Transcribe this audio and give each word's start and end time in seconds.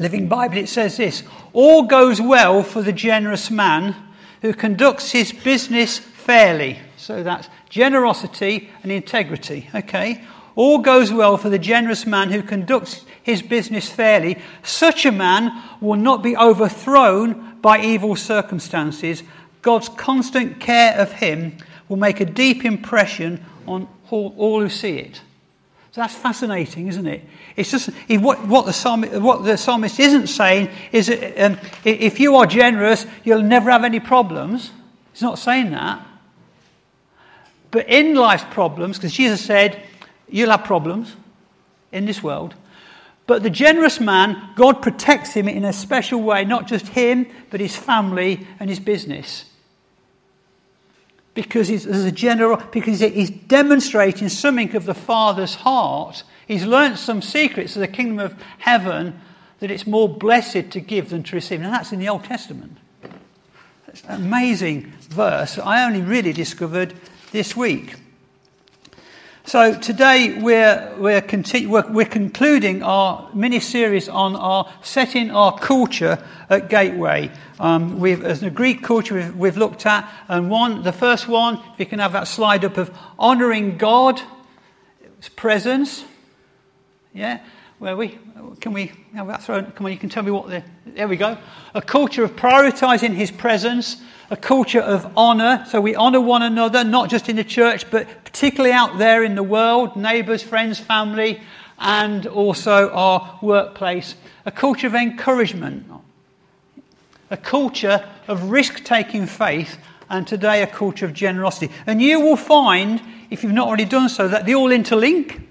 Living 0.00 0.28
Bible. 0.28 0.58
It 0.58 0.68
says 0.68 0.96
this 0.96 1.22
All 1.52 1.84
goes 1.84 2.20
well 2.20 2.62
for 2.64 2.82
the 2.82 2.92
generous 2.92 3.50
man 3.50 3.94
who 4.42 4.52
conducts 4.52 5.12
his 5.12 5.32
business 5.32 5.98
fairly. 5.98 6.78
So 6.96 7.22
that's 7.22 7.48
generosity 7.68 8.70
and 8.82 8.90
integrity. 8.90 9.70
Okay? 9.74 10.24
All 10.56 10.78
goes 10.78 11.12
well 11.12 11.36
for 11.36 11.48
the 11.48 11.58
generous 11.58 12.04
man 12.04 12.30
who 12.30 12.42
conducts 12.42 13.04
his 13.22 13.42
business 13.42 13.88
fairly. 13.88 14.38
Such 14.62 15.06
a 15.06 15.12
man 15.12 15.62
will 15.80 15.96
not 15.96 16.22
be 16.22 16.36
overthrown 16.36 17.58
by 17.60 17.80
evil 17.80 18.16
circumstances. 18.16 19.22
God's 19.62 19.88
constant 19.88 20.60
care 20.60 20.98
of 20.98 21.12
him 21.12 21.56
will 21.88 21.96
make 21.96 22.20
a 22.20 22.24
deep 22.24 22.64
impression 22.64 23.44
on 23.66 23.88
all, 24.10 24.34
all 24.36 24.60
who 24.60 24.68
see 24.68 24.98
it. 24.98 25.20
So 25.92 26.02
that's 26.02 26.14
fascinating, 26.14 26.88
isn't 26.88 27.06
it? 27.06 27.24
It's 27.56 27.70
just 27.70 27.90
what, 28.08 28.46
what, 28.46 28.66
the 28.66 28.72
psalmist, 28.72 29.20
what 29.20 29.44
the 29.44 29.56
psalmist 29.56 29.98
isn't 29.98 30.28
saying 30.28 30.68
is 30.92 31.08
that 31.08 31.44
um, 31.44 31.58
if 31.84 32.20
you 32.20 32.36
are 32.36 32.46
generous, 32.46 33.06
you'll 33.24 33.42
never 33.42 33.70
have 33.70 33.84
any 33.84 34.00
problems. 34.00 34.70
He's 35.12 35.22
not 35.22 35.38
saying 35.38 35.70
that. 35.70 36.06
But 37.70 37.88
in 37.88 38.14
life's 38.14 38.44
problems, 38.50 38.96
because 38.96 39.12
Jesus 39.12 39.44
said, 39.44 39.82
You'll 40.30 40.50
have 40.50 40.64
problems 40.64 41.14
in 41.90 42.04
this 42.04 42.22
world. 42.22 42.54
But 43.28 43.42
the 43.42 43.50
generous 43.50 44.00
man, 44.00 44.52
God 44.56 44.80
protects 44.80 45.34
him 45.34 45.48
in 45.48 45.62
a 45.62 45.72
special 45.72 46.22
way, 46.22 46.46
not 46.46 46.66
just 46.66 46.88
him, 46.88 47.26
but 47.50 47.60
his 47.60 47.76
family 47.76 48.46
and 48.58 48.70
his 48.70 48.80
business. 48.80 49.44
Because 51.34 51.68
he's, 51.68 51.84
a 51.84 52.10
general, 52.10 52.56
because 52.72 53.00
he's 53.00 53.28
demonstrating 53.28 54.30
something 54.30 54.74
of 54.74 54.86
the 54.86 54.94
Father's 54.94 55.56
heart. 55.56 56.24
He's 56.46 56.64
learnt 56.64 56.98
some 56.98 57.20
secrets 57.20 57.76
of 57.76 57.80
the 57.80 57.86
kingdom 57.86 58.18
of 58.18 58.34
heaven 58.56 59.20
that 59.60 59.70
it's 59.70 59.86
more 59.86 60.08
blessed 60.08 60.70
to 60.70 60.80
give 60.80 61.10
than 61.10 61.22
to 61.24 61.36
receive. 61.36 61.60
And 61.60 61.70
that's 61.70 61.92
in 61.92 61.98
the 61.98 62.08
Old 62.08 62.24
Testament. 62.24 62.78
It's 63.88 64.02
an 64.04 64.22
amazing 64.22 64.94
verse 65.10 65.58
I 65.58 65.84
only 65.84 66.00
really 66.00 66.32
discovered 66.32 66.94
this 67.30 67.54
week. 67.54 67.94
So 69.48 69.72
today 69.72 70.38
we're, 70.38 70.94
we're, 70.98 71.24
we're, 71.24 71.90
we're 71.90 72.04
concluding 72.04 72.82
our 72.82 73.30
mini 73.32 73.60
series 73.60 74.06
on 74.06 74.36
our 74.36 74.70
setting 74.82 75.30
our 75.30 75.58
culture 75.58 76.22
at 76.50 76.68
Gateway. 76.68 77.30
Um, 77.58 77.98
we've, 77.98 78.22
as 78.22 78.42
a 78.42 78.50
Greek 78.50 78.82
culture, 78.82 79.14
we've, 79.14 79.34
we've, 79.34 79.56
looked 79.56 79.86
at, 79.86 80.06
and 80.28 80.50
one, 80.50 80.82
the 80.82 80.92
first 80.92 81.28
one, 81.28 81.62
if 81.72 81.80
you 81.80 81.86
can 81.86 81.98
have 81.98 82.12
that 82.12 82.28
slide 82.28 82.62
up 82.62 82.76
of 82.76 82.94
honouring 83.18 83.78
God's 83.78 84.22
presence. 85.34 86.04
Yeah, 87.14 87.40
where 87.78 87.96
we 87.96 88.18
can 88.60 88.74
we 88.74 88.92
have 89.14 89.28
that 89.28 89.42
thrown? 89.42 89.72
Come 89.72 89.86
on, 89.86 89.92
you 89.92 89.98
can 89.98 90.10
tell 90.10 90.24
me 90.24 90.30
what 90.30 90.48
the. 90.50 90.62
There 90.84 91.08
we 91.08 91.16
go. 91.16 91.38
A 91.74 91.80
culture 91.80 92.22
of 92.22 92.36
prioritising 92.36 93.14
His 93.14 93.30
presence 93.30 93.96
a 94.30 94.36
culture 94.36 94.80
of 94.80 95.16
honour. 95.16 95.64
So 95.68 95.80
we 95.80 95.96
honour 95.96 96.20
one 96.20 96.42
another, 96.42 96.84
not 96.84 97.10
just 97.10 97.28
in 97.28 97.36
the 97.36 97.44
church, 97.44 97.90
but 97.90 98.06
particularly 98.24 98.72
out 98.72 98.98
there 98.98 99.24
in 99.24 99.34
the 99.34 99.42
world, 99.42 99.96
neighbours, 99.96 100.42
friends, 100.42 100.78
family, 100.78 101.40
and 101.78 102.26
also 102.26 102.90
our 102.90 103.38
workplace. 103.40 104.16
A 104.44 104.50
culture 104.50 104.86
of 104.86 104.94
encouragement. 104.94 105.86
A 107.30 107.36
culture 107.36 108.06
of 108.26 108.50
risk 108.50 108.84
taking 108.84 109.26
faith, 109.26 109.78
and 110.10 110.26
today 110.26 110.62
a 110.62 110.66
culture 110.66 111.04
of 111.04 111.12
generosity. 111.12 111.72
And 111.86 112.00
you 112.00 112.20
will 112.20 112.36
find, 112.36 113.02
if 113.30 113.42
you've 113.42 113.52
not 113.52 113.68
already 113.68 113.84
done 113.84 114.08
so, 114.08 114.28
that 114.28 114.46
they 114.46 114.54
all 114.54 114.70
interlink. 114.70 115.42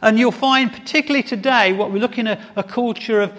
And 0.00 0.18
you'll 0.18 0.32
find, 0.32 0.72
particularly 0.72 1.22
today, 1.22 1.72
what 1.72 1.90
we're 1.90 1.98
looking 1.98 2.28
at 2.28 2.40
a 2.56 2.62
culture 2.62 3.22
of 3.22 3.32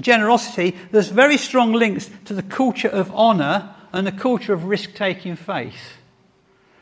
generosity, 0.00 0.76
there's 0.90 1.08
very 1.08 1.36
strong 1.36 1.72
links 1.72 2.10
to 2.24 2.34
the 2.34 2.42
culture 2.42 2.88
of 2.88 3.10
honour 3.12 3.74
and 3.94 4.08
a 4.08 4.12
culture 4.12 4.52
of 4.52 4.64
risk 4.64 4.94
taking 4.94 5.36
faith. 5.36 5.94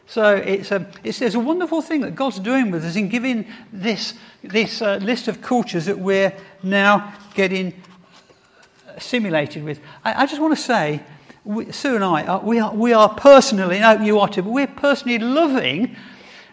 So 0.06 0.34
it's 0.34 0.70
a, 0.70 0.90
it's, 1.04 1.22
it's, 1.22 1.34
a 1.34 1.40
wonderful 1.40 1.80
thing 1.80 2.00
that 2.00 2.14
God's 2.14 2.38
doing 2.38 2.70
with 2.70 2.84
us 2.84 2.96
in 2.96 3.08
giving 3.08 3.46
this, 3.72 4.14
this 4.42 4.82
uh, 4.82 4.96
list 4.96 5.28
of 5.28 5.40
cultures 5.40 5.86
that 5.86 5.98
we're 5.98 6.34
now 6.62 7.14
getting 7.34 7.74
simulated 8.98 9.62
with. 9.62 9.80
I, 10.04 10.22
I 10.22 10.26
just 10.26 10.40
want 10.40 10.56
to 10.56 10.62
say, 10.62 11.02
we, 11.44 11.70
Sue 11.70 11.94
and 11.94 12.04
I, 12.04 12.24
uh, 12.24 12.40
we, 12.40 12.58
are, 12.58 12.74
we 12.74 12.92
are 12.92 13.14
personally, 13.14 13.78
no, 13.78 14.00
you 14.00 14.18
are 14.18 14.28
too, 14.28 14.42
but 14.42 14.50
we're 14.50 14.66
personally 14.66 15.18
loving 15.18 15.96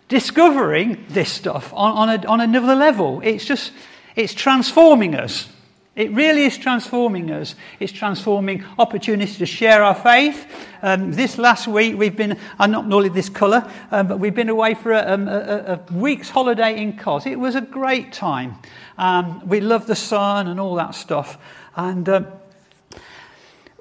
discovering 0.10 1.06
this 1.10 1.32
stuff 1.32 1.72
on, 1.74 2.10
on, 2.10 2.10
a, 2.10 2.28
on 2.28 2.42
another 2.42 2.76
level. 2.76 3.22
It's 3.24 3.46
just, 3.46 3.72
it's 4.16 4.34
transforming 4.34 5.16
us. 5.16 5.48
It 6.00 6.14
really 6.14 6.46
is 6.46 6.58
transforming 6.58 7.30
us. 7.30 7.56
It's 7.82 7.92
transforming 7.92 8.64
opportunities 8.78 9.38
to 9.40 9.46
share 9.46 9.84
our 9.84 9.94
faith. 9.94 10.48
Um, 10.82 11.12
this 11.12 11.38
last 11.38 11.68
week, 11.68 11.98
we've 11.98 12.16
been, 12.16 12.40
I'm 12.58 12.72
not 12.72 12.88
normally 12.88 13.10
this 13.10 13.28
colour, 13.28 13.70
um, 13.92 14.08
but 14.08 14.18
we've 14.18 14.34
been 14.34 14.48
away 14.48 14.76
for 14.76 14.94
a, 14.94 15.14
um, 15.14 15.28
a, 15.28 15.82
a, 15.90 15.94
week's 15.94 16.30
holiday 16.30 16.82
in 16.82 16.98
Cos. 16.98 17.26
It 17.26 17.38
was 17.38 17.56
a 17.56 17.62
great 17.62 18.14
time. 18.14 18.56
Um, 18.98 19.46
we 19.46 19.60
love 19.60 19.88
the 19.88 19.96
sun 19.96 20.48
and 20.48 20.58
all 20.58 20.76
that 20.76 20.96
stuff. 20.96 21.38
And 21.76 22.08
um, 22.08 22.28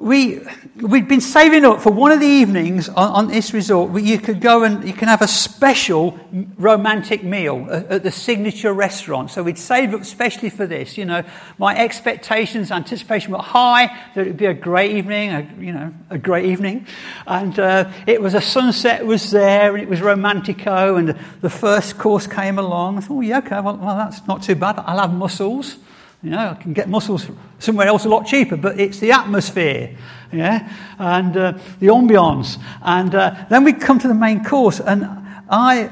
we, 0.00 0.40
we'd 0.76 1.08
been 1.08 1.20
saving 1.20 1.64
up 1.64 1.80
for 1.80 1.90
one 1.90 2.12
of 2.12 2.20
the 2.20 2.26
evenings 2.26 2.88
on, 2.88 3.10
on, 3.10 3.28
this 3.28 3.52
resort 3.52 3.90
where 3.90 4.02
you 4.02 4.18
could 4.18 4.40
go 4.40 4.62
and 4.62 4.86
you 4.86 4.92
can 4.92 5.08
have 5.08 5.22
a 5.22 5.26
special 5.26 6.18
romantic 6.56 7.24
meal 7.24 7.66
at, 7.68 7.86
at, 7.86 8.02
the 8.04 8.12
signature 8.12 8.72
restaurant. 8.72 9.32
So 9.32 9.42
we'd 9.42 9.58
saved 9.58 9.94
up 9.94 10.00
especially 10.00 10.50
for 10.50 10.66
this. 10.66 10.96
You 10.96 11.04
know, 11.04 11.24
my 11.58 11.76
expectations, 11.76 12.70
anticipation 12.70 13.32
were 13.32 13.38
high 13.38 13.86
that 14.14 14.20
it 14.20 14.26
would 14.28 14.36
be 14.36 14.46
a 14.46 14.54
great 14.54 14.96
evening, 14.96 15.30
a, 15.30 15.54
you 15.58 15.72
know, 15.72 15.92
a 16.10 16.18
great 16.18 16.44
evening. 16.44 16.86
And 17.26 17.58
uh, 17.58 17.90
it 18.06 18.22
was 18.22 18.34
a 18.34 18.40
sunset 18.40 19.04
was 19.04 19.32
there 19.32 19.74
and 19.74 19.82
it 19.82 19.88
was 19.88 20.00
romantico 20.00 20.94
and 20.94 21.08
the, 21.08 21.18
the 21.40 21.50
first 21.50 21.98
course 21.98 22.28
came 22.28 22.58
along. 22.60 22.98
I 22.98 23.00
thought, 23.00 23.16
oh, 23.16 23.20
yeah, 23.20 23.38
okay, 23.38 23.60
well, 23.60 23.76
well 23.76 23.96
that's 23.96 24.24
not 24.28 24.44
too 24.44 24.54
bad. 24.54 24.78
I'll 24.78 25.00
have 25.00 25.12
mussels. 25.12 25.76
You 26.22 26.30
know, 26.30 26.48
I 26.48 26.54
can 26.54 26.72
get 26.72 26.88
mussels 26.88 27.28
somewhere 27.60 27.86
else 27.86 28.04
a 28.04 28.08
lot 28.08 28.26
cheaper, 28.26 28.56
but 28.56 28.80
it's 28.80 28.98
the 28.98 29.12
atmosphere, 29.12 29.96
yeah, 30.32 30.68
and 30.98 31.36
uh, 31.36 31.52
the 31.78 31.86
ambiance. 31.86 32.60
And 32.82 33.14
uh, 33.14 33.46
then 33.48 33.62
we 33.62 33.72
come 33.72 34.00
to 34.00 34.08
the 34.08 34.14
main 34.14 34.44
course, 34.44 34.80
and 34.80 35.04
I, 35.48 35.88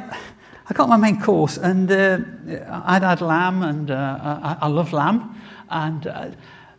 I 0.68 0.74
got 0.74 0.88
my 0.88 0.96
main 0.96 1.20
course, 1.20 1.58
and 1.58 1.90
uh, 1.92 2.18
I'd 2.84 3.04
had 3.04 3.20
lamb, 3.20 3.62
and 3.62 3.88
uh, 3.88 4.18
I, 4.42 4.56
I, 4.62 4.66
love 4.66 4.92
lamb, 4.92 5.40
and 5.70 6.08
uh, 6.08 6.30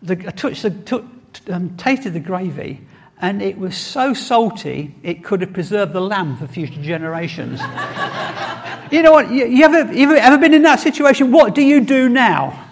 the, 0.01 0.27
I 0.27 0.31
touched 0.31 0.63
the, 0.63 0.71
t- 0.71 1.49
um, 1.49 1.77
tasted 1.77 2.11
the 2.15 2.19
gravy, 2.19 2.81
and 3.21 3.41
it 3.41 3.57
was 3.57 3.77
so 3.77 4.13
salty 4.13 4.93
it 5.03 5.23
could 5.23 5.39
have 5.39 5.53
preserved 5.53 5.93
the 5.93 6.01
lamb 6.01 6.35
for 6.35 6.47
future 6.47 6.81
generations. 6.81 7.61
you 8.91 9.01
know 9.03 9.13
what? 9.13 9.31
You, 9.31 9.45
you 9.45 9.63
ever, 9.63 9.93
you 9.93 10.13
ever 10.17 10.37
been 10.37 10.53
in 10.53 10.63
that 10.63 10.81
situation? 10.81 11.31
What 11.31 11.55
do 11.55 11.61
you 11.61 11.79
do 11.79 12.09
now? 12.09 12.65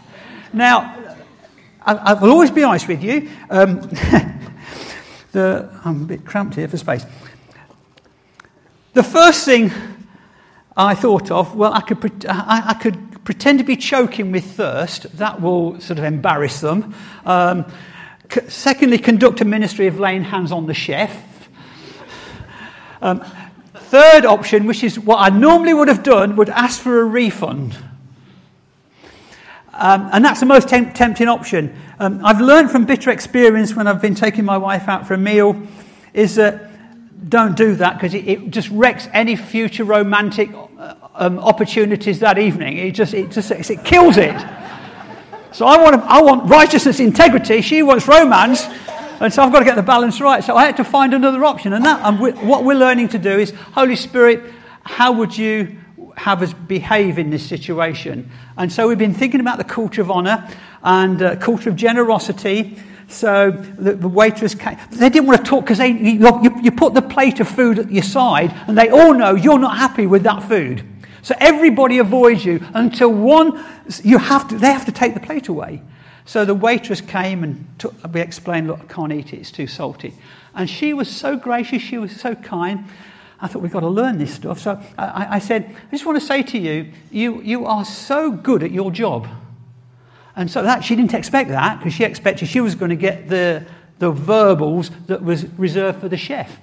Now, 0.56 1.18
I, 1.82 1.96
I, 1.96 2.14
will 2.14 2.32
always 2.32 2.50
be 2.50 2.64
honest 2.64 2.88
with 2.88 3.04
you. 3.04 3.30
Um, 3.50 3.82
the, 5.34 5.70
I'm 5.84 6.04
a 6.04 6.06
bit 6.06 6.26
cramped 6.26 6.56
here 6.56 6.70
for 6.70 6.78
space. 6.78 7.06
The 8.94 9.04
first 9.04 9.44
thing 9.44 9.70
I 10.78 10.96
thought 10.96 11.30
of, 11.30 11.58
well, 11.58 11.74
I 11.74 11.82
could, 11.82 12.26
I, 12.26 12.70
I 12.70 12.74
could 12.76 13.26
pretend 13.26 13.60
to 13.60 13.66
be 13.66 13.76
choking 13.76 14.32
with 14.32 14.46
thirst. 14.46 15.18
That 15.18 15.42
will 15.42 15.78
sort 15.82 16.00
of 16.00 16.06
embarrass 16.06 16.62
them. 16.62 16.96
Um, 17.26 17.66
secondly, 18.48 18.98
conduct 18.98 19.42
a 19.42 19.46
ministry 19.46 19.88
of 19.88 20.00
laying 20.00 20.24
hands 20.24 20.54
on 20.54 20.68
the 20.68 20.74
chef. 20.74 21.50
Um, 23.02 23.26
third 23.74 24.26
option, 24.26 24.68
which 24.68 24.86
is 24.86 24.98
what 24.98 25.18
I 25.18 25.36
normally 25.36 25.74
would 25.74 25.90
have 25.90 26.04
done, 26.04 26.38
would 26.38 26.50
ask 26.50 26.80
for 26.80 27.02
a 27.02 27.04
refund. 27.04 27.76
Um, 29.78 30.10
and 30.14 30.24
that's 30.24 30.40
the 30.40 30.46
most 30.46 30.70
temp- 30.70 30.94
tempting 30.94 31.28
option. 31.28 31.76
Um, 32.00 32.24
I've 32.24 32.40
learned 32.40 32.72
from 32.72 32.86
bitter 32.86 33.10
experience 33.12 33.76
when 33.76 33.88
I've 33.88 34.02
been 34.02 34.16
taking 34.16 34.46
my 34.46 34.58
wife 34.58 34.88
out 34.88 35.06
for 35.06 35.14
a 35.14 35.18
meal 35.18 35.62
is 36.14 36.36
that 36.36 36.72
don't 37.30 37.58
do 37.58 37.76
that 37.76 37.96
because 37.96 38.14
it, 38.14 38.28
it, 38.28 38.52
just 38.52 38.70
wrecks 38.70 39.10
any 39.12 39.36
future 39.36 39.84
romantic 39.84 40.50
uh, 40.54 40.96
um, 41.16 41.40
opportunities 41.40 42.20
that 42.20 42.38
evening. 42.38 42.78
It 42.78 42.92
just, 42.92 43.14
it 43.14 43.32
just 43.32 43.52
it 43.52 43.84
kills 43.84 44.18
it. 44.18 44.36
So 45.52 45.66
I 45.66 45.82
want, 45.82 46.02
I 46.04 46.22
want 46.22 46.50
righteousness, 46.50 47.00
integrity. 47.00 47.62
She 47.62 47.82
wants 47.82 48.08
romance. 48.08 48.64
And 49.20 49.34
so 49.34 49.44
I've 49.44 49.52
got 49.52 49.60
to 49.60 49.66
get 49.66 49.76
the 49.76 49.84
balance 49.84 50.20
right. 50.20 50.44
So 50.44 50.56
I 50.56 50.66
had 50.66 50.78
to 50.78 50.84
find 50.84 51.14
another 51.14 51.44
option. 51.46 51.74
And, 51.74 51.86
that, 51.86 52.20
we, 52.20 52.32
what 52.32 52.64
we're 52.64 52.76
learning 52.76 53.10
to 53.10 53.18
do 53.18 53.40
is, 53.40 53.52
Holy 53.74 53.96
Spirit, 53.96 54.44
how 54.84 55.14
would 55.14 55.38
you 55.38 55.78
have 56.16 56.42
us 56.42 56.54
behave 56.54 57.18
in 57.18 57.30
this 57.30 57.46
situation? 57.46 58.30
And 58.58 58.72
so 58.72 58.88
we've 58.88 58.98
been 58.98 59.14
thinking 59.14 59.40
about 59.40 59.58
the 59.58 59.64
culture 59.64 60.02
of 60.02 60.10
honour 60.12 60.50
and 60.84 61.22
uh, 61.22 61.36
culture 61.38 61.70
of 61.70 61.76
generosity. 61.76 62.78
So 63.08 63.52
the, 63.52 63.94
the 63.94 64.08
waitress 64.08 64.56
came. 64.56 64.78
They 64.92 65.10
didn't 65.10 65.28
want 65.28 65.44
to 65.44 65.50
talk 65.50 65.66
because 65.66 65.80
you, 65.80 65.96
you, 65.96 66.62
you 66.62 66.72
put 66.72 66.94
the 66.94 67.02
plate 67.02 67.40
of 67.40 67.48
food 67.48 67.80
at 67.80 67.92
your 67.92 68.04
side 68.04 68.52
and 68.68 68.78
they 68.78 68.90
all 68.90 69.14
know 69.14 69.36
you're 69.36 69.60
not 69.60 69.78
happy 69.78 70.08
with 70.08 70.24
that 70.24 70.44
food. 70.44 70.84
So 71.22 71.36
everybody 71.40 71.98
avoids 71.98 72.46
you 72.46 72.64
until 72.74 73.12
one, 73.12 73.64
you 74.04 74.20
have 74.20 74.48
to, 74.50 74.58
they 74.58 74.72
have 74.72 74.86
to 74.86 74.92
take 74.92 75.16
the 75.16 75.20
plate 75.20 75.48
away. 75.48 75.82
So 76.26 76.46
the 76.46 76.56
waitress 76.56 77.02
came 77.02 77.44
and 77.44 77.68
took, 77.78 77.94
we 78.14 78.22
explained, 78.22 78.68
look, 78.68 78.80
I 78.80 78.94
can't 78.94 79.12
eat 79.12 79.34
it, 79.34 79.38
it's 79.38 79.52
too 79.52 79.68
salty. 79.68 80.14
And 80.54 80.70
she 80.70 80.94
was 80.94 81.10
so 81.10 81.36
gracious, 81.36 81.82
she 81.82 81.98
was 81.98 82.16
so 82.16 82.36
kind. 82.36 82.86
I 83.40 83.48
thought, 83.48 83.62
we've 83.62 83.72
got 83.72 83.82
to 83.82 83.90
learn 83.90 84.18
this 84.18 84.34
stuff. 84.34 84.60
So 84.60 84.82
I, 84.98 85.36
I 85.36 85.40
said, 85.40 85.76
I 85.88 85.92
just 85.92 86.06
want 86.06 86.20
to 86.20 86.26
say 86.26 86.42
to 86.44 86.58
you, 86.58 86.92
you, 87.12 87.42
you 87.42 87.66
are 87.66 87.84
so 87.84 88.32
good 88.32 88.64
at 88.64 88.72
your 88.72 88.92
job. 88.92 89.28
And 90.36 90.50
so 90.50 90.64
that 90.64 90.84
she 90.84 90.96
didn't 90.96 91.14
expect 91.14 91.50
that 91.50 91.80
because 91.80 91.94
she 91.94 92.04
expected 92.04 92.48
she 92.48 92.62
was 92.62 92.76
going 92.76 92.90
to 92.90 92.96
get 92.96 93.30
the, 93.30 93.66
the 94.00 94.12
verbals 94.12 94.92
that 95.08 95.24
was 95.24 95.48
reserved 95.58 96.02
for 96.02 96.10
the 96.10 96.18
chef. 96.18 96.60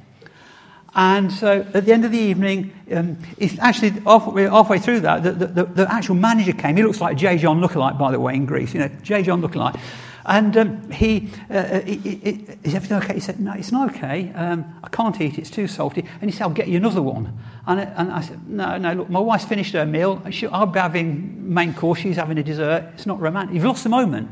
And 0.95 1.33
so 1.33 1.67
at 1.73 1.87
the 1.87 1.93
end 1.93 2.05
of 2.05 2.13
the 2.13 2.19
evening, 2.19 2.73
um, 2.93 3.17
it's 3.39 3.59
actually 3.59 3.91
halfway, 4.01 4.79
through 4.79 5.01
that, 5.01 5.23
the, 5.23 5.33
the, 5.33 5.65
the, 5.65 5.93
actual 5.93 6.17
manager 6.17 6.53
came. 6.53 6.77
He 6.77 6.83
looks 6.83 7.01
like 7.01 7.17
J. 7.17 7.39
John 7.39 7.63
lookalike, 7.63 7.99
by 7.99 8.11
the 8.11 8.21
way, 8.21 8.35
in 8.35 8.45
Greece. 8.45 8.75
You 8.75 8.81
know, 8.81 8.91
J. 9.03 9.23
John 9.23 9.41
lookalike. 9.41 9.81
And 10.25 10.57
um, 10.57 10.91
he, 10.91 11.31
uh, 11.51 11.81
he, 11.81 11.97
he, 11.97 12.47
is 12.63 12.75
everything 12.75 12.99
okay? 12.99 13.15
He 13.15 13.21
said, 13.21 13.41
no, 13.41 13.53
it's 13.55 13.73
not 13.73 13.95
okay. 13.95 14.33
Um, 14.35 14.65
I 14.85 14.89
can't 14.89 15.21
eat. 15.21 15.39
It's 15.39 15.51
too 15.51 15.67
salty. 15.67 16.05
And 16.21 16.31
he 16.31 16.37
said, 16.37 16.45
I'll 16.45 16.51
get 16.51 16.69
you 16.69 16.77
another 16.77 17.03
one. 17.03 17.37
And, 17.67 17.81
and 17.81 18.13
I 18.13 18.21
said, 18.21 18.49
no, 18.49 18.77
no, 18.79 18.93
look, 18.93 19.11
my 19.11 19.19
wife's 19.19 19.45
finished 19.45 19.73
her 19.73 19.85
meal. 19.85 20.23
She, 20.31 20.47
I'll 20.47 20.67
be 20.67 20.79
having 20.79 21.53
main 21.53 21.75
course. 21.75 21.99
She's 21.99 22.17
having 22.17 22.39
a 22.39 22.43
dessert. 22.43 22.91
It's 22.95 23.07
not 23.07 23.21
romantic. 23.21 23.55
You've 23.55 23.65
lost 23.65 23.83
the 23.83 23.89
moment. 23.89 24.31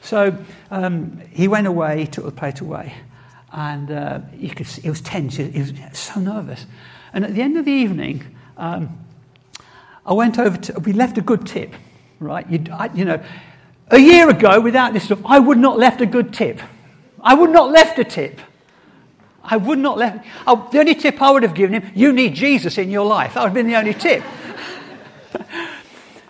So 0.00 0.36
um, 0.70 1.20
he 1.30 1.48
went 1.48 1.66
away, 1.66 2.06
took 2.06 2.24
the 2.24 2.30
plate 2.30 2.60
away. 2.60 2.94
And 3.52 3.90
uh, 3.90 4.20
you 4.36 4.50
could 4.50 4.66
see, 4.66 4.82
he 4.82 4.90
was 4.90 5.00
tense. 5.00 5.36
He 5.36 5.58
was 5.58 5.72
so 5.92 6.20
nervous. 6.20 6.66
And 7.12 7.24
at 7.24 7.34
the 7.34 7.42
end 7.42 7.56
of 7.56 7.64
the 7.64 7.72
evening, 7.72 8.36
um, 8.56 9.04
I 10.06 10.12
went 10.12 10.38
over 10.38 10.56
to, 10.56 10.80
we 10.80 10.92
left 10.92 11.18
a 11.18 11.22
good 11.22 11.46
tip, 11.46 11.74
right? 12.20 12.48
You, 12.48 12.64
I, 12.72 12.90
you 12.94 13.04
know, 13.04 13.22
a 13.90 13.98
year 13.98 14.28
ago, 14.28 14.60
without 14.60 14.92
this 14.92 15.04
stuff, 15.04 15.20
I 15.24 15.38
would 15.38 15.58
not 15.58 15.78
left 15.78 16.00
a 16.00 16.06
good 16.06 16.32
tip. 16.32 16.60
I 17.20 17.34
would 17.34 17.50
not 17.50 17.70
left 17.70 17.98
a 17.98 18.04
tip. 18.04 18.40
I 19.42 19.56
would 19.56 19.78
not 19.78 19.96
left. 19.96 20.26
Oh, 20.46 20.68
the 20.70 20.78
only 20.80 20.94
tip 20.94 21.20
I 21.22 21.30
would 21.30 21.42
have 21.42 21.54
given 21.54 21.80
him, 21.80 21.92
you 21.94 22.12
need 22.12 22.34
Jesus 22.34 22.76
in 22.76 22.90
your 22.90 23.06
life. 23.06 23.34
That 23.34 23.40
would 23.40 23.48
have 23.48 23.54
been 23.54 23.66
the 23.66 23.76
only 23.76 23.94
tip. 23.94 24.22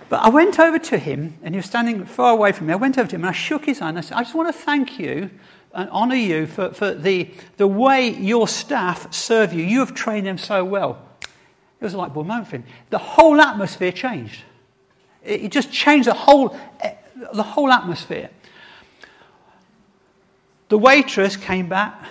but 0.09 0.23
I 0.23 0.29
went 0.29 0.61
over 0.61 0.79
to 0.79 0.99
him, 0.99 1.37
and 1.43 1.55
he 1.55 1.59
was 1.59 1.67
standing 1.67 2.05
far 2.05 2.33
away 2.33 2.53
from 2.53 2.69
me. 2.69 2.75
I 2.75 2.77
went 2.77 2.97
over 2.97 3.09
to 3.09 3.17
him 3.17 3.23
and 3.23 3.31
I 3.31 3.33
shook 3.33 3.65
his 3.65 3.81
hand. 3.81 3.99
I 3.99 4.03
said, 4.03 4.17
I 4.17 4.23
just 4.23 4.35
want 4.35 4.55
to 4.55 4.59
thank 4.63 4.99
you 4.99 5.31
and 5.75 5.91
honour 5.91 6.15
you 6.15 6.47
for, 6.47 6.73
for 6.73 6.95
the, 6.95 7.31
the 7.57 7.67
way 7.67 8.09
your 8.09 8.47
staff 8.47 9.13
serve 9.13 9.53
you. 9.53 9.65
You 9.65 9.81
have 9.81 9.95
trained 9.95 10.27
them 10.27 10.39
so 10.39 10.65
well. 10.65 11.05
It 11.81 11.85
was 11.85 11.95
like, 11.95 12.15
well, 12.15 12.25
moment 12.25 12.49
for 12.49 12.57
him. 12.57 12.65
The 12.91 12.99
whole 12.99 13.41
atmosphere 13.41 13.93
changed. 13.93 14.43
It, 15.25 15.45
it 15.45 15.53
just 15.53 15.73
changed 15.73 16.09
the 16.09 16.15
whole 16.15 16.59
the 17.33 17.43
whole 17.43 17.73
atmosphere. 17.73 18.31
The 20.69 20.79
waitress 20.79 21.37
came 21.37 21.69
back. 21.69 22.05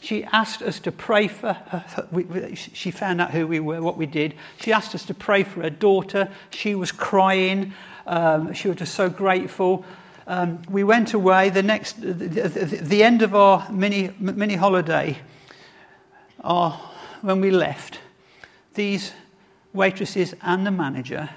She 0.00 0.24
asked 0.24 0.62
us 0.62 0.78
to 0.80 0.92
pray 0.92 1.26
for 1.26 1.52
her. 1.52 2.54
She 2.54 2.90
found 2.90 3.20
out 3.20 3.32
who 3.32 3.46
we 3.46 3.58
were, 3.58 3.82
what 3.82 3.96
we 3.96 4.06
did. 4.06 4.34
She 4.60 4.72
asked 4.72 4.94
us 4.94 5.04
to 5.06 5.14
pray 5.14 5.42
for 5.42 5.62
her 5.62 5.70
daughter. 5.70 6.28
She 6.50 6.74
was 6.74 6.92
crying. 6.92 7.72
Um, 8.06 8.52
she 8.52 8.68
was 8.68 8.76
just 8.76 8.94
so 8.94 9.08
grateful. 9.08 9.84
Um, 10.28 10.62
we 10.68 10.84
went 10.84 11.14
away. 11.14 11.50
The 11.50 11.62
next, 11.62 12.00
the, 12.00 12.12
the, 12.12 12.48
the 12.48 13.02
end 13.02 13.22
of 13.22 13.34
our 13.34 13.68
mini, 13.70 14.12
mini 14.20 14.54
holiday, 14.54 15.18
our, 16.44 16.72
when 17.22 17.40
we 17.40 17.50
left, 17.50 17.98
these 18.74 19.12
waitresses 19.72 20.34
and 20.42 20.64
the 20.66 20.70
manager 20.70 21.30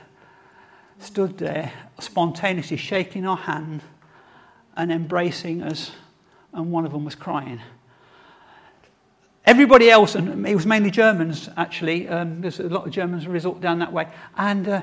stood 0.99 1.37
there 1.37 1.71
spontaneously 1.99 2.77
shaking 2.77 3.25
our 3.25 3.37
hand 3.37 3.81
and 4.75 4.91
embracing 4.91 5.63
us, 5.63 5.91
and 6.53 6.71
one 6.71 6.85
of 6.85 6.91
them 6.91 7.05
was 7.05 7.15
crying. 7.15 7.59
Everybody 9.45 9.89
else, 9.89 10.15
and 10.15 10.45
it 10.45 10.55
was 10.55 10.65
mainly 10.65 10.91
Germans 10.91 11.49
actually, 11.57 12.07
um, 12.07 12.41
there's 12.41 12.59
a 12.59 12.69
lot 12.69 12.85
of 12.85 12.93
Germans 12.93 13.27
resort 13.27 13.61
down 13.61 13.79
that 13.79 13.91
way, 13.91 14.07
and 14.37 14.67
uh, 14.67 14.81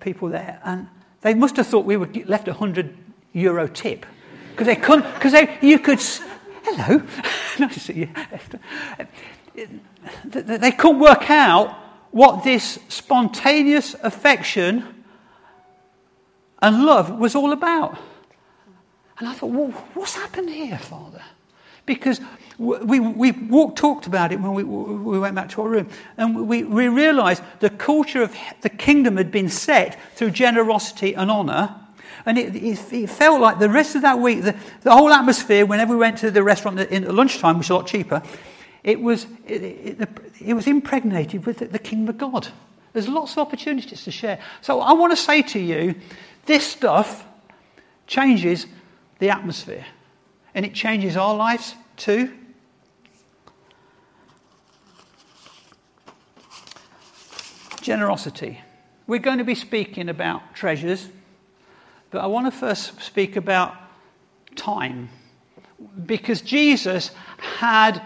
people 0.00 0.28
there, 0.28 0.60
and 0.64 0.88
they 1.20 1.34
must 1.34 1.56
have 1.56 1.66
thought 1.66 1.84
we 1.84 1.96
were 1.96 2.08
left 2.26 2.48
a 2.48 2.54
hundred 2.54 2.96
euro 3.32 3.68
tip. 3.68 4.06
Because 4.50 4.66
they 4.66 4.76
couldn't, 4.76 5.12
because 5.14 5.34
you 5.60 5.78
could, 5.80 6.00
hello, 6.62 7.02
nice 7.58 7.74
to 7.74 7.80
see 7.80 7.92
you. 7.94 8.08
They 10.24 10.72
couldn't 10.72 11.00
work 11.00 11.28
out 11.28 11.76
what 12.12 12.44
this 12.44 12.78
spontaneous 12.88 13.94
affection 14.02 15.03
and 16.64 16.84
love 16.84 17.18
was 17.18 17.34
all 17.34 17.52
about. 17.52 17.96
And 19.18 19.28
I 19.28 19.34
thought, 19.34 19.50
well, 19.50 19.70
what's 19.92 20.16
happened 20.16 20.48
here, 20.48 20.78
Father? 20.78 21.22
Because 21.84 22.20
we, 22.56 22.98
we 22.98 23.32
walked, 23.32 23.76
talked 23.76 24.06
about 24.06 24.32
it 24.32 24.40
when 24.40 24.54
we, 24.54 24.64
we 24.64 25.18
went 25.18 25.34
back 25.34 25.50
to 25.50 25.62
our 25.62 25.68
room, 25.68 25.88
and 26.16 26.48
we, 26.48 26.64
we 26.64 26.88
realized 26.88 27.42
the 27.60 27.68
culture 27.68 28.22
of 28.22 28.34
the 28.62 28.70
kingdom 28.70 29.18
had 29.18 29.30
been 29.30 29.50
set 29.50 30.00
through 30.16 30.30
generosity 30.30 31.14
and 31.14 31.30
honor. 31.30 31.76
And 32.24 32.38
it, 32.38 32.56
it, 32.56 32.92
it, 32.92 33.10
felt 33.10 33.42
like 33.42 33.58
the 33.58 33.68
rest 33.68 33.94
of 33.94 34.02
that 34.02 34.18
week, 34.18 34.42
the, 34.42 34.56
the, 34.80 34.92
whole 34.92 35.12
atmosphere, 35.12 35.66
whenever 35.66 35.92
we 35.92 35.98
went 35.98 36.16
to 36.18 36.30
the 36.30 36.42
restaurant 36.42 36.80
in, 36.80 37.04
at 37.04 37.14
lunchtime, 37.14 37.58
which 37.58 37.68
a 37.68 37.74
lot 37.74 37.86
cheaper, 37.86 38.22
it 38.82 39.02
was, 39.02 39.26
it, 39.46 40.08
it 40.40 40.54
was 40.54 40.66
impregnated 40.66 41.44
with 41.44 41.58
the, 41.58 41.66
the 41.66 41.78
kingdom 41.78 42.08
of 42.08 42.16
God. 42.16 42.48
There's 42.94 43.08
lots 43.08 43.32
of 43.32 43.38
opportunities 43.38 44.04
to 44.04 44.10
share. 44.10 44.38
So 44.62 44.80
I 44.80 44.94
want 44.94 45.12
to 45.12 45.16
say 45.16 45.42
to 45.42 45.58
you 45.58 45.96
this 46.46 46.66
stuff 46.66 47.24
changes 48.06 48.66
the 49.18 49.30
atmosphere. 49.30 49.86
And 50.54 50.64
it 50.64 50.74
changes 50.74 51.16
our 51.16 51.34
lives 51.34 51.74
too. 51.96 52.32
Generosity. 57.80 58.60
We're 59.06 59.18
going 59.18 59.38
to 59.38 59.44
be 59.44 59.54
speaking 59.54 60.08
about 60.08 60.54
treasures, 60.54 61.08
but 62.10 62.20
I 62.20 62.26
want 62.26 62.46
to 62.46 62.50
first 62.50 63.00
speak 63.02 63.36
about 63.36 63.74
time. 64.56 65.10
Because 66.06 66.40
Jesus 66.40 67.10
had 67.36 68.00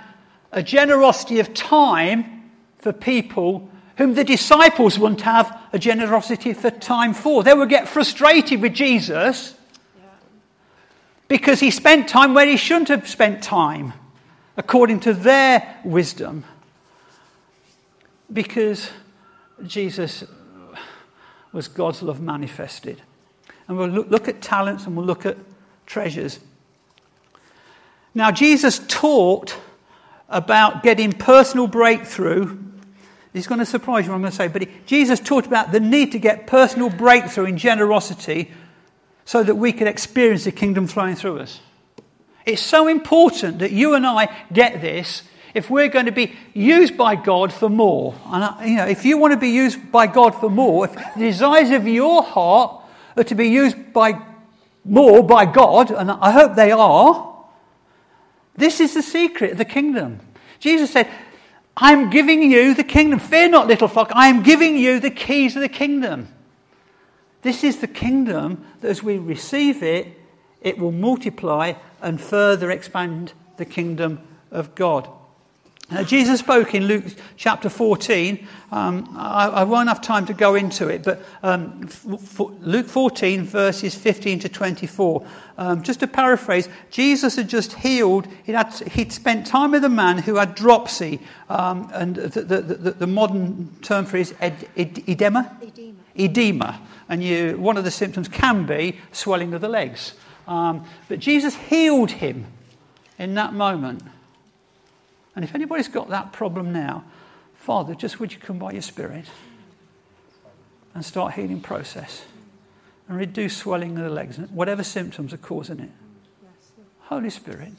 a 0.50 0.62
generosity 0.62 1.38
of 1.38 1.54
time 1.54 2.50
for 2.78 2.92
people 2.92 3.70
whom 3.98 4.14
the 4.14 4.24
disciples 4.24 4.96
wouldn't 4.96 5.22
have 5.22 5.60
a 5.72 5.78
generosity 5.78 6.52
for 6.52 6.70
time 6.70 7.12
for. 7.12 7.42
They 7.42 7.52
would 7.52 7.68
get 7.68 7.88
frustrated 7.88 8.62
with 8.62 8.72
Jesus 8.72 9.54
because 11.26 11.58
he 11.58 11.72
spent 11.72 12.08
time 12.08 12.32
where 12.32 12.46
he 12.46 12.56
shouldn't 12.56 12.88
have 12.88 13.08
spent 13.08 13.42
time, 13.42 13.92
according 14.56 15.00
to 15.00 15.12
their 15.12 15.80
wisdom. 15.84 16.44
Because 18.32 18.88
Jesus 19.66 20.22
was 21.52 21.66
God's 21.66 22.00
love 22.00 22.20
manifested. 22.20 23.02
And 23.66 23.76
we'll 23.76 23.88
look, 23.88 24.28
at 24.28 24.40
talents 24.40 24.86
and 24.86 24.96
we'll 24.96 25.06
look 25.06 25.26
at 25.26 25.36
treasures. 25.86 26.38
Now, 28.14 28.30
Jesus 28.30 28.80
taught 28.86 29.56
about 30.28 30.84
getting 30.84 31.12
personal 31.12 31.66
breakthrough 31.66 32.67
He's 33.38 33.46
going 33.46 33.60
to 33.60 33.66
surprise 33.66 34.04
you 34.04 34.10
what 34.10 34.16
I'm 34.16 34.22
going 34.22 34.32
to 34.32 34.36
say, 34.36 34.48
but 34.48 34.66
Jesus 34.84 35.20
talked 35.20 35.46
about 35.46 35.70
the 35.70 35.78
need 35.78 36.10
to 36.10 36.18
get 36.18 36.48
personal 36.48 36.90
breakthrough 36.90 37.44
in 37.44 37.56
generosity 37.56 38.50
so 39.24 39.44
that 39.44 39.54
we 39.54 39.72
could 39.72 39.86
experience 39.86 40.42
the 40.42 40.50
kingdom 40.50 40.88
flowing 40.88 41.14
through 41.14 41.38
us. 41.38 41.60
It's 42.44 42.60
so 42.60 42.88
important 42.88 43.60
that 43.60 43.70
you 43.70 43.94
and 43.94 44.04
I 44.04 44.36
get 44.52 44.80
this 44.80 45.22
if 45.54 45.70
we're 45.70 45.86
going 45.86 46.06
to 46.06 46.12
be 46.12 46.34
used 46.52 46.96
by 46.96 47.14
God 47.14 47.52
for 47.52 47.68
more. 47.68 48.16
And 48.26 48.42
I, 48.42 48.64
you 48.64 48.76
know, 48.76 48.86
if 48.86 49.04
you 49.04 49.16
want 49.18 49.34
to 49.34 49.38
be 49.38 49.50
used 49.50 49.92
by 49.92 50.08
God 50.08 50.34
for 50.34 50.50
more, 50.50 50.86
if 50.86 50.94
the 50.94 51.20
desires 51.20 51.70
of 51.70 51.86
your 51.86 52.24
heart 52.24 52.82
are 53.16 53.22
to 53.22 53.36
be 53.36 53.46
used 53.46 53.92
by 53.92 54.20
more 54.84 55.22
by 55.22 55.44
God, 55.44 55.92
and 55.92 56.10
I 56.10 56.32
hope 56.32 56.56
they 56.56 56.72
are, 56.72 57.36
this 58.56 58.80
is 58.80 58.94
the 58.94 59.02
secret 59.02 59.52
of 59.52 59.58
the 59.58 59.64
kingdom. 59.64 60.18
Jesus 60.58 60.90
said, 60.90 61.08
I'm 61.80 62.10
giving 62.10 62.42
you 62.42 62.74
the 62.74 62.82
kingdom. 62.82 63.20
Fear 63.20 63.50
not, 63.50 63.68
little 63.68 63.86
flock. 63.86 64.10
I 64.12 64.26
am 64.26 64.42
giving 64.42 64.76
you 64.76 64.98
the 64.98 65.12
keys 65.12 65.54
of 65.54 65.62
the 65.62 65.68
kingdom. 65.68 66.26
This 67.42 67.62
is 67.62 67.78
the 67.78 67.86
kingdom 67.86 68.66
that 68.80 68.88
as 68.88 69.02
we 69.02 69.16
receive 69.16 69.80
it, 69.84 70.08
it 70.60 70.78
will 70.78 70.90
multiply 70.90 71.74
and 72.02 72.20
further 72.20 72.72
expand 72.72 73.32
the 73.58 73.64
kingdom 73.64 74.26
of 74.50 74.74
God. 74.74 75.08
Now, 75.90 76.02
Jesus 76.02 76.40
spoke 76.40 76.74
in 76.74 76.84
Luke 76.84 77.04
chapter 77.38 77.70
14. 77.70 78.46
Um, 78.70 79.14
I, 79.16 79.48
I, 79.48 79.64
won't 79.64 79.88
have 79.88 80.02
time 80.02 80.26
to 80.26 80.34
go 80.34 80.54
into 80.54 80.88
it, 80.88 81.02
but 81.02 81.22
um, 81.42 81.80
f- 81.84 82.40
Luke 82.60 82.86
14, 82.86 83.44
verses 83.44 83.94
15 83.94 84.40
to 84.40 84.50
24. 84.50 85.26
Um, 85.56 85.82
just 85.82 86.00
to 86.00 86.06
paraphrase, 86.06 86.68
Jesus 86.90 87.36
had 87.36 87.48
just 87.48 87.72
healed, 87.72 88.28
he'd, 88.44 88.52
had, 88.52 88.74
he'd 88.90 89.14
spent 89.14 89.46
time 89.46 89.70
with 89.70 89.82
a 89.82 89.88
man 89.88 90.18
who 90.18 90.34
had 90.34 90.54
dropsy, 90.54 91.20
um, 91.48 91.90
and 91.94 92.16
the, 92.16 92.42
the, 92.42 92.60
the, 92.60 92.90
the, 92.90 93.06
modern 93.06 93.74
term 93.80 94.04
for 94.04 94.18
it 94.18 94.20
is 94.20 94.34
ed, 94.40 94.68
ed, 94.76 95.02
edema? 95.08 95.56
Edema. 95.62 95.94
Edema. 96.18 96.80
And 97.08 97.24
you, 97.24 97.56
one 97.56 97.78
of 97.78 97.84
the 97.84 97.90
symptoms 97.90 98.28
can 98.28 98.66
be 98.66 98.98
swelling 99.12 99.54
of 99.54 99.62
the 99.62 99.70
legs. 99.70 100.12
Um, 100.46 100.84
but 101.08 101.18
Jesus 101.18 101.54
healed 101.54 102.10
him 102.10 102.44
in 103.18 103.34
that 103.36 103.54
moment. 103.54 104.02
And 105.38 105.44
if 105.44 105.54
anybody's 105.54 105.86
got 105.86 106.08
that 106.08 106.32
problem 106.32 106.72
now, 106.72 107.04
Father, 107.54 107.94
just 107.94 108.18
would 108.18 108.32
you 108.32 108.40
come 108.40 108.58
by 108.58 108.72
your 108.72 108.82
Spirit 108.82 109.26
and 110.96 111.04
start 111.04 111.34
healing 111.34 111.60
process 111.60 112.24
and 113.06 113.16
reduce 113.16 113.56
swelling 113.56 113.96
of 113.96 114.02
the 114.02 114.10
legs, 114.10 114.36
and 114.36 114.50
whatever 114.50 114.82
symptoms 114.82 115.32
are 115.32 115.36
causing 115.36 115.78
it. 115.78 115.90
Holy 117.02 117.30
Spirit, 117.30 117.70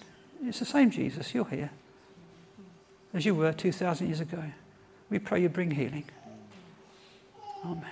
it's 0.42 0.60
the 0.60 0.66
same 0.66 0.90
Jesus, 0.90 1.34
you're 1.34 1.44
here 1.50 1.70
as 3.14 3.26
you 3.26 3.36
were 3.36 3.52
2,000 3.52 4.08
years 4.08 4.22
ago. 4.22 4.42
We 5.10 5.20
pray 5.20 5.42
you 5.42 5.50
bring 5.50 5.72
healing. 5.72 6.06
Amen. 7.66 7.84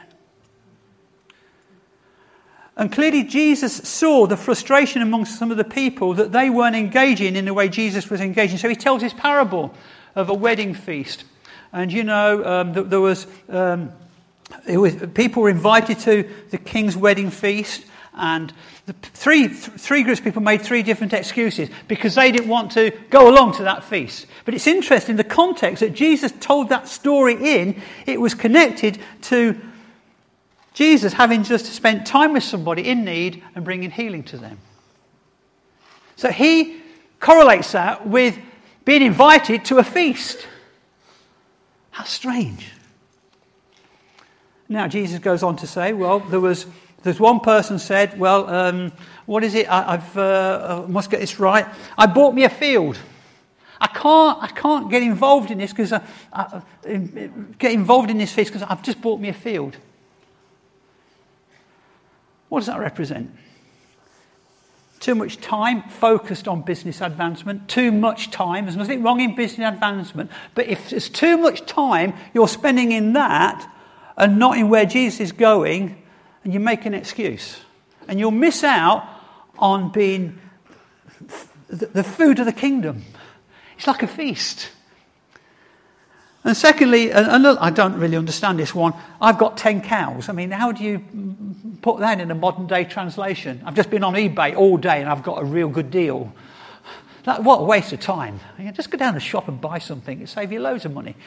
And 2.78 2.92
clearly, 2.92 3.24
Jesus 3.24 3.76
saw 3.76 4.28
the 4.28 4.38
frustration 4.38 5.02
amongst 5.02 5.40
some 5.40 5.50
of 5.50 5.58
the 5.58 5.64
people 5.64 6.14
that 6.14 6.32
they 6.32 6.52
weren't 6.52 6.76
engaging 6.76 7.36
in 7.36 7.46
the 7.46 7.54
way 7.54 7.70
Jesus 7.70 8.08
was 8.08 8.22
engaging. 8.22 8.60
So 8.60 8.70
he 8.70 8.76
tells 8.76 9.02
this 9.02 9.14
parable 9.14 9.74
of 10.16 10.30
a 10.30 10.34
wedding 10.34 10.76
feast. 10.76 11.24
And 11.74 11.92
you 11.92 12.04
know, 12.04 12.46
um, 12.46 12.74
there 12.74 13.02
was, 13.02 13.26
um, 13.50 13.92
was, 14.68 14.96
people 15.16 15.42
were 15.42 15.50
invited 15.50 15.98
to 16.02 16.30
the 16.52 16.60
king's 16.60 16.96
wedding 16.96 17.32
feast, 17.32 17.84
and 18.14 18.54
the 18.86 18.94
three, 18.94 19.48
three 19.48 20.04
groups 20.04 20.20
of 20.20 20.26
people 20.26 20.42
made 20.44 20.62
three 20.62 20.84
different 20.84 21.14
excuses 21.14 21.70
because 21.88 22.16
they 22.16 22.32
didn't 22.32 22.48
want 22.48 22.72
to 22.74 22.92
go 23.10 23.30
along 23.30 23.54
to 23.56 23.64
that 23.64 23.84
feast. 23.84 24.28
But 24.46 24.54
it's 24.54 24.68
interesting, 24.68 25.16
the 25.16 25.24
context 25.24 25.82
that 25.82 25.94
Jesus 25.94 26.32
told 26.40 26.70
that 26.70 26.88
story 26.88 27.58
in, 27.60 27.82
it 28.06 28.22
was 28.22 28.34
connected 28.36 29.00
to 29.24 29.60
Jesus 30.78 31.12
having 31.12 31.42
just 31.42 31.66
spent 31.66 32.06
time 32.06 32.34
with 32.34 32.44
somebody 32.44 32.88
in 32.88 33.04
need 33.04 33.44
and 33.56 33.66
bringing 33.66 33.90
healing 33.90 34.22
to 34.26 34.38
them. 34.38 34.60
So 36.18 36.30
he 36.30 36.80
correlates 37.20 37.72
that 37.72 38.08
with 38.08 38.38
being 38.86 39.02
invited 39.02 39.66
to 39.66 39.80
a 39.80 39.84
feast. 39.84 40.48
How 41.90 42.04
strange. 42.04 42.72
Now, 44.70 44.88
Jesus 44.88 45.18
goes 45.18 45.42
on 45.42 45.56
to 45.56 45.66
say, 45.66 45.94
well, 45.94 46.20
there 46.20 46.40
was 46.40 46.68
there's 47.02 47.20
one 47.20 47.40
person 47.40 47.80
said, 47.80 48.20
well, 48.20 48.48
um, 48.48 48.92
what 49.26 49.44
is 49.44 49.56
it? 49.56 49.68
I, 49.68 49.96
have 49.96 50.16
uh, 50.16 50.84
I 50.86 50.92
must 50.92 51.10
get 51.10 51.22
this 51.22 51.40
right. 51.40 51.66
I 51.98 52.06
bought 52.06 52.36
me 52.36 52.44
a 52.44 52.50
field. 52.50 53.00
I 53.82 53.88
can't, 53.88 54.44
I 54.44 54.48
can't 54.50 54.92
get 54.92 55.02
involved 55.02 55.50
in 55.50 55.58
this 55.58 55.72
because 55.72 55.92
I, 55.92 56.02
I, 56.32 56.62
get 57.58 57.72
involved 57.72 58.12
in 58.12 58.20
this 58.20 58.32
feast 58.32 58.54
because 58.54 58.68
I've 58.70 58.84
just 58.84 59.02
bought 59.02 59.20
me 59.20 59.30
a 59.30 59.34
field. 59.34 59.76
What 62.50 62.60
does 62.60 62.68
that 62.68 62.80
represent? 62.80 63.32
Too 65.00 65.16
much 65.16 65.38
time 65.38 65.84
focused 65.84 66.48
on 66.48 66.64
business 66.64 67.02
advancement. 67.02 67.68
Too 67.68 67.92
much 67.92 68.32
time. 68.32 68.66
There's 68.66 68.78
nothing 68.78 69.04
wrong 69.04 69.20
in 69.20 69.36
business 69.36 69.68
advancement. 69.68 70.32
But 70.56 70.68
if 70.68 70.90
there's 70.90 71.10
too 71.10 71.38
much 71.38 71.66
time 71.66 72.14
you're 72.34 72.48
spending 72.48 72.92
in 72.92 73.14
that 73.14 73.72
and 74.18 74.40
not 74.40 74.58
in 74.58 74.70
where 74.70 74.86
Jesus 74.86 75.20
is 75.20 75.32
going, 75.32 76.02
and 76.44 76.54
you 76.54 76.60
make 76.60 76.86
an 76.86 76.94
excuse. 76.94 77.60
And 78.08 78.20
you'll 78.20 78.32
miss 78.32 78.64
out 78.64 79.08
on 79.60 79.92
being 79.92 80.40
the 81.68 82.04
food 82.04 82.40
of 82.40 82.46
the 82.46 82.54
kingdom. 82.54 83.04
It's 83.78 83.86
like 83.86 84.02
a 84.02 84.08
feast. 84.08 84.70
And 86.48 86.56
secondly, 86.56 87.12
uh, 87.12 87.36
and 87.36 87.44
look, 87.44 87.58
I 87.60 87.70
don't 87.72 87.96
really 88.00 88.16
understand 88.16 88.58
this 88.58 88.74
one. 88.74 88.94
I've 89.20 89.38
got 89.38 89.58
10 89.58 89.82
cows. 89.82 90.30
I 90.30 90.32
mean, 90.32 90.50
how 90.50 90.72
do 90.72 90.82
you 90.82 91.04
put 91.82 92.00
that 92.00 92.22
in 92.22 92.32
a 92.32 92.36
modern 92.36 92.68
day 92.68 92.86
translation? 92.86 93.62
I've 93.66 93.76
just 93.76 93.90
been 93.90 94.02
on 94.02 94.14
eBay 94.14 94.56
all 94.56 94.78
day 94.78 95.02
and 95.02 95.10
I've 95.10 95.24
got 95.24 95.42
a 95.42 95.44
real 95.44 95.68
good 95.68 95.92
deal. 95.92 96.34
That, 97.26 97.44
what 97.44 97.58
a 97.58 97.64
waste 97.64 97.92
of 97.92 98.00
time. 98.00 98.40
Just 98.72 98.92
go 98.92 98.98
down 98.98 99.16
the 99.16 99.20
shop 99.20 99.50
and 99.50 99.60
buy 99.60 99.80
something, 99.80 100.22
it 100.22 100.30
save 100.30 100.54
you 100.54 100.62
loads 100.62 100.86
of 100.86 100.94
money 100.94 101.18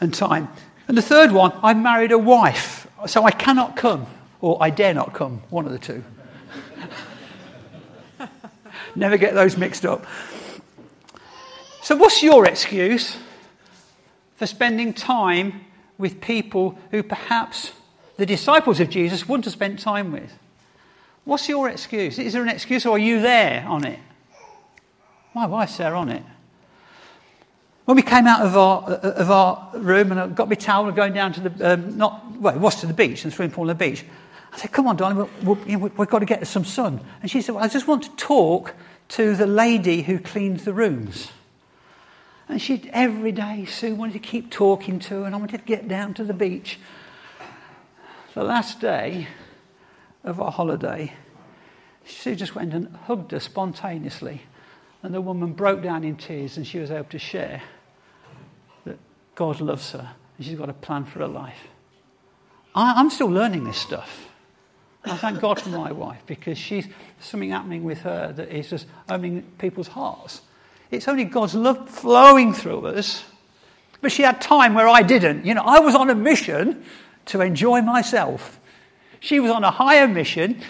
and 0.00 0.14
time. 0.14 0.48
And 0.88 0.96
the 0.96 1.02
third 1.02 1.30
one, 1.30 1.52
I 1.62 1.74
married 1.74 2.10
a 2.10 2.16
wife, 2.16 2.88
so 3.06 3.24
I 3.24 3.30
cannot 3.30 3.76
come, 3.76 4.06
or 4.40 4.56
I 4.58 4.70
dare 4.70 4.94
not 4.94 5.12
come, 5.12 5.42
one 5.50 5.66
of 5.66 5.72
the 5.72 5.78
two. 5.78 6.02
Never 8.94 9.18
get 9.18 9.34
those 9.34 9.58
mixed 9.58 9.84
up. 9.84 10.06
So, 11.82 11.94
what's 11.94 12.22
your 12.22 12.46
excuse? 12.46 13.18
For 14.38 14.46
spending 14.46 14.94
time 14.94 15.64
with 15.98 16.20
people 16.20 16.78
who 16.92 17.02
perhaps 17.02 17.72
the 18.18 18.24
disciples 18.24 18.78
of 18.78 18.88
Jesus 18.88 19.28
wouldn't 19.28 19.46
have 19.46 19.52
spent 19.52 19.80
time 19.80 20.12
with. 20.12 20.32
What's 21.24 21.48
your 21.48 21.68
excuse? 21.68 22.20
Is 22.20 22.34
there 22.34 22.42
an 22.42 22.48
excuse 22.48 22.86
or 22.86 22.94
are 22.94 23.00
you 23.00 23.20
there 23.20 23.66
on 23.66 23.84
it? 23.84 23.98
My 25.34 25.46
wife's 25.46 25.76
there 25.76 25.96
on 25.96 26.08
it. 26.08 26.22
When 27.84 27.96
we 27.96 28.02
came 28.02 28.28
out 28.28 28.42
of 28.42 28.56
our, 28.56 28.82
of 28.84 29.28
our 29.28 29.70
room 29.74 30.12
and 30.12 30.20
I 30.20 30.28
got 30.28 30.48
my 30.48 30.54
towel 30.54 30.86
and 30.86 30.94
going 30.94 31.14
down 31.14 31.32
to 31.32 31.48
the, 31.48 31.72
um, 31.72 31.96
not, 31.96 32.30
well, 32.38 32.54
it 32.54 32.60
was 32.60 32.76
to 32.76 32.86
the 32.86 32.94
beach, 32.94 33.24
the 33.24 33.32
swimming 33.32 33.52
pool 33.52 33.62
on 33.62 33.68
the 33.68 33.74
beach. 33.74 34.04
I 34.52 34.56
said, 34.56 34.70
come 34.70 34.86
on, 34.86 34.96
darling, 34.96 35.28
we 35.42 35.52
we 35.52 35.72
you 35.72 35.78
know, 35.78 35.90
we've 35.96 36.08
got 36.08 36.20
to 36.20 36.26
get 36.26 36.46
some 36.46 36.64
sun. 36.64 37.00
And 37.22 37.30
she 37.30 37.42
said, 37.42 37.56
well, 37.56 37.64
I 37.64 37.68
just 37.68 37.88
want 37.88 38.04
to 38.04 38.10
talk 38.10 38.74
to 39.08 39.34
the 39.34 39.48
lady 39.48 40.02
who 40.02 40.20
cleans 40.20 40.64
the 40.64 40.72
rooms. 40.72 41.32
And 42.48 42.60
she 42.60 42.88
every 42.92 43.32
day, 43.32 43.66
Sue 43.66 43.94
wanted 43.94 44.14
to 44.14 44.18
keep 44.18 44.50
talking 44.50 44.98
to 45.00 45.20
her, 45.20 45.24
and 45.26 45.34
I 45.34 45.38
wanted 45.38 45.58
to 45.58 45.64
get 45.64 45.86
down 45.86 46.14
to 46.14 46.24
the 46.24 46.32
beach. 46.32 46.78
The 48.34 48.42
last 48.42 48.80
day 48.80 49.28
of 50.24 50.40
our 50.40 50.50
holiday, 50.50 51.12
Sue 52.06 52.34
just 52.34 52.54
went 52.54 52.72
and 52.72 52.94
hugged 53.04 53.32
her 53.32 53.40
spontaneously. 53.40 54.42
And 55.02 55.14
the 55.14 55.20
woman 55.20 55.52
broke 55.52 55.82
down 55.82 56.04
in 56.04 56.16
tears, 56.16 56.56
and 56.56 56.66
she 56.66 56.78
was 56.78 56.90
able 56.90 57.10
to 57.10 57.18
share 57.18 57.62
that 58.84 58.98
God 59.34 59.60
loves 59.60 59.92
her 59.92 60.14
and 60.38 60.46
she's 60.46 60.56
got 60.56 60.70
a 60.70 60.74
plan 60.74 61.04
for 61.04 61.18
her 61.18 61.28
life. 61.28 61.68
I, 62.74 63.00
am 63.00 63.10
still 63.10 63.28
learning 63.28 63.64
this 63.64 63.76
stuff. 63.76 64.30
I 65.04 65.16
thank 65.16 65.40
God 65.40 65.60
for 65.60 65.68
my 65.70 65.90
wife 65.92 66.22
because 66.26 66.58
she's 66.58 66.86
something 67.20 67.50
happening 67.50 67.82
with 67.82 68.00
her 68.00 68.32
that 68.32 68.50
is 68.50 68.70
just 68.70 68.86
opening 69.08 69.42
people's 69.58 69.88
hearts. 69.88 70.42
It's 70.90 71.08
only 71.08 71.24
God's 71.24 71.54
love 71.54 71.88
flowing 71.88 72.52
through 72.52 72.86
us. 72.86 73.24
But 74.00 74.12
she 74.12 74.22
had 74.22 74.40
time 74.40 74.74
where 74.74 74.88
I 74.88 75.02
didn't. 75.02 75.44
You 75.44 75.54
know, 75.54 75.62
I 75.64 75.80
was 75.80 75.94
on 75.94 76.08
a 76.08 76.14
mission 76.14 76.84
to 77.26 77.40
enjoy 77.40 77.82
myself. 77.82 78.60
She 79.20 79.40
was 79.40 79.50
on 79.50 79.64
a 79.64 79.70
higher 79.70 80.06
mission 80.06 80.62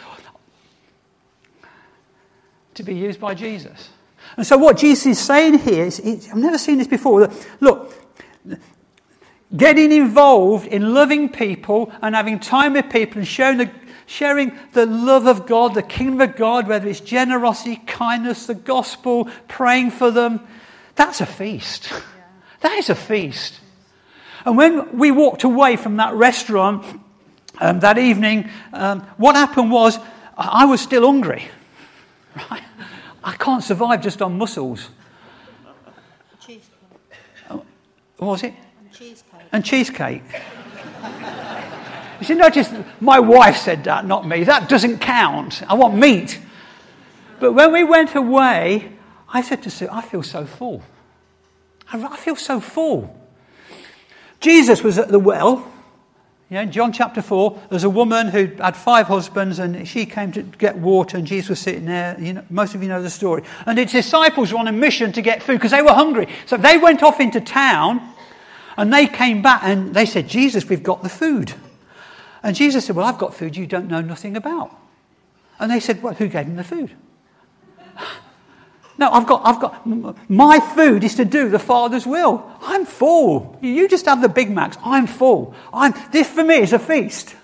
to 2.75 2.83
be 2.83 2.95
used 2.95 3.21
by 3.21 3.35
Jesus. 3.35 3.91
And 4.37 4.47
so, 4.47 4.57
what 4.57 4.79
Jesus 4.79 5.07
is 5.07 5.19
saying 5.19 5.59
here 5.59 5.85
is 5.85 6.01
I've 6.31 6.39
never 6.39 6.59
seen 6.59 6.79
this 6.79 6.87
before. 6.87 7.31
Look, 7.61 7.95
getting 9.57 9.93
involved 9.93 10.67
in 10.67 10.95
loving 10.95 11.29
people 11.29 11.93
and 12.03 12.15
having 12.15 12.39
time 12.39 12.75
with 12.75 12.91
people 12.91 13.19
and 13.19 13.29
sharing 13.29 13.59
the 13.59 13.71
sharing 14.09 14.59
the 14.73 14.87
love 14.87 15.27
of 15.27 15.47
God, 15.47 15.75
the 15.75 15.83
kingdom 15.83 16.21
of 16.23 16.35
God, 16.35 16.67
whether 16.67 16.89
it's 16.89 17.01
generosity, 17.01 17.77
kindness, 17.87 18.47
the 18.47 18.55
gospel, 18.55 19.29
praying 19.49 19.91
for 19.91 20.11
them, 20.11 20.41
that's 20.97 21.21
a 21.21 21.27
feast. 21.27 21.89
Yeah. 21.91 22.01
That 22.61 22.73
is 22.79 22.89
a 22.89 22.95
feast. 22.95 23.61
And 24.47 24.57
when 24.57 24.99
we 24.99 25.11
walked 25.11 25.45
away 25.45 25.77
from 25.77 25.99
that 25.99 26.15
restaurant 26.15 26.85
um, 27.61 27.81
that 27.81 27.99
evening, 27.99 28.49
um, 28.73 29.03
what 29.19 29.37
happened 29.37 29.71
was 29.71 29.99
I 30.37 30.65
was 30.65 30.81
still 30.81 31.05
hungry. 31.05 31.45
Right? 32.51 32.63
I 33.23 33.35
can't 33.37 33.63
survive 33.63 34.03
just 34.03 34.23
on 34.23 34.39
mussels. 34.39 34.89
Cheesecake. 36.41 36.65
What 37.49 37.63
was 38.17 38.43
it? 38.43 38.55
And 38.81 38.93
cheesecake. 38.93 39.41
And 39.53 39.65
cheesecake. 39.65 40.23
you 42.21 42.27
see, 42.27 42.35
notice 42.35 42.71
my 43.01 43.19
wife 43.19 43.57
said 43.57 43.85
that, 43.85 44.07
not 44.07 44.27
me. 44.27 44.45
That 44.45 44.69
doesn't 44.69 44.99
count. 44.99 45.63
I 45.69 45.75
want 45.75 45.97
meat. 45.97 46.41
But 47.41 47.53
when 47.53 47.73
we 47.73 47.85
went 47.85 48.15
away, 48.15 48.93
I 49.29 49.43
said 49.43 49.63
to 49.65 49.71
Sue, 49.71 49.89
I 49.91 50.03
feel 50.03 50.23
so 50.23 50.45
full. 50.45 50.83
I 51.93 52.03
I 52.03 52.17
feel 52.17 52.37
so 52.37 52.61
full. 52.61 53.15
Jesus 54.41 54.83
was 54.83 54.99
at 54.99 55.09
the 55.09 55.19
well. 55.19 55.73
Yeah, 56.51 56.63
in 56.63 56.73
John 56.73 56.93
chapter 56.93 57.21
4, 57.21 57.61
there's 57.69 57.85
a 57.85 57.91
woman 57.91 58.29
who 58.29 58.47
had 58.47 58.75
five 58.75 59.07
husbands 59.07 59.59
and 59.59 59.87
she 59.87 60.07
came 60.07 60.33
to 60.33 60.43
get 60.43 60.79
water 60.79 61.19
and 61.19 61.27
Jesus 61.27 61.51
was 61.51 61.59
sitting 61.59 61.85
there. 61.85 62.19
You 62.19 62.35
know, 62.35 62.45
most 62.49 62.75
of 62.75 62.83
you 62.83 62.89
know 62.89 63.03
the 63.03 63.11
story. 63.11 63.43
And 63.67 63.79
his 63.79 63.93
disciples 63.93 64.51
were 64.51 64.59
on 64.59 64.67
a 64.67 64.73
mission 64.73 65.13
to 65.13 65.21
get 65.21 65.43
food 65.43 65.55
because 65.55 65.73
they 65.73 65.83
were 65.83 65.93
hungry. 65.93 66.27
So 66.47 66.57
they 66.57 66.79
went 66.79 67.03
off 67.03 67.21
into 67.21 67.43
town 67.43 68.15
and 68.79 68.91
they 68.91 69.07
came 69.07 69.43
back 69.43 69.61
and 69.63 69.95
they 69.95 70.07
said, 70.07 70.27
Jesus, 70.27 70.67
we've 70.67 70.83
got 70.83 71.03
the 71.03 71.11
food. 71.11 71.53
And 72.43 72.55
Jesus 72.55 72.87
said, 72.87 72.97
Well, 72.97 73.07
I've 73.07 73.19
got 73.19 73.35
food 73.35 73.57
you 73.57 73.67
don't 73.67 73.89
know 73.89 74.01
nothing 74.01 74.37
about. 74.37 74.77
And 75.59 75.71
they 75.71 75.81
said, 75.81 76.03
Well, 76.03 76.15
who 76.15 76.29
gave 76.29 76.47
him 76.47 76.57
the 76.57 76.65
food? 76.65 76.93
No, 79.01 79.13
I've 79.13 79.29
got, 79.29 79.43
I've 79.45 79.61
got, 79.61 80.29
my 80.29 80.59
food 80.59 81.05
is 81.05 81.15
to 81.15 81.25
do 81.25 81.49
the 81.49 81.61
Father's 81.61 82.05
will. 82.05 82.51
I'm 82.61 82.85
full. 82.85 83.57
You 83.63 83.87
just 83.87 84.07
have 84.07 84.21
the 84.21 84.29
Big 84.29 84.51
Macs. 84.51 84.77
I'm 84.83 85.07
full. 85.07 85.55
I'm, 85.73 85.95
this 86.11 86.29
for 86.29 86.43
me 86.43 86.57
is 86.57 86.73
a 86.73 86.81
feast. 86.81 87.37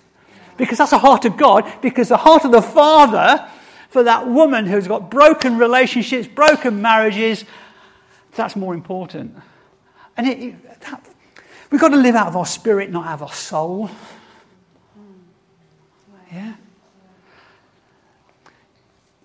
Because 0.56 0.78
that's 0.78 0.90
the 0.90 0.98
heart 0.98 1.24
of 1.24 1.36
God, 1.36 1.72
because 1.80 2.08
the 2.08 2.16
heart 2.16 2.44
of 2.44 2.50
the 2.50 2.60
Father 2.60 3.48
for 3.88 4.02
that 4.02 4.26
woman 4.26 4.66
who's 4.66 4.88
got 4.88 5.08
broken 5.08 5.56
relationships, 5.56 6.26
broken 6.26 6.82
marriages, 6.82 7.44
that's 8.34 8.56
more 8.56 8.74
important. 8.74 9.36
And 10.16 10.26
it, 10.26 10.38
it, 10.40 10.80
that, 10.80 11.08
we've 11.70 11.80
got 11.80 11.90
to 11.90 11.96
live 11.96 12.16
out 12.16 12.26
of 12.26 12.36
our 12.36 12.46
spirit, 12.46 12.90
not 12.90 13.06
out 13.06 13.14
of 13.14 13.22
our 13.22 13.32
soul. 13.32 13.88
Yeah? 16.34 16.54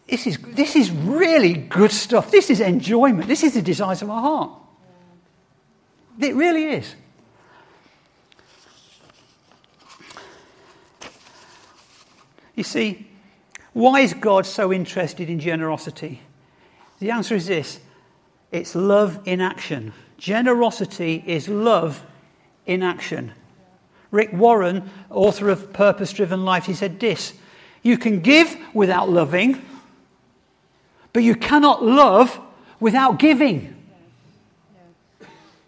This 0.07 0.27
is, 0.27 0.37
this 0.37 0.75
is 0.75 0.91
really 0.91 1.53
good 1.53 1.91
stuff. 1.91 2.29
This 2.29 2.51
is 2.51 2.61
enjoyment. 2.61 3.27
This 3.27 3.43
is 3.43 3.55
the 3.55 3.63
desires 3.63 4.03
of 4.03 4.11
our 4.11 4.21
heart. 4.21 4.51
It 6.19 6.35
really 6.35 6.65
is. 6.65 6.95
You 12.55 12.63
see, 12.63 13.07
why 13.73 14.01
is 14.01 14.13
God 14.13 14.45
so 14.45 14.71
interested 14.71 15.29
in 15.29 15.39
generosity? 15.39 16.21
The 16.99 17.09
answer 17.11 17.35
is 17.35 17.47
this 17.47 17.79
it's 18.51 18.75
love 18.75 19.19
in 19.25 19.41
action. 19.41 19.93
Generosity 20.17 21.23
is 21.25 21.47
love 21.47 22.03
in 22.65 22.83
action. 22.83 23.31
Rick 24.11 24.33
Warren, 24.33 24.89
author 25.09 25.49
of 25.49 25.71
Purpose 25.71 26.11
Driven 26.13 26.45
Life, 26.45 26.65
he 26.65 26.73
said 26.73 26.99
this 26.99 27.33
You 27.83 27.97
can 27.97 28.19
give 28.21 28.57
without 28.73 29.09
loving, 29.09 29.63
but 31.13 31.23
you 31.23 31.35
cannot 31.35 31.83
love 31.83 32.39
without 32.79 33.19
giving. 33.19 33.75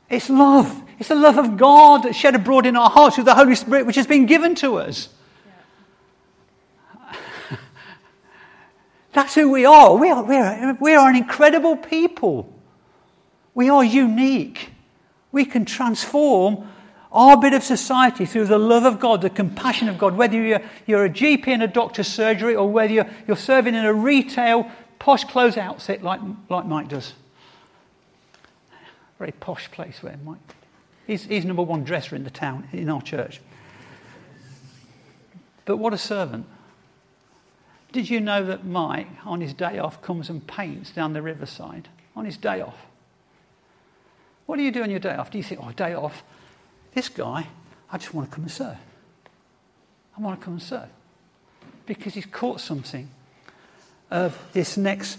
It's 0.10 0.29
love. 0.29 0.83
It's 1.00 1.10
the 1.10 1.15
love 1.15 1.38
of 1.38 1.57
God 1.57 2.03
that's 2.03 2.17
shed 2.17 2.36
abroad 2.36 2.65
in 2.65 2.75
our 2.75 2.89
hearts 2.89 3.15
through 3.15 3.24
the 3.24 3.33
Holy 3.33 3.55
Spirit, 3.55 3.86
which 3.86 3.95
has 3.95 4.05
been 4.05 4.25
given 4.25 4.53
to 4.55 4.75
us. 4.75 5.09
That's 9.13 9.33
who 9.33 9.50
we 9.50 9.66
are. 9.66 9.96
We 9.96 10.11
are, 10.11 10.22
we 10.22 10.35
are. 10.35 10.77
we 10.79 10.94
are 10.94 11.09
an 11.09 11.16
incredible 11.16 11.75
people. 11.75 12.53
We 13.55 13.70
are 13.70 13.83
unique. 13.83 14.70
We 15.31 15.46
can 15.46 15.66
transform 15.66 16.68
our 17.11 17.37
bit 17.37 17.53
of 17.53 17.63
society 17.63 18.25
through 18.25 18.45
the 18.45 18.57
love 18.57 18.85
of 18.85 19.00
God, 19.00 19.21
the 19.21 19.29
compassion 19.29 19.89
of 19.89 19.97
God, 19.97 20.15
whether 20.15 20.41
you're, 20.41 20.61
you're 20.85 21.05
a 21.05 21.09
GP 21.09 21.47
in 21.47 21.61
a 21.61 21.67
doctor's 21.67 22.07
surgery 22.07 22.55
or 22.55 22.69
whether 22.69 22.93
you're, 22.93 23.09
you're 23.27 23.37
serving 23.37 23.75
in 23.75 23.85
a 23.85 23.93
retail 23.93 24.71
posh 24.97 25.25
clothes 25.25 25.57
outfit 25.57 26.03
like, 26.03 26.21
like 26.50 26.65
Mike 26.65 26.87
does. 26.87 27.13
Very 29.19 29.33
posh 29.33 29.69
place 29.71 30.01
where 30.01 30.17
Mike. 30.24 30.39
He's, 31.05 31.25
he's 31.25 31.43
number 31.43 31.63
one 31.63 31.83
dresser 31.83 32.15
in 32.15 32.24
the 32.24 32.29
town, 32.29 32.69
in 32.71 32.89
our 32.89 33.01
church. 33.01 33.41
But 35.65 35.77
what 35.77 35.93
a 35.93 35.97
servant. 35.97 36.45
Did 37.91 38.09
you 38.09 38.21
know 38.21 38.45
that 38.45 38.65
Mike, 38.65 39.07
on 39.25 39.41
his 39.41 39.53
day 39.53 39.77
off, 39.77 40.01
comes 40.01 40.29
and 40.29 40.45
paints 40.47 40.91
down 40.91 41.13
the 41.13 41.21
riverside? 41.21 41.89
On 42.15 42.24
his 42.24 42.37
day 42.37 42.61
off. 42.61 42.85
What 44.45 44.57
do 44.57 44.63
you 44.63 44.71
do 44.71 44.81
on 44.83 44.89
your 44.89 45.00
day 45.00 45.15
off? 45.15 45.29
Do 45.29 45.37
you 45.37 45.43
think, 45.43 45.61
oh, 45.63 45.71
day 45.71 45.93
off? 45.93 46.24
This 46.94 47.10
guy, 47.10 47.48
I 47.92 47.98
just 47.98 48.14
want 48.14 48.30
to 48.30 48.36
come 48.36 48.44
and 48.44 48.51
serve. 48.51 48.77
I 50.18 50.22
want 50.22 50.40
to 50.40 50.44
come 50.44 50.56
and 50.56 50.64
serve. 50.64 50.90
Because 51.86 52.14
he's 52.14 52.25
caught 52.25 52.62
something 52.62 53.10
of 54.10 54.38
this 54.54 54.77
next 54.77 55.18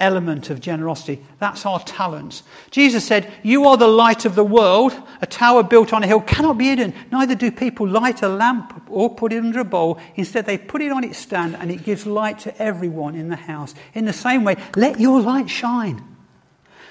element 0.00 0.48
of 0.50 0.60
generosity. 0.60 1.22
That's 1.38 1.66
our 1.66 1.78
talents. 1.80 2.42
Jesus 2.70 3.04
said, 3.04 3.30
You 3.42 3.68
are 3.68 3.76
the 3.76 3.86
light 3.86 4.24
of 4.24 4.34
the 4.34 4.44
world. 4.44 4.94
A 5.20 5.26
tower 5.26 5.62
built 5.62 5.92
on 5.92 6.02
a 6.02 6.06
hill 6.06 6.22
cannot 6.22 6.58
be 6.58 6.66
hidden. 6.66 6.94
Neither 7.12 7.34
do 7.34 7.52
people 7.52 7.86
light 7.86 8.22
a 8.22 8.28
lamp 8.28 8.82
or 8.88 9.14
put 9.14 9.32
it 9.32 9.38
under 9.38 9.60
a 9.60 9.64
bowl. 9.64 9.98
Instead, 10.16 10.46
they 10.46 10.58
put 10.58 10.80
it 10.80 10.90
on 10.90 11.04
its 11.04 11.18
stand 11.18 11.54
and 11.56 11.70
it 11.70 11.84
gives 11.84 12.06
light 12.06 12.40
to 12.40 12.62
everyone 12.62 13.14
in 13.14 13.28
the 13.28 13.36
house. 13.36 13.74
In 13.94 14.06
the 14.06 14.12
same 14.12 14.42
way, 14.42 14.56
let 14.74 14.98
your 14.98 15.20
light 15.20 15.50
shine. 15.50 16.02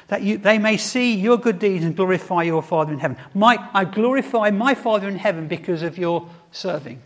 That 0.09 0.23
you, 0.23 0.37
they 0.37 0.57
may 0.57 0.77
see 0.77 1.15
your 1.15 1.37
good 1.37 1.59
deeds 1.59 1.85
and 1.85 1.95
glorify 1.95 2.43
your 2.43 2.61
Father 2.61 2.91
in 2.91 2.99
heaven. 2.99 3.17
Mike, 3.33 3.59
I 3.73 3.85
glorify 3.85 4.49
my 4.49 4.75
Father 4.75 5.07
in 5.07 5.17
heaven 5.17 5.47
because 5.47 5.83
of 5.83 5.97
your 5.97 6.27
serving. 6.51 7.01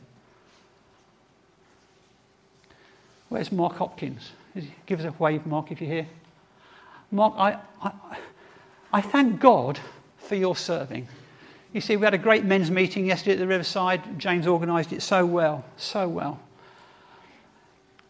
Where's 3.29 3.51
Mark 3.51 3.75
Hopkins? 3.75 4.31
Give 4.85 4.99
us 4.99 5.05
a 5.05 5.11
wave, 5.21 5.45
Mark, 5.45 5.71
if 5.71 5.81
you're 5.81 5.89
here. 5.89 6.07
Mark, 7.11 7.33
I, 7.37 7.57
I, 7.81 7.91
I 8.93 9.01
thank 9.01 9.39
God 9.39 9.79
for 10.17 10.35
your 10.35 10.55
serving. 10.55 11.07
You 11.73 11.81
see, 11.81 11.97
we 11.97 12.05
had 12.05 12.13
a 12.13 12.19
great 12.19 12.45
men's 12.45 12.71
meeting 12.71 13.05
yesterday 13.05 13.33
at 13.33 13.39
the 13.39 13.47
Riverside. 13.47 14.17
James 14.19 14.47
organised 14.47 14.93
it 14.93 15.01
so 15.01 15.25
well, 15.25 15.65
so 15.75 16.07
well. 16.07 16.39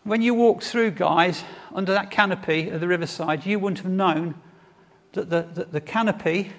When 0.03 0.21
you 0.21 0.34
walked 0.34 0.65
through, 0.65 0.91
guys, 0.91 1.43
under 1.73 1.93
that 1.93 2.12
canopy 2.12 2.69
of 2.69 2.82
the 2.82 2.88
Riverside, 2.88 3.45
you 3.45 3.58
wouldn't 3.58 3.79
have 3.79 3.91
known 3.91 4.36
that 5.13 5.30
the, 5.30 5.41
the, 5.54 5.65
the 5.65 5.82
canopy 5.82 6.52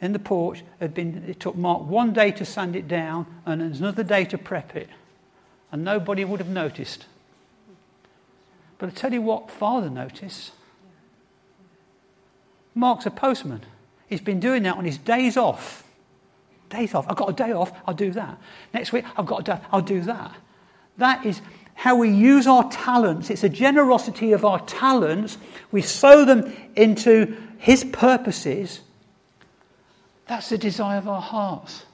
in 0.00 0.12
the 0.12 0.18
porch 0.18 0.62
had 0.78 0.94
been, 0.94 1.24
it 1.28 1.40
took 1.40 1.56
Mark 1.56 1.82
one 1.82 2.12
day 2.12 2.30
to 2.32 2.44
sand 2.44 2.76
it 2.76 2.88
down 2.88 3.26
and 3.44 3.60
another 3.60 4.02
day 4.02 4.24
to 4.26 4.38
prep 4.38 4.74
it. 4.76 4.88
And 5.72 5.84
nobody 5.84 6.24
would 6.24 6.40
have 6.40 6.48
noticed. 6.48 7.06
But 8.78 8.88
I 8.88 8.92
tell 8.92 9.12
you 9.12 9.22
what, 9.22 9.50
Father 9.50 9.90
noticed. 9.90 10.52
Mark's 12.74 13.06
a 13.06 13.10
postman. 13.10 13.60
He's 14.08 14.20
been 14.20 14.40
doing 14.40 14.62
that 14.62 14.76
on 14.76 14.84
his 14.84 14.96
days 14.96 15.36
off. 15.36 15.84
Days 16.70 16.94
off. 16.94 17.06
I've 17.08 17.16
got 17.16 17.30
a 17.30 17.32
day 17.32 17.52
off, 17.52 17.72
I'll 17.86 17.94
do 17.94 18.10
that. 18.12 18.38
Next 18.72 18.92
week, 18.92 19.04
I've 19.16 19.26
got 19.26 19.40
a 19.40 19.42
day, 19.42 19.58
I'll 19.70 19.82
do 19.82 20.00
that. 20.02 20.34
That 20.98 21.26
is 21.26 21.40
how 21.74 21.96
we 21.96 22.10
use 22.10 22.46
our 22.46 22.70
talents. 22.70 23.30
It's 23.30 23.44
a 23.44 23.48
generosity 23.48 24.32
of 24.32 24.44
our 24.44 24.60
talents. 24.60 25.38
We 25.72 25.82
sow 25.82 26.24
them 26.24 26.52
into 26.76 27.36
his 27.60 27.84
purposes. 27.84 28.80
That's 30.26 30.48
the 30.48 30.56
desire 30.56 30.96
of 30.96 31.06
our 31.06 31.20
hearts. 31.20 31.84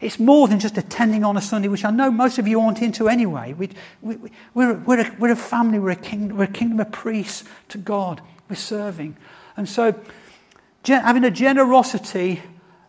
It's 0.00 0.20
more 0.20 0.46
than 0.46 0.60
just 0.60 0.76
attending 0.76 1.24
on 1.24 1.38
a 1.38 1.40
Sunday, 1.40 1.68
which 1.68 1.86
I 1.86 1.90
know 1.90 2.10
most 2.10 2.38
of 2.38 2.46
you 2.46 2.60
aren't 2.60 2.82
into 2.82 3.08
anyway. 3.08 3.54
We, 3.54 3.70
we, 4.02 4.18
we're, 4.52 4.74
we're, 4.74 5.00
a, 5.00 5.16
we're 5.18 5.32
a 5.32 5.36
family, 5.36 5.78
we're 5.78 5.92
a, 5.92 5.96
king, 5.96 6.36
we're 6.36 6.44
a 6.44 6.48
kingdom 6.48 6.80
of 6.80 6.92
priests 6.92 7.44
to 7.70 7.78
God. 7.78 8.20
We're 8.50 8.56
serving. 8.56 9.16
And 9.56 9.66
so, 9.66 9.98
having 10.84 11.24
a 11.24 11.30
generosity 11.30 12.42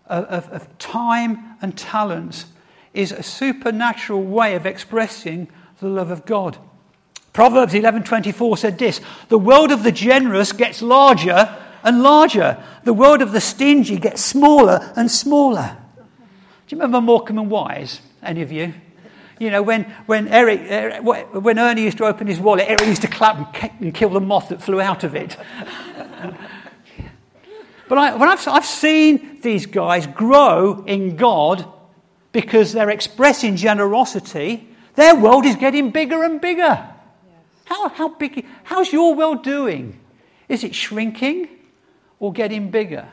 of, 0.07 0.25
of, 0.25 0.49
of 0.49 0.77
time 0.79 1.55
and 1.61 1.77
talents 1.77 2.47
is 2.93 3.13
a 3.13 3.23
supernatural 3.23 4.21
way 4.21 4.55
of 4.55 4.65
expressing 4.65 5.47
the 5.79 5.87
love 5.87 6.11
of 6.11 6.25
God. 6.25 6.57
Proverbs 7.35 7.73
11:24 7.73 8.55
said 8.55 8.77
this, 8.77 9.01
"The 9.27 9.37
world 9.37 9.69
of 9.69 9.83
the 9.83 9.91
generous 9.91 10.53
gets 10.53 10.81
larger 10.81 11.49
and 11.83 12.01
larger. 12.01 12.55
The 12.85 12.93
world 12.93 13.21
of 13.21 13.33
the 13.33 13.41
stingy 13.41 13.97
gets 13.97 14.23
smaller 14.23 14.93
and 14.95 15.11
smaller." 15.11 15.75
Do 15.97 16.75
you 16.75 16.81
remember 16.81 17.01
Morecambe 17.01 17.39
and 17.39 17.51
Wise? 17.51 17.99
Any 18.23 18.41
of 18.41 18.53
you? 18.53 18.73
You 19.37 19.51
know, 19.51 19.61
when, 19.61 19.83
when, 20.05 20.29
Eric, 20.29 20.61
uh, 20.61 20.73
Eric, 20.73 21.03
when 21.33 21.59
Ernie 21.59 21.81
used 21.81 21.97
to 21.97 22.05
open 22.05 22.25
his 22.27 22.39
wallet, 22.39 22.69
Eric 22.69 22.85
used 22.85 23.01
to 23.01 23.09
clap 23.09 23.53
and, 23.81 23.93
kill 23.93 24.11
the 24.11 24.21
moth 24.21 24.47
that 24.47 24.61
flew 24.61 24.79
out 24.79 25.03
of 25.03 25.13
it. 25.13 25.35
But 27.87 27.99
I, 27.99 28.15
when 28.15 28.27
I've, 28.27 28.47
I've 28.47 28.65
seen 28.65 29.41
these 29.41 29.67
guys 29.67 30.07
grow 30.07 30.83
in 30.87 31.17
God 31.17 31.71
because 32.31 32.73
they're 32.73 32.89
expressing 32.89 33.57
generosity, 33.57 34.67
their 34.95 35.13
world 35.13 35.45
is 35.45 35.55
getting 35.55 35.91
bigger 35.91 36.23
and 36.23 36.41
bigger. 36.41 36.94
How, 37.65 37.89
how 37.89 38.09
big, 38.09 38.45
how's 38.63 38.91
your 38.93 39.13
world 39.15 39.43
doing? 39.43 39.99
Is 40.47 40.63
it 40.63 40.73
shrinking 40.73 41.49
or 42.19 42.31
getting 42.31 42.69
bigger? 42.69 43.07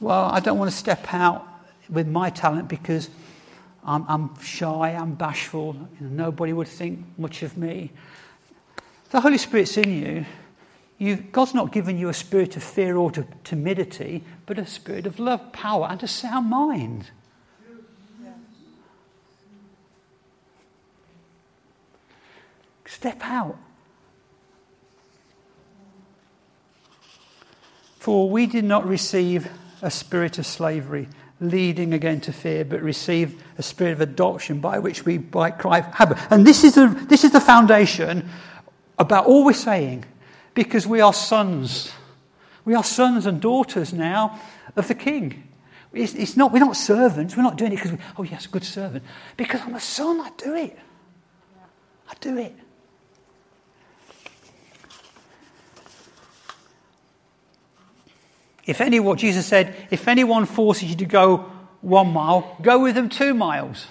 Well, 0.00 0.26
I 0.26 0.38
don't 0.38 0.58
want 0.58 0.70
to 0.70 0.76
step 0.76 1.12
out 1.12 1.46
with 1.90 2.06
my 2.06 2.30
talent 2.30 2.68
because 2.68 3.10
I'm, 3.84 4.04
I'm 4.08 4.40
shy, 4.40 4.94
I'm 4.94 5.14
bashful, 5.14 5.74
you 6.00 6.06
know, 6.06 6.26
nobody 6.26 6.52
would 6.52 6.68
think 6.68 7.04
much 7.16 7.42
of 7.42 7.56
me. 7.56 7.90
The 9.10 9.20
Holy 9.20 9.38
Spirit's 9.38 9.76
in 9.76 9.90
you. 9.90 10.26
You've, 10.98 11.30
God's 11.30 11.54
not 11.54 11.70
given 11.70 11.96
you 11.96 12.08
a 12.08 12.14
spirit 12.14 12.56
of 12.56 12.62
fear 12.64 12.96
or 12.96 13.12
to 13.12 13.24
timidity, 13.44 14.24
but 14.46 14.58
a 14.58 14.66
spirit 14.66 15.06
of 15.06 15.20
love, 15.20 15.52
power, 15.52 15.86
and 15.88 16.02
a 16.02 16.08
sound 16.08 16.50
mind. 16.50 17.10
Step 22.84 23.20
out. 23.22 23.56
For 28.00 28.28
we 28.28 28.46
did 28.46 28.64
not 28.64 28.88
receive 28.88 29.48
a 29.82 29.90
spirit 29.90 30.38
of 30.38 30.46
slavery, 30.46 31.06
leading 31.40 31.92
again 31.92 32.20
to 32.22 32.32
fear, 32.32 32.64
but 32.64 32.80
received 32.80 33.40
a 33.56 33.62
spirit 33.62 33.92
of 33.92 34.00
adoption 34.00 34.60
by 34.60 34.80
which 34.80 35.04
we 35.04 35.18
by 35.18 35.50
cry, 35.50 35.78
Abba. 35.98 36.26
And 36.30 36.44
this 36.44 36.64
is, 36.64 36.74
the, 36.74 36.86
this 37.08 37.22
is 37.22 37.30
the 37.30 37.40
foundation 37.40 38.28
about 38.98 39.26
all 39.26 39.44
we're 39.44 39.52
saying, 39.52 40.04
because 40.58 40.88
we 40.88 41.00
are 41.00 41.12
sons. 41.12 41.92
We 42.64 42.74
are 42.74 42.82
sons 42.82 43.26
and 43.26 43.40
daughters 43.40 43.92
now 43.92 44.40
of 44.74 44.88
the 44.88 44.94
King. 44.96 45.44
It's, 45.92 46.16
it's 46.16 46.36
not, 46.36 46.52
we're 46.52 46.58
not 46.58 46.76
servants. 46.76 47.36
We're 47.36 47.44
not 47.44 47.56
doing 47.56 47.70
it 47.70 47.76
because, 47.76 47.92
we, 47.92 47.98
oh, 48.18 48.24
yes, 48.24 48.48
good 48.48 48.64
servant. 48.64 49.04
Because 49.36 49.60
I'm 49.60 49.76
a 49.76 49.80
son, 49.80 50.20
I 50.20 50.30
do 50.36 50.56
it. 50.56 50.76
I 52.10 52.14
do 52.20 52.36
it. 52.38 52.56
If 58.66 58.80
anyone, 58.80 59.16
Jesus 59.16 59.46
said, 59.46 59.76
if 59.92 60.08
anyone 60.08 60.44
forces 60.44 60.90
you 60.90 60.96
to 60.96 61.06
go 61.06 61.52
one 61.82 62.12
mile, 62.12 62.56
go 62.62 62.82
with 62.82 62.96
them 62.96 63.08
two 63.08 63.32
miles. 63.32 63.86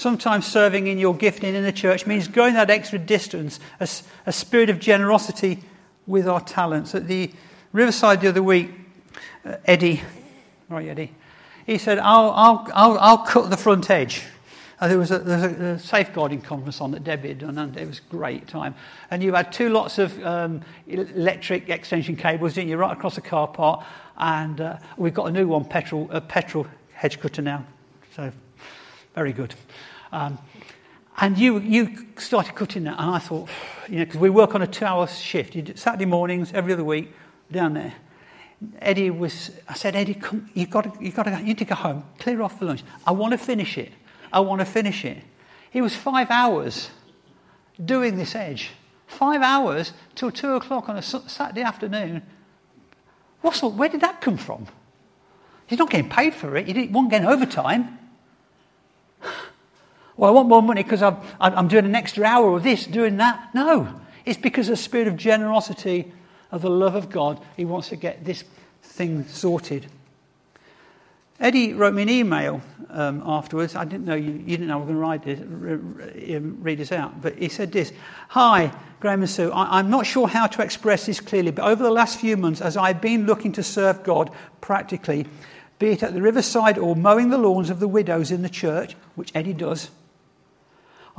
Sometimes 0.00 0.46
serving 0.46 0.86
in 0.86 0.96
your 0.96 1.14
gifting 1.14 1.54
in 1.54 1.62
the 1.62 1.72
church 1.72 2.06
means 2.06 2.26
going 2.26 2.54
that 2.54 2.70
extra 2.70 2.98
distance, 2.98 3.60
a, 3.80 3.88
a 4.24 4.32
spirit 4.32 4.70
of 4.70 4.78
generosity 4.78 5.62
with 6.06 6.26
our 6.26 6.40
talents. 6.40 6.94
At 6.94 7.06
the 7.06 7.30
Riverside 7.74 8.22
the 8.22 8.28
other 8.28 8.42
week, 8.42 8.70
uh, 9.44 9.56
Eddie, 9.66 10.00
right, 10.70 10.88
Eddie, 10.88 11.12
he 11.66 11.76
said, 11.76 11.98
I'll, 11.98 12.30
I'll, 12.30 12.66
I'll, 12.72 12.98
I'll 12.98 13.18
cut 13.18 13.50
the 13.50 13.58
front 13.58 13.90
edge. 13.90 14.22
Uh, 14.80 14.88
there 14.88 14.96
was, 14.96 15.10
a, 15.10 15.18
there 15.18 15.36
was 15.36 15.82
a, 15.82 15.86
safeguarding 15.86 16.40
conference 16.40 16.80
on 16.80 16.92
that 16.92 17.04
Debbie 17.04 17.28
had 17.28 17.40
done, 17.40 17.58
and 17.58 17.76
it 17.76 17.86
was 17.86 17.98
a 17.98 18.10
great 18.10 18.48
time. 18.48 18.74
And 19.10 19.22
you 19.22 19.34
had 19.34 19.52
two 19.52 19.68
lots 19.68 19.98
of 19.98 20.18
um, 20.24 20.62
electric 20.86 21.68
extension 21.68 22.16
cables, 22.16 22.54
didn't 22.54 22.70
you, 22.70 22.78
right 22.78 22.96
across 22.96 23.16
the 23.16 23.20
car 23.20 23.48
park. 23.48 23.84
And 24.16 24.62
uh, 24.62 24.78
we've 24.96 25.12
got 25.12 25.26
a 25.26 25.30
new 25.30 25.46
one, 25.46 25.66
petrol, 25.66 26.08
a 26.10 26.22
petrol 26.22 26.66
hedge 26.94 27.20
cutter 27.20 27.42
now. 27.42 27.66
So, 28.16 28.32
very 29.14 29.34
good. 29.34 29.54
Um, 30.12 30.38
and 31.20 31.36
you, 31.36 31.58
you 31.58 32.06
started 32.16 32.54
cutting 32.54 32.84
that, 32.84 32.98
and 32.98 33.10
I 33.10 33.18
thought, 33.18 33.48
you 33.88 33.98
know, 33.98 34.04
because 34.04 34.20
we 34.20 34.30
work 34.30 34.54
on 34.54 34.62
a 34.62 34.66
two 34.66 34.84
hour 34.84 35.06
shift. 35.06 35.78
Saturday 35.78 36.06
mornings, 36.06 36.52
every 36.52 36.72
other 36.72 36.84
week, 36.84 37.12
down 37.52 37.74
there. 37.74 37.94
Eddie 38.80 39.10
was, 39.10 39.50
I 39.68 39.74
said, 39.74 39.96
Eddie, 39.96 40.14
come, 40.14 40.50
you've 40.54 40.70
got 40.70 40.82
to, 40.82 41.04
you've 41.04 41.14
got 41.14 41.24
to, 41.24 41.30
you 41.38 41.44
need 41.44 41.58
to 41.58 41.64
go 41.64 41.74
home, 41.74 42.04
clear 42.18 42.42
off 42.42 42.58
for 42.58 42.66
lunch. 42.66 42.82
I 43.06 43.12
want 43.12 43.32
to 43.32 43.38
finish 43.38 43.78
it. 43.78 43.92
I 44.32 44.40
want 44.40 44.60
to 44.60 44.64
finish 44.64 45.04
it. 45.04 45.18
He 45.70 45.80
was 45.80 45.94
five 45.94 46.30
hours 46.30 46.90
doing 47.82 48.16
this 48.16 48.34
edge. 48.34 48.70
Five 49.06 49.42
hours 49.42 49.92
till 50.14 50.30
two 50.30 50.52
o'clock 50.54 50.88
on 50.88 50.96
a 50.96 51.02
Saturday 51.02 51.62
afternoon. 51.62 52.22
What's, 53.40 53.62
where 53.62 53.88
did 53.88 54.02
that 54.02 54.20
come 54.20 54.36
from? 54.36 54.66
He's 55.66 55.78
not 55.78 55.90
getting 55.90 56.10
paid 56.10 56.34
for 56.34 56.56
it. 56.56 56.66
He 56.66 56.72
didn't, 56.72 56.92
wasn't 56.92 57.10
getting 57.10 57.28
overtime. 57.28 57.98
Well, 60.20 60.28
I 60.28 60.34
want 60.34 60.50
more 60.50 60.62
money 60.62 60.82
because 60.82 61.00
I'm, 61.00 61.16
I'm 61.40 61.66
doing 61.66 61.86
an 61.86 61.94
extra 61.94 62.26
hour 62.26 62.54
of 62.54 62.62
this, 62.62 62.84
doing 62.84 63.16
that. 63.16 63.54
No, 63.54 64.02
it's 64.26 64.38
because 64.38 64.68
of 64.68 64.72
the 64.72 64.82
spirit 64.82 65.08
of 65.08 65.16
generosity, 65.16 66.12
of 66.52 66.60
the 66.60 66.68
love 66.68 66.94
of 66.94 67.08
God. 67.08 67.40
He 67.56 67.64
wants 67.64 67.88
to 67.88 67.96
get 67.96 68.22
this 68.22 68.44
thing 68.82 69.26
sorted. 69.28 69.86
Eddie 71.40 71.72
wrote 71.72 71.94
me 71.94 72.02
an 72.02 72.10
email 72.10 72.60
um, 72.90 73.22
afterwards. 73.24 73.74
I 73.74 73.86
didn't 73.86 74.04
know 74.04 74.14
you, 74.14 74.32
you 74.32 74.58
didn't 74.58 74.66
know 74.66 74.82
I 74.82 74.84
was 74.84 74.94
going 74.94 75.20
to 75.20 75.36
this, 75.36 76.42
read 76.42 76.76
this 76.76 76.92
out, 76.92 77.22
but 77.22 77.38
he 77.38 77.48
said 77.48 77.72
this 77.72 77.90
Hi, 78.28 78.74
Graham 79.00 79.22
and 79.22 79.30
Sue. 79.30 79.50
I, 79.50 79.78
I'm 79.78 79.88
not 79.88 80.04
sure 80.04 80.28
how 80.28 80.46
to 80.48 80.62
express 80.62 81.06
this 81.06 81.18
clearly, 81.18 81.50
but 81.50 81.64
over 81.64 81.82
the 81.82 81.90
last 81.90 82.20
few 82.20 82.36
months, 82.36 82.60
as 82.60 82.76
I've 82.76 83.00
been 83.00 83.24
looking 83.24 83.52
to 83.52 83.62
serve 83.62 84.02
God 84.02 84.30
practically, 84.60 85.26
be 85.78 85.92
it 85.92 86.02
at 86.02 86.12
the 86.12 86.20
riverside 86.20 86.76
or 86.76 86.94
mowing 86.94 87.30
the 87.30 87.38
lawns 87.38 87.70
of 87.70 87.80
the 87.80 87.88
widows 87.88 88.30
in 88.30 88.42
the 88.42 88.50
church, 88.50 88.94
which 89.14 89.32
Eddie 89.34 89.54
does, 89.54 89.88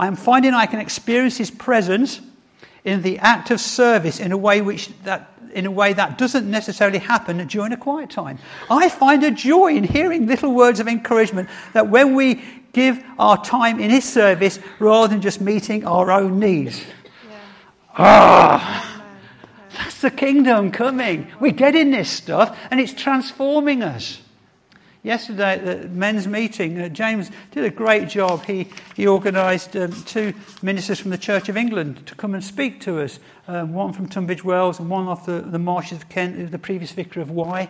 I 0.01 0.07
am 0.07 0.15
finding 0.15 0.55
I 0.55 0.65
can 0.65 0.79
experience 0.79 1.37
His 1.37 1.51
presence 1.51 2.19
in 2.83 3.03
the 3.03 3.19
act 3.19 3.51
of 3.51 3.61
service 3.61 4.19
in 4.19 4.31
a 4.31 4.37
way 4.37 4.61
which 4.61 4.89
that 5.03 5.31
in 5.53 5.65
a 5.65 5.71
way 5.71 5.93
that 5.93 6.17
doesn't 6.17 6.49
necessarily 6.49 6.97
happen 6.97 7.45
during 7.47 7.71
a 7.71 7.77
quiet 7.77 8.09
time. 8.09 8.39
I 8.69 8.89
find 8.89 9.23
a 9.23 9.29
joy 9.29 9.75
in 9.75 9.83
hearing 9.83 10.25
little 10.25 10.53
words 10.53 10.79
of 10.79 10.87
encouragement 10.87 11.49
that 11.73 11.89
when 11.89 12.15
we 12.15 12.41
give 12.73 13.03
our 13.19 13.43
time 13.43 13.79
in 13.79 13.91
His 13.91 14.05
service 14.05 14.59
rather 14.79 15.09
than 15.09 15.21
just 15.21 15.39
meeting 15.39 15.85
our 15.85 16.09
own 16.09 16.39
needs. 16.39 16.79
Yeah. 17.29 17.39
Ah, 17.97 19.03
that's 19.77 20.01
the 20.01 20.09
kingdom 20.09 20.71
coming. 20.71 21.31
We're 21.39 21.51
getting 21.51 21.91
this 21.91 22.09
stuff 22.09 22.57
and 22.71 22.79
it's 22.79 22.93
transforming 22.93 23.83
us. 23.83 24.20
Yesterday 25.03 25.53
at 25.53 25.65
the 25.65 25.89
men's 25.89 26.27
meeting, 26.27 26.79
uh, 26.79 26.87
James 26.87 27.31
did 27.51 27.65
a 27.65 27.71
great 27.71 28.07
job. 28.07 28.45
He, 28.45 28.67
he 28.95 29.07
organised 29.07 29.75
um, 29.75 29.91
two 30.03 30.33
ministers 30.61 30.99
from 30.99 31.09
the 31.09 31.17
Church 31.17 31.49
of 31.49 31.57
England 31.57 32.05
to 32.05 32.13
come 32.13 32.35
and 32.35 32.43
speak 32.43 32.81
to 32.81 33.01
us 33.01 33.19
um, 33.47 33.73
one 33.73 33.93
from 33.93 34.07
Tunbridge 34.07 34.43
Wells 34.43 34.79
and 34.79 34.91
one 34.91 35.07
off 35.07 35.25
the, 35.25 35.41
the 35.41 35.57
marshes 35.57 35.99
of 35.99 36.09
Kent, 36.09 36.51
the 36.51 36.59
previous 36.59 36.91
vicar 36.91 37.19
of 37.19 37.31
Wye. 37.31 37.69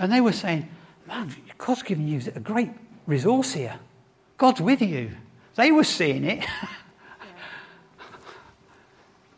And 0.00 0.10
they 0.10 0.20
were 0.20 0.32
saying, 0.32 0.68
Man, 1.06 1.32
God's 1.56 1.84
given 1.84 2.08
you 2.08 2.20
a 2.34 2.40
great 2.40 2.70
resource 3.06 3.52
here. 3.52 3.78
God's 4.36 4.60
with 4.60 4.82
you. 4.82 5.12
They 5.54 5.70
were 5.70 5.84
seeing 5.84 6.24
it. 6.24 6.44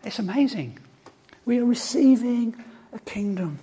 it's 0.05 0.19
amazing. 0.19 0.79
We 1.45 1.59
are 1.59 1.65
receiving 1.65 2.65
a 2.93 2.99
kingdom 2.99 3.59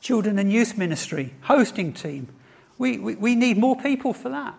children 0.00 0.38
and 0.38 0.52
youth 0.52 0.76
ministry, 0.76 1.34
hosting 1.42 1.92
team. 1.92 2.28
We, 2.78 2.98
we, 2.98 3.14
we 3.14 3.34
need 3.34 3.58
more 3.58 3.76
people 3.76 4.12
for 4.12 4.30
that. 4.30 4.54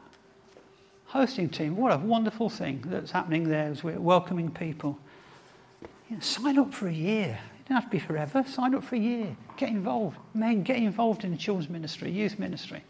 Hosting 1.08 1.50
team, 1.50 1.76
what 1.76 1.92
a 1.92 1.98
wonderful 1.98 2.50
thing 2.50 2.84
that's 2.86 3.12
happening 3.12 3.50
there 3.50 3.66
as 3.66 3.84
we're 3.84 4.00
welcoming 4.00 4.52
people. 4.52 4.98
You 6.10 6.16
know, 6.18 6.22
sign 6.22 6.58
up 6.58 6.74
for 6.74 6.88
a 6.88 6.94
year. 6.94 7.40
It 7.60 7.64
doesn't 7.64 7.76
have 7.76 7.86
to 7.86 7.90
be 7.90 8.00
forever. 8.00 8.46
Sign 8.48 8.76
up 8.76 8.84
for 8.84 8.96
a 8.96 9.00
year. 9.00 9.36
Get 9.58 9.70
involved. 9.70 10.18
Men, 10.34 10.64
get 10.64 10.78
involved 10.78 11.24
in 11.24 11.32
the 11.32 11.38
children's 11.38 11.70
ministry, 11.70 12.12
youth 12.12 12.40
ministry. 12.40 12.84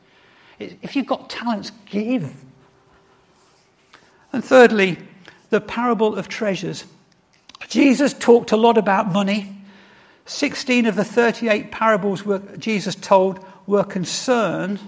If 0.60 0.96
you've 0.96 1.08
got 1.08 1.30
talents, 1.30 1.72
give. 1.86 2.32
And 4.34 4.44
thirdly, 4.44 4.98
the 5.50 5.62
parable 5.62 6.16
of 6.16 6.28
treasures. 6.28 6.86
Jesus 7.68 8.14
talked 8.14 8.52
a 8.52 8.58
lot 8.58 8.78
about 8.78 9.12
money. 9.12 9.61
16 10.32 10.86
of 10.86 10.96
the 10.96 11.04
38 11.04 11.72
parables 11.72 12.24
Jesus 12.58 12.96
told 12.96 13.46
were 13.68 13.84
concerned 13.84 14.80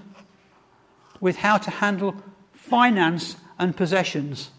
with 1.19 1.35
how 1.37 1.57
to 1.57 1.69
handle 1.69 2.15
finance 2.53 3.35
and 3.59 3.75
possessions. 3.75 4.51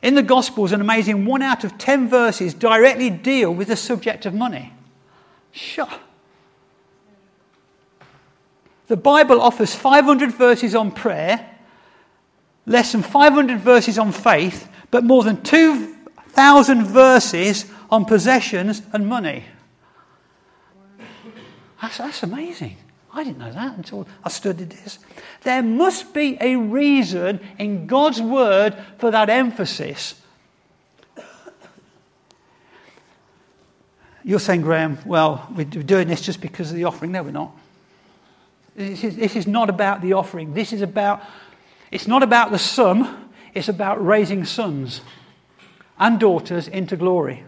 In 0.00 0.14
the 0.14 0.22
Gospels, 0.22 0.72
an 0.72 0.80
amazing 0.80 1.24
one 1.24 1.42
out 1.42 1.64
of 1.64 1.78
10 1.78 2.08
verses 2.08 2.54
directly 2.54 3.10
deal 3.10 3.52
with 3.52 3.68
the 3.68 3.76
subject 3.76 4.24
of 4.24 4.34
money. 4.34 4.72
Sure. 5.50 5.90
The 8.86 8.96
Bible 8.96 9.40
offers 9.40 9.74
500 9.74 10.32
verses 10.32 10.74
on 10.74 10.92
prayer, 10.92 11.48
less 12.66 12.92
than 12.92 13.02
500 13.02 13.58
verses 13.58 13.98
on 13.98 14.12
faith, 14.12 14.68
but 14.90 15.04
more 15.04 15.24
than 15.24 15.42
2,000 15.42 16.84
verses 16.84 17.66
on 17.90 18.04
possessions 18.04 18.82
and 18.92 19.06
money. 19.06 19.44
That's, 21.82 21.98
that's 21.98 22.22
amazing. 22.22 22.76
I 23.12 23.24
didn't 23.24 23.38
know 23.38 23.52
that 23.52 23.76
until 23.76 24.06
I 24.24 24.28
studied 24.30 24.70
this. 24.70 25.00
There 25.42 25.62
must 25.62 26.14
be 26.14 26.38
a 26.40 26.56
reason 26.56 27.40
in 27.58 27.86
God's 27.86 28.22
word 28.22 28.76
for 28.98 29.10
that 29.10 29.28
emphasis. 29.28 30.14
You're 34.24 34.40
saying, 34.40 34.62
Graham, 34.62 34.98
well, 35.04 35.48
we're 35.54 35.64
doing 35.64 36.06
this 36.06 36.22
just 36.22 36.40
because 36.40 36.70
of 36.70 36.76
the 36.76 36.84
offering. 36.84 37.10
No, 37.10 37.24
we're 37.24 37.32
not. 37.32 37.50
This 38.76 39.02
is, 39.02 39.16
this 39.16 39.34
is 39.34 39.46
not 39.48 39.68
about 39.68 40.00
the 40.00 40.12
offering. 40.12 40.54
This 40.54 40.72
is 40.72 40.80
about, 40.80 41.22
it's 41.90 42.06
not 42.06 42.22
about 42.22 42.52
the 42.52 42.58
sum, 42.58 43.30
it's 43.52 43.68
about 43.68 44.04
raising 44.04 44.44
sons 44.44 45.00
and 45.98 46.20
daughters 46.20 46.68
into 46.68 46.96
glory. 46.96 47.42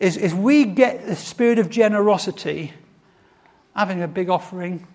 As, 0.00 0.16
as 0.16 0.32
we 0.32 0.64
get 0.64 1.06
the 1.06 1.16
spirit 1.16 1.58
of 1.58 1.68
generosity, 1.68 2.72
having 3.74 4.02
a 4.02 4.08
big 4.08 4.28
offering 4.28 4.86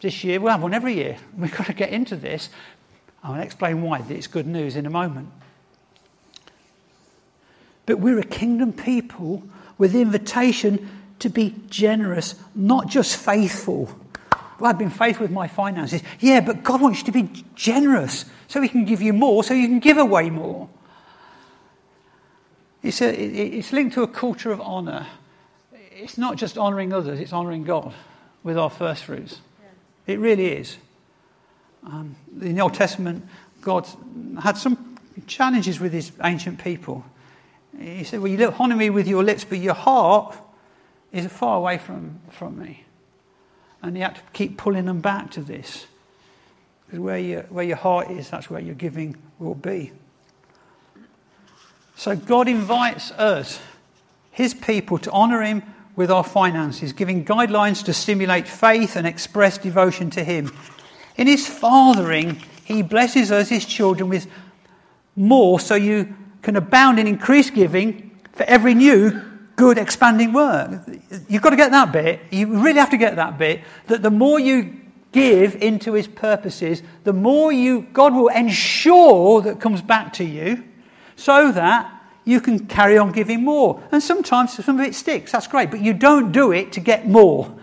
this 0.00 0.24
year. 0.24 0.40
We'll 0.40 0.52
have 0.52 0.62
one 0.62 0.74
every 0.74 0.94
year. 0.94 1.16
We've 1.36 1.54
got 1.54 1.66
to 1.66 1.72
get 1.72 1.90
into 1.90 2.16
this. 2.16 2.50
I'll 3.22 3.40
explain 3.40 3.82
why 3.82 4.04
it's 4.08 4.26
good 4.26 4.46
news 4.46 4.76
in 4.76 4.86
a 4.86 4.90
moment. 4.90 5.30
But 7.86 7.98
we're 7.98 8.18
a 8.18 8.24
kingdom 8.24 8.72
people 8.72 9.42
with 9.78 9.92
the 9.92 10.00
invitation 10.00 10.88
to 11.20 11.28
be 11.28 11.54
generous, 11.68 12.34
not 12.54 12.88
just 12.88 13.16
faithful. 13.16 13.88
Well, 14.58 14.70
I've 14.70 14.78
been 14.78 14.90
faithful 14.90 15.24
with 15.24 15.32
my 15.32 15.48
finances. 15.48 16.02
Yeah, 16.20 16.40
but 16.40 16.62
God 16.62 16.80
wants 16.80 17.00
you 17.00 17.04
to 17.06 17.12
be 17.12 17.44
generous 17.54 18.24
so 18.48 18.60
He 18.60 18.68
can 18.68 18.84
give 18.84 19.02
you 19.02 19.12
more, 19.12 19.44
so 19.44 19.54
you 19.54 19.66
can 19.66 19.80
give 19.80 19.98
away 19.98 20.30
more. 20.30 20.68
It's, 22.82 23.00
a, 23.00 23.08
it's 23.12 23.72
linked 23.72 23.94
to 23.94 24.02
a 24.02 24.08
culture 24.08 24.52
of 24.52 24.60
honour 24.60 25.06
it's 25.98 26.18
not 26.18 26.36
just 26.36 26.58
honouring 26.58 26.92
others, 26.92 27.20
it's 27.20 27.32
honouring 27.32 27.64
God 27.64 27.94
with 28.42 28.58
our 28.58 28.70
first 28.70 29.04
fruits. 29.04 29.40
Yeah. 29.60 30.14
It 30.14 30.18
really 30.18 30.46
is. 30.48 30.76
Um, 31.84 32.16
in 32.40 32.54
the 32.54 32.60
Old 32.60 32.74
Testament, 32.74 33.26
God 33.60 33.86
had 34.40 34.56
some 34.56 34.98
challenges 35.26 35.80
with 35.80 35.92
his 35.92 36.12
ancient 36.22 36.62
people. 36.62 37.04
He 37.78 38.04
said, 38.04 38.20
Well, 38.20 38.30
you 38.30 38.46
honour 38.46 38.76
me 38.76 38.90
with 38.90 39.08
your 39.08 39.24
lips, 39.24 39.44
but 39.44 39.58
your 39.58 39.74
heart 39.74 40.36
is 41.12 41.26
far 41.26 41.56
away 41.56 41.78
from, 41.78 42.20
from 42.30 42.58
me. 42.58 42.84
And 43.82 43.96
he 43.96 44.02
had 44.02 44.16
to 44.16 44.20
keep 44.32 44.58
pulling 44.58 44.86
them 44.86 45.00
back 45.00 45.30
to 45.32 45.40
this. 45.40 45.86
Because 46.86 47.00
where, 47.00 47.18
you, 47.18 47.44
where 47.48 47.64
your 47.64 47.76
heart 47.76 48.10
is, 48.10 48.30
that's 48.30 48.50
where 48.50 48.60
your 48.60 48.74
giving 48.74 49.16
will 49.38 49.54
be. 49.54 49.92
So 51.96 52.14
God 52.14 52.48
invites 52.48 53.10
us, 53.12 53.60
his 54.30 54.54
people, 54.54 54.98
to 54.98 55.10
honour 55.10 55.42
him 55.42 55.62
with 55.96 56.10
our 56.10 56.22
finances, 56.22 56.92
giving 56.92 57.24
guidelines 57.24 57.84
to 57.84 57.92
stimulate 57.92 58.46
faith 58.46 58.96
and 58.96 59.06
express 59.06 59.58
devotion 59.58 60.10
to 60.10 60.22
Him. 60.22 60.52
In 61.16 61.26
His 61.26 61.48
fathering, 61.48 62.42
He 62.64 62.82
blesses 62.82 63.32
us, 63.32 63.48
His 63.48 63.64
children, 63.64 64.08
with 64.08 64.26
more 65.16 65.58
so 65.58 65.74
you 65.74 66.14
can 66.42 66.54
abound 66.54 66.98
in 66.98 67.06
increased 67.06 67.54
giving 67.54 68.16
for 68.32 68.44
every 68.44 68.74
new 68.74 69.22
good 69.56 69.78
expanding 69.78 70.34
work. 70.34 70.82
You've 71.28 71.42
got 71.42 71.50
to 71.50 71.56
get 71.56 71.70
that 71.70 71.90
bit. 71.90 72.20
You 72.30 72.62
really 72.62 72.78
have 72.78 72.90
to 72.90 72.98
get 72.98 73.16
that 73.16 73.38
bit 73.38 73.62
that 73.86 74.02
the 74.02 74.10
more 74.10 74.38
you 74.38 74.76
give 75.12 75.56
into 75.56 75.94
his 75.94 76.06
purposes, 76.06 76.82
the 77.04 77.12
more 77.14 77.50
you 77.50 77.86
God 77.94 78.14
will 78.14 78.28
ensure 78.28 79.40
that 79.40 79.60
comes 79.60 79.80
back 79.80 80.12
to 80.14 80.24
you 80.24 80.62
so 81.16 81.50
that 81.52 81.90
you 82.26 82.40
can 82.40 82.66
carry 82.66 82.98
on 82.98 83.12
giving 83.12 83.44
more. 83.44 83.82
And 83.92 84.02
sometimes 84.02 84.52
some 84.52 84.78
of 84.78 84.84
it 84.84 84.94
sticks, 84.94 85.32
that's 85.32 85.46
great, 85.46 85.70
but 85.70 85.80
you 85.80 85.94
don't 85.94 86.32
do 86.32 86.52
it 86.52 86.72
to 86.72 86.80
get 86.80 87.08
more. 87.08 87.56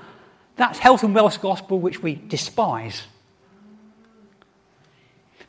That's 0.56 0.80
health 0.80 1.04
and 1.04 1.14
wealth 1.14 1.42
gospel, 1.42 1.80
which 1.80 2.02
we 2.02 2.16
despise. 2.16 3.04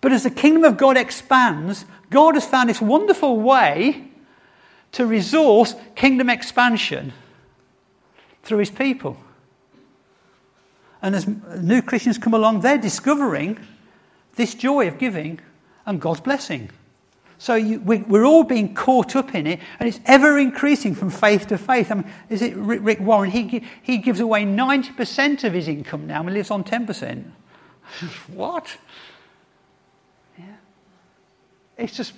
But 0.00 0.12
as 0.12 0.24
the 0.24 0.30
kingdom 0.30 0.64
of 0.64 0.76
God 0.76 0.96
expands, 0.96 1.86
God 2.10 2.34
has 2.34 2.44
found 2.44 2.68
this 2.68 2.80
wonderful 2.80 3.40
way 3.40 4.08
to 4.92 5.06
resource 5.06 5.74
kingdom 5.94 6.28
expansion 6.28 7.12
through 8.42 8.58
his 8.58 8.70
people. 8.70 9.16
And 11.00 11.14
as 11.14 11.26
new 11.26 11.82
Christians 11.82 12.18
come 12.18 12.34
along, 12.34 12.60
they're 12.60 12.78
discovering 12.78 13.58
this 14.34 14.54
joy 14.54 14.88
of 14.88 14.98
giving 14.98 15.38
and 15.86 16.00
God's 16.00 16.20
blessing. 16.20 16.70
So 17.44 17.56
you, 17.56 17.78
we, 17.80 17.98
are 17.98 18.24
all 18.24 18.42
being 18.42 18.72
caught 18.72 19.14
up 19.14 19.34
in 19.34 19.46
it, 19.46 19.60
and 19.78 19.86
it's 19.86 20.00
ever 20.06 20.38
increasing 20.38 20.94
from 20.94 21.10
faith 21.10 21.48
to 21.48 21.58
faith. 21.58 21.90
I 21.90 21.96
mean, 21.96 22.10
is 22.30 22.40
it 22.40 22.56
Rick 22.56 23.00
Warren? 23.00 23.30
He, 23.30 23.62
he 23.82 23.98
gives 23.98 24.18
away 24.18 24.46
90% 24.46 25.44
of 25.44 25.52
his 25.52 25.68
income 25.68 26.06
now 26.06 26.22
and 26.22 26.32
lives 26.32 26.50
on 26.50 26.64
10%. 26.64 27.22
what? 28.32 28.74
Yeah. 30.38 30.44
It's 31.76 31.94
just, 31.94 32.14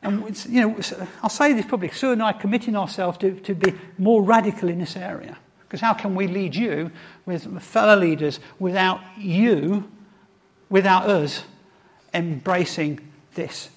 and 0.00 0.46
you 0.48 0.62
know, 0.62 0.80
I'll 1.22 1.28
say 1.28 1.52
this 1.52 1.66
publicly. 1.66 1.94
Sue 1.94 2.12
and 2.12 2.22
I 2.22 2.30
are 2.30 2.40
committing 2.40 2.74
ourselves 2.74 3.18
to, 3.18 3.38
to 3.40 3.54
be 3.54 3.74
more 3.98 4.22
radical 4.22 4.70
in 4.70 4.78
this 4.78 4.96
area. 4.96 5.36
Because 5.60 5.82
how 5.82 5.92
can 5.92 6.14
we 6.14 6.26
lead 6.26 6.54
you 6.54 6.90
with 7.26 7.62
fellow 7.62 7.96
leaders 7.96 8.40
without 8.58 8.98
you, 9.18 9.92
without 10.70 11.06
us 11.06 11.44
embracing 12.14 13.12
this? 13.34 13.68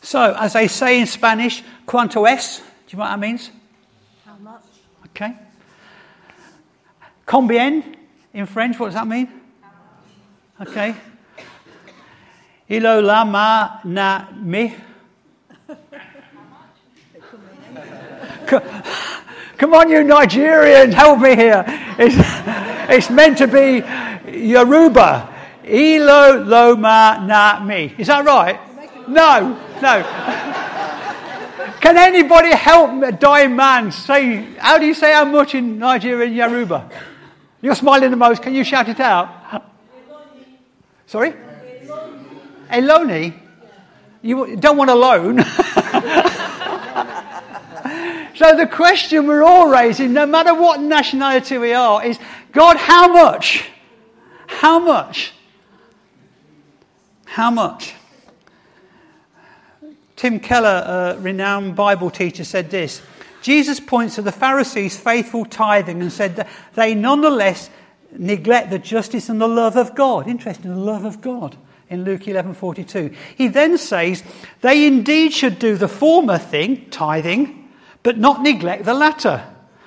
So, 0.00 0.34
as 0.38 0.54
they 0.54 0.66
say 0.68 1.00
in 1.00 1.06
Spanish, 1.06 1.62
cuánto 1.86 2.28
es? 2.28 2.58
Do 2.58 2.64
you 2.88 2.98
know 2.98 3.04
what 3.04 3.10
that 3.10 3.18
means? 3.20 3.50
How 4.24 4.36
much? 4.36 4.62
Okay. 5.06 5.36
Combien 7.26 7.96
in 8.32 8.46
French, 8.46 8.78
what 8.78 8.86
does 8.86 8.94
that 8.94 9.06
mean? 9.06 9.28
Okay. 10.60 10.94
Ilo 12.68 13.00
lama 13.00 13.80
na 13.84 14.26
me. 14.36 14.74
Come 18.46 19.74
on, 19.74 19.90
you 19.90 19.98
Nigerians, 19.98 20.92
help 20.94 21.20
me 21.20 21.36
here. 21.36 21.64
It's, 21.98 22.16
it's 22.90 23.10
meant 23.10 23.38
to 23.38 23.46
be 23.46 23.82
Yoruba. 24.38 25.28
Ilo 25.64 26.42
loma 26.44 27.22
na 27.26 27.62
me. 27.64 27.94
Is 27.98 28.06
that 28.06 28.24
right? 28.24 28.58
No, 29.08 29.58
no. 29.82 30.02
Can 31.80 31.96
anybody 31.96 32.50
help 32.54 33.02
a 33.02 33.12
dying 33.12 33.56
man 33.56 33.90
say, 33.90 34.42
how 34.58 34.78
do 34.78 34.86
you 34.86 34.94
say 34.94 35.12
how 35.12 35.24
much 35.24 35.54
in 35.54 35.78
Nigerian 35.78 36.34
Yoruba? 36.34 36.90
You're 37.62 37.74
smiling 37.74 38.10
the 38.10 38.16
most. 38.16 38.42
Can 38.42 38.54
you 38.54 38.64
shout 38.64 38.88
it 38.88 39.00
out? 39.00 39.64
Sorry? 41.06 41.34
Eloni? 42.70 43.34
You 44.22 44.56
don't 44.56 44.76
want 44.76 44.90
a 44.90 44.94
loan. 44.94 45.38
so 48.36 48.54
the 48.56 48.66
question 48.70 49.26
we're 49.26 49.42
all 49.42 49.70
raising, 49.70 50.12
no 50.12 50.26
matter 50.26 50.54
what 50.54 50.80
nationality 50.80 51.56
we 51.58 51.72
are, 51.72 52.04
is 52.04 52.18
God, 52.52 52.76
how 52.76 53.08
much? 53.12 53.70
How 54.46 54.78
much? 54.78 55.32
How 57.24 57.50
much? 57.50 57.94
Tim 60.20 60.38
Keller, 60.38 61.14
a 61.16 61.18
renowned 61.18 61.76
Bible 61.76 62.10
teacher, 62.10 62.44
said 62.44 62.68
this 62.68 63.00
Jesus 63.40 63.80
points 63.80 64.16
to 64.16 64.22
the 64.22 64.30
Pharisees' 64.30 64.94
faithful 64.94 65.46
tithing 65.46 66.02
and 66.02 66.12
said 66.12 66.36
that 66.36 66.46
they 66.74 66.94
nonetheless 66.94 67.70
neglect 68.12 68.68
the 68.68 68.78
justice 68.78 69.30
and 69.30 69.40
the 69.40 69.48
love 69.48 69.78
of 69.78 69.94
God. 69.94 70.28
Interesting, 70.28 70.74
the 70.74 70.78
love 70.78 71.06
of 71.06 71.22
God 71.22 71.56
in 71.88 72.04
Luke 72.04 72.24
11:42. 72.26 73.16
He 73.34 73.48
then 73.48 73.78
says 73.78 74.22
they 74.60 74.86
indeed 74.86 75.32
should 75.32 75.58
do 75.58 75.76
the 75.76 75.88
former 75.88 76.36
thing, 76.36 76.84
tithing, 76.90 77.70
but 78.02 78.18
not 78.18 78.42
neglect 78.42 78.84
the 78.84 78.92
latter. 78.92 79.42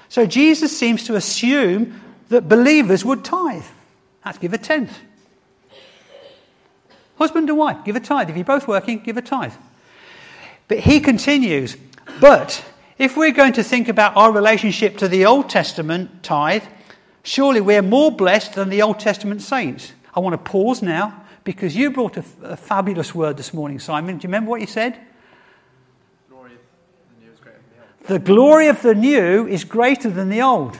So 0.10 0.26
Jesus 0.26 0.76
seems 0.76 1.04
to 1.04 1.16
assume 1.16 2.02
that 2.30 2.50
believers 2.50 3.06
would 3.06 3.24
tithe. 3.24 3.66
That's 4.26 4.40
give 4.40 4.54
a 4.54 4.58
tenth. 4.58 4.98
Husband 7.20 7.48
and 7.50 7.58
wife, 7.60 7.86
give 7.86 7.96
a 7.96 8.00
tithe. 8.00 8.32
If 8.32 8.36
you're 8.36 8.44
both 8.44 8.68
working, 8.68 8.98
give 8.98 9.18
a 9.18 9.22
tithe. 9.22 9.54
But 10.68 10.80
he 10.80 11.00
continues, 11.00 11.78
but 12.20 12.64
if 12.98 13.18
we're 13.18 13.32
going 13.32 13.54
to 13.54 13.64
think 13.64 13.88
about 13.88 14.16
our 14.16 14.32
relationship 14.32 14.98
to 14.98 15.08
the 15.08 15.26
Old 15.26 15.50
Testament 15.50 16.24
tithe, 16.24 16.64
surely 17.24 17.62
we're 17.62 17.82
more 17.82 18.12
blessed 18.12 18.54
than 18.54 18.70
the 18.70 18.82
Old 18.82 19.00
Testament 19.00 19.42
saints. 19.42 19.94
I 20.16 20.20
want 20.20 20.34
to 20.34 20.52
pause 20.52 20.82
now 20.82 21.24
because 21.44 21.76
you 21.76 21.92
brought 21.92 22.18
a, 22.18 22.24
a 22.44 22.58
fabulous 22.58 23.14
word 23.14 23.38
this 23.38 23.54
morning, 23.54 23.80
Simon. 23.80 24.18
Do 24.18 24.24
you 24.24 24.30
remember 24.30 24.50
what 24.50 24.62
you 24.62 24.68
said? 24.68 24.98
The 28.06 28.20
glory 28.20 28.68
of 28.68 28.82
the 28.82 28.94
new 28.94 29.48
is 29.48 29.64
greater 29.64 30.10
than 30.10 30.30
the 30.30 30.42
old. 30.42 30.78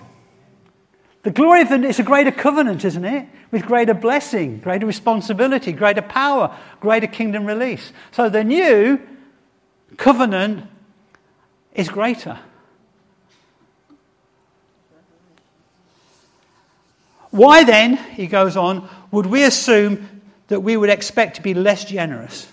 The 1.24 1.32
glory 1.32 1.62
of 1.62 1.70
the 1.70 1.78
new 1.78 1.88
is 1.88 2.00
a 2.00 2.04
greater 2.04 2.32
covenant, 2.32 2.84
isn't 2.84 3.06
it? 3.06 3.28
With 3.50 3.66
greater 3.66 3.94
blessing, 3.94 4.60
greater 4.60 4.86
responsibility, 4.86 5.72
greater 5.72 6.02
power, 6.02 6.54
greater 6.82 7.08
kingdom 7.08 7.46
release. 7.46 7.94
So 8.12 8.28
the 8.28 8.44
new 8.44 9.00
covenant 9.98 10.66
is 11.74 11.90
greater. 11.90 12.40
Why 17.32 17.64
then, 17.64 17.98
he 17.98 18.28
goes 18.28 18.56
on, 18.56 18.88
would 19.10 19.26
we 19.26 19.44
assume 19.44 20.22
that 20.50 20.60
we 20.60 20.78
would 20.78 20.92
expect 20.92 21.38
to 21.38 21.42
be 21.42 21.56
less 21.56 21.84
generous? 21.84 22.48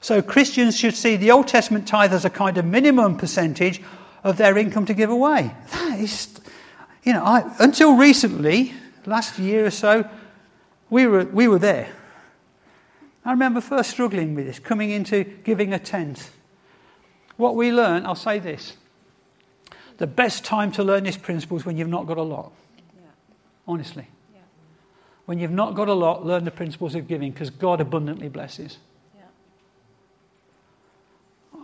So 0.00 0.22
Christians 0.22 0.76
should 0.76 0.94
see 0.94 1.16
the 1.16 1.32
Old 1.32 1.48
Testament 1.48 1.88
tithe 1.88 2.12
as 2.14 2.24
a 2.24 2.30
kind 2.30 2.56
of 2.56 2.64
minimum 2.64 3.16
percentage 3.16 3.82
of 4.22 4.36
their 4.36 4.56
income 4.56 4.86
to 4.86 4.94
give 4.94 5.10
away. 5.10 5.52
That 5.72 5.98
is, 5.98 6.38
you 7.02 7.12
know, 7.12 7.24
I, 7.24 7.52
until 7.58 7.96
recently, 7.96 8.72
last 9.06 9.38
year 9.38 9.66
or 9.66 9.70
so, 9.70 10.08
we 10.88 11.06
were, 11.06 11.24
we 11.24 11.48
were 11.48 11.58
there. 11.58 11.88
I 13.24 13.32
remember 13.32 13.60
first 13.60 13.90
struggling 13.90 14.34
with 14.34 14.46
this, 14.46 14.58
coming 14.58 14.90
into 14.90 15.24
giving 15.24 15.72
a 15.72 15.78
tenth. 15.78 16.30
What 17.40 17.56
we 17.56 17.72
learn, 17.72 18.04
I'll 18.04 18.14
say 18.14 18.38
this 18.38 18.74
the 19.96 20.06
best 20.06 20.44
time 20.44 20.72
to 20.72 20.84
learn 20.84 21.04
this 21.04 21.16
principle 21.16 21.56
is 21.56 21.64
when 21.64 21.78
you've 21.78 21.88
not 21.88 22.06
got 22.06 22.18
a 22.18 22.22
lot. 22.22 22.52
Yeah. 22.76 23.06
Honestly. 23.66 24.06
Yeah. 24.34 24.40
When 25.24 25.38
you've 25.38 25.50
not 25.50 25.74
got 25.74 25.88
a 25.88 25.94
lot, 25.94 26.26
learn 26.26 26.44
the 26.44 26.50
principles 26.50 26.94
of 26.94 27.08
giving 27.08 27.32
because 27.32 27.48
God 27.48 27.80
abundantly 27.80 28.28
blesses. 28.28 28.76
Yeah. 29.16 29.22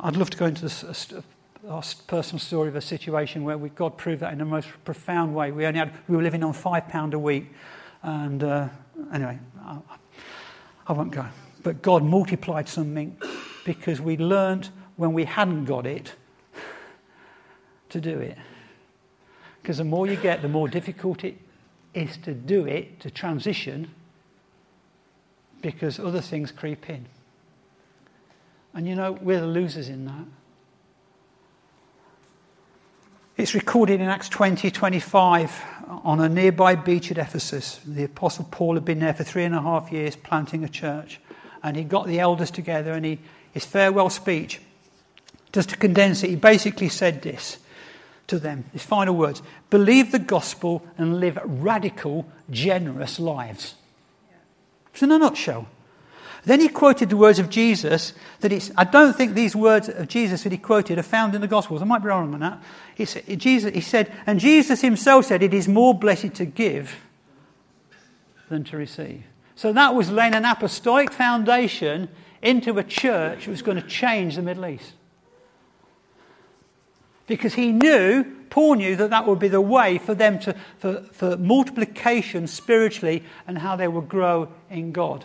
I'd 0.01 0.17
love 0.17 0.31
to 0.31 0.39
go 0.39 0.47
into 0.47 0.63
this, 0.63 0.83
a, 0.83 0.95
st- 0.95 1.23
our 1.69 1.83
personal 2.07 2.41
story 2.41 2.69
of 2.69 2.77
a 2.77 2.81
situation 2.81 3.45
where 3.45 3.59
we, 3.59 3.69
God 3.69 3.99
proved 3.99 4.23
that 4.23 4.33
in 4.33 4.39
the 4.39 4.47
most 4.47 4.69
profound 4.87 5.35
way. 5.35 5.53
We 5.53 5.67
only 5.67 5.79
had, 5.79 5.93
we 6.09 6.17
were 6.17 6.23
living 6.23 6.43
on 6.43 6.55
five 6.55 6.89
pound 6.89 7.13
a 7.13 7.19
week, 7.19 7.53
and 8.03 8.43
uh, 8.43 8.69
anyway, 9.13 9.39
I, 9.63 9.79
I 10.87 10.93
won't 10.95 11.11
go. 11.11 11.27
But 11.63 11.83
God 11.83 12.03
multiplied 12.03 12.67
something 12.67 13.19
because 13.67 14.01
we 14.01 14.17
learned 14.17 14.71
when 14.97 15.13
we 15.13 15.25
hadn't 15.25 15.65
got 15.67 15.87
it 15.87 16.15
to 17.91 18.01
do 18.01 18.19
it. 18.19 18.37
Because 19.63 19.79
the 19.79 19.85
more 19.85 20.07
you 20.07 20.17
get, 20.17 20.43
the 20.43 20.49
more 20.49 20.69
difficult 20.69 21.25
it 21.25 21.37
is 21.95 22.17
to 22.19 22.35
do 22.35 22.67
it, 22.67 23.01
to 23.01 23.11
transition, 23.11 23.91
because 25.61 25.99
other 25.99 26.21
things 26.21 26.53
creep 26.53 26.89
in. 26.89 27.07
And 28.75 28.87
you 28.87 28.95
know, 28.95 29.13
we're 29.13 29.41
the 29.41 29.47
losers 29.47 29.89
in 29.89 30.05
that. 30.05 30.25
It's 33.37 33.55
recorded 33.55 34.01
in 34.01 34.09
Acts 34.09 34.29
20 34.31 34.71
25 34.71 35.63
on 36.05 36.21
a 36.21 36.29
nearby 36.29 36.75
beach 36.75 37.11
at 37.11 37.19
Ephesus. 37.19 37.81
The 37.85 38.05
Apostle 38.05 38.49
Paul 38.51 38.75
had 38.75 38.85
been 38.85 39.01
there 39.01 39.13
for 39.13 39.25
three 39.25 39.45
and 39.45 39.55
a 39.55 39.61
half 39.61 39.93
years 39.93 40.17
planting 40.17 40.65
a 40.65 40.69
church. 40.69 41.21
And 41.63 41.77
he 41.77 41.85
got 41.85 42.07
the 42.07 42.21
elders 42.21 42.51
together 42.51 42.93
and 42.93 43.05
he, 43.05 43.19
his 43.53 43.65
farewell 43.65 44.09
speech, 44.09 44.61
just 45.57 45.71
to 45.71 45.77
condense 45.77 46.23
it, 46.23 46.29
he 46.29 46.37
basically 46.37 46.91
said 46.91 47.23
this 47.23 47.57
to 48.27 48.39
them 48.39 48.65
his 48.73 48.83
final 48.83 49.17
words 49.17 49.41
believe 49.71 50.13
the 50.13 50.19
gospel 50.19 50.87
and 50.99 51.19
live 51.19 51.39
radical, 51.45 52.27
generous 52.51 53.19
lives. 53.19 53.75
It's 54.93 55.03
in 55.03 55.11
a 55.11 55.19
nutshell. 55.19 55.67
Then 56.45 56.61
he 56.61 56.69
quoted 56.69 57.09
the 57.09 57.17
words 57.17 57.39
of 57.39 57.49
Jesus 57.49 58.13
that 58.41 58.53
it's, 58.53 58.71
I 58.77 58.85
don't 58.85 59.17
think 59.17 59.33
these 59.35 59.57
words 59.57 59.89
of 59.89 60.09
Jesus 60.09 60.43
that 60.43 60.53
he 60.53 60.59
quoted 60.59 60.99
are 60.99 61.03
found 61.03 61.35
in 61.35 61.41
the 61.41 61.49
Gospels. 61.49 61.81
I 61.81 61.87
might 61.87 62.03
be 62.03 62.09
wrong 62.09 62.35
on 62.35 62.41
that. 62.41 62.63
He 62.95 63.07
said, 63.07 63.25
Jesus, 63.41 63.75
he 63.75 63.81
said, 63.81 64.13
and 64.27 64.39
Jesus 64.39 64.83
himself 64.83 65.25
said, 65.25 65.43
it 65.43 65.55
is 65.55 65.67
more 65.67 65.93
blessed 65.93 66.35
to 66.35 66.45
give 66.45 66.97
than 68.51 68.63
to 68.65 68.77
receive. 68.77 69.25
So 69.57 69.73
that 69.73 69.95
was 69.95 70.11
laying 70.11 70.35
an 70.35 70.45
apostolic 70.45 71.13
foundation 71.13 72.09
into 72.43 72.79
a 72.79 72.85
church 72.85 73.47
that 73.47 73.51
was 73.51 73.63
going 73.63 73.81
to 73.81 73.89
change 73.89 74.37
the 74.37 74.43
Middle 74.43 74.67
East. 74.67 74.93
Because 77.27 77.55
he 77.55 77.73
knew, 77.73 78.25
Paul 78.51 78.75
knew, 78.77 78.97
that 78.97 79.11
that 79.11 79.27
would 79.27 79.39
be 79.39 79.49
the 79.49 79.61
way 79.61 79.99
for 79.99 80.15
them 80.15 80.39
to, 80.41 80.55
for, 80.79 81.03
for 81.13 81.37
multiplication 81.37 82.47
spiritually 82.47 83.25
and 83.47 83.59
how 83.59 83.77
they 83.77 83.89
would 83.89 84.09
grow 84.09 84.49
in 84.71 84.93
God. 84.93 85.25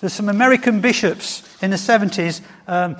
There's 0.00 0.12
some 0.12 0.28
American 0.28 0.80
bishops 0.80 1.42
in 1.62 1.70
the 1.70 1.76
70s 1.76 2.42
um, 2.66 2.96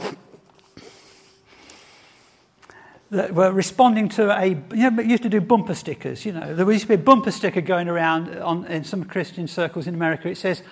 that 3.10 3.34
were 3.34 3.52
responding 3.52 4.08
to 4.10 4.30
a, 4.30 4.46
you 4.46 4.90
know, 4.90 5.02
used 5.02 5.22
to 5.22 5.28
do 5.28 5.40
bumper 5.40 5.74
stickers, 5.74 6.24
you 6.24 6.32
know. 6.32 6.54
There 6.54 6.70
used 6.70 6.82
to 6.82 6.88
be 6.88 6.94
a 6.94 6.98
bumper 6.98 7.30
sticker 7.30 7.60
going 7.60 7.88
around 7.88 8.36
on, 8.38 8.66
in 8.66 8.84
some 8.84 9.04
Christian 9.04 9.46
circles 9.46 9.86
in 9.86 9.94
America. 9.94 10.28
It 10.28 10.38
says, 10.38 10.62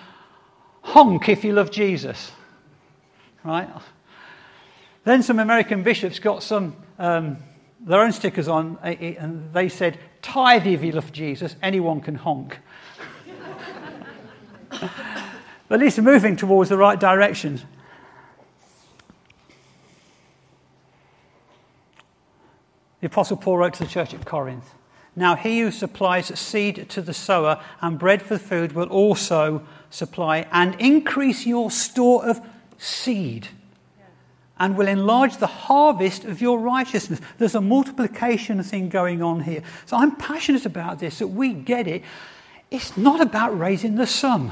honk 0.81 1.29
if 1.29 1.43
you 1.43 1.53
love 1.53 1.71
Jesus, 1.71 2.31
right? 3.43 3.69
Then 5.05 5.21
some 5.21 5.39
American 5.39 5.83
bishops 5.83 6.17
got 6.17 6.41
some, 6.41 6.75
um, 6.97 7.37
their 7.79 8.01
own 8.01 8.11
stickers 8.11 8.47
on, 8.47 8.79
eh, 8.83 8.95
eh, 8.99 9.15
and 9.19 9.53
they 9.53 9.69
said, 9.69 9.99
tithe 10.23 10.65
if 10.65 10.83
you 10.83 10.91
love 10.91 11.11
Jesus, 11.11 11.55
anyone 11.61 12.01
can 12.01 12.15
honk. 12.15 12.57
But 14.69 14.89
at 15.69 15.79
least 15.79 16.01
moving 16.01 16.35
towards 16.35 16.71
the 16.71 16.77
right 16.77 16.99
direction. 16.99 17.61
The 22.99 23.07
Apostle 23.07 23.37
Paul 23.37 23.59
wrote 23.59 23.75
to 23.75 23.83
the 23.83 23.89
church 23.89 24.15
at 24.15 24.25
Corinth 24.25 24.73
Now 25.15 25.35
he 25.35 25.59
who 25.59 25.69
supplies 25.69 26.27
seed 26.39 26.89
to 26.89 27.01
the 27.03 27.13
sower 27.13 27.63
and 27.79 27.99
bread 27.99 28.23
for 28.23 28.39
food 28.39 28.71
will 28.71 28.87
also 28.87 29.67
supply 29.91 30.47
and 30.51 30.73
increase 30.81 31.45
your 31.45 31.69
store 31.69 32.25
of 32.27 32.41
seed 32.79 33.49
and 34.57 34.77
will 34.77 34.87
enlarge 34.87 35.37
the 35.37 35.47
harvest 35.47 36.23
of 36.23 36.41
your 36.41 36.59
righteousness. 36.59 37.19
There's 37.37 37.55
a 37.55 37.61
multiplication 37.61 38.63
thing 38.63 38.89
going 38.89 39.21
on 39.21 39.41
here. 39.41 39.63
So 39.85 39.97
I'm 39.97 40.15
passionate 40.15 40.65
about 40.65 40.99
this, 40.99 41.19
that 41.19 41.27
we 41.27 41.53
get 41.53 41.87
it. 41.87 42.03
It's 42.71 42.95
not 42.95 43.21
about 43.21 43.57
raising 43.57 43.95
the 43.95 44.07
sum. 44.07 44.51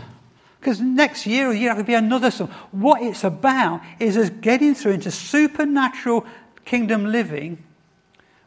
Because 0.60 0.80
next 0.80 1.26
year 1.26 1.50
or 1.50 1.54
year 1.54 1.72
after, 1.72 1.84
be 1.84 1.94
another 1.94 2.32
sum. 2.32 2.48
What 2.72 3.02
it's 3.02 3.24
about 3.24 3.82
is 4.00 4.18
us 4.18 4.30
getting 4.30 4.76
through 4.76 4.94
into 4.94 5.12
supernatural 5.12 6.26
kingdom 6.66 7.06
living 7.06 7.63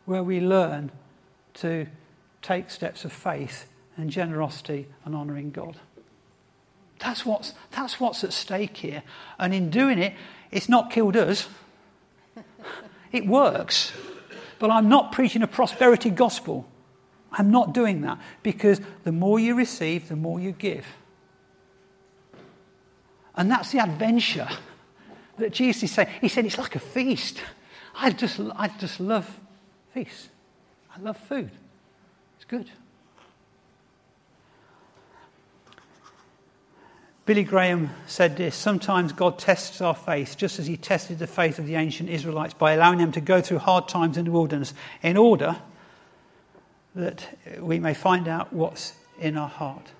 where 0.05 0.23
we 0.23 0.41
learn 0.41 0.91
to 1.55 1.87
take 2.43 2.71
steps 2.71 3.05
of 3.05 3.13
faith 3.13 3.67
and 3.97 4.11
generosity 4.11 4.87
and 5.05 5.15
honouring 5.15 5.51
God. 5.51 5.77
That's 6.99 7.27
what's, 7.27 7.53
that's 7.73 8.01
what's 8.01 8.25
at 8.25 8.33
stake 8.33 8.79
here. 8.79 9.03
And 9.39 9.53
in 9.53 9.69
doing 9.71 9.99
it, 9.99 10.15
it's 10.51 10.69
not 10.69 10.91
killed 10.91 11.17
us. 11.17 11.49
It 13.13 13.27
works. 13.27 13.93
But 14.59 14.71
I'm 14.71 14.89
not 14.89 15.13
preaching 15.13 15.43
a 15.43 15.47
prosperity 15.47 16.11
gospel. 16.11 16.67
I'm 17.33 17.51
not 17.51 17.75
doing 17.75 18.03
that 18.03 18.19
because 18.43 18.81
the 19.05 19.13
more 19.13 19.39
you 19.39 19.55
receive, 19.55 20.09
the 20.09 20.17
more 20.17 20.41
you 20.41 20.53
give. 20.53 20.87
And 23.35 23.51
that's 23.51 23.71
the 23.71 23.81
adventure 23.81 24.49
that 25.39 25.53
Jesus 25.53 25.83
is 25.85 25.93
saying. 25.93 26.09
He 26.21 26.29
said 26.29 26.47
it's 26.47 26.59
like 26.59 26.75
a 26.75 26.81
feast. 26.81 27.43
I 27.95 28.11
just, 28.11 28.41
I 28.57 28.69
just 28.79 29.01
love 29.01 29.29
feasts. 29.93 30.31
I 30.95 31.01
love 31.01 31.19
food. 31.19 31.51
It's 32.37 32.47
good. 32.47 32.71
Billy 37.27 37.43
Graham 37.43 37.91
said 38.07 38.37
this 38.37 38.55
Sometimes 38.55 39.13
God 39.13 39.37
tests 39.37 39.81
our 39.81 39.97
faith, 39.97 40.37
just 40.37 40.61
as 40.61 40.67
he 40.69 40.77
tested 40.77 41.19
the 41.19 41.27
faith 41.27 41.59
of 41.59 41.67
the 41.67 41.75
ancient 41.75 42.09
Israelites 42.09 42.55
by 42.55 42.73
allowing 42.73 42.99
them 42.99 43.11
to 43.13 43.21
go 43.21 43.41
through 43.41 43.59
hard 43.59 43.89
times 43.89 44.17
in 44.17 44.27
the 44.27 44.31
wilderness, 44.31 44.73
in 45.03 45.17
order 45.17 45.57
that 46.95 47.37
we 47.59 47.81
may 47.81 47.95
find 47.95 48.29
out 48.29 48.53
what's 48.53 48.95
in 49.19 49.37
our 49.37 49.49
heart. 49.49 49.91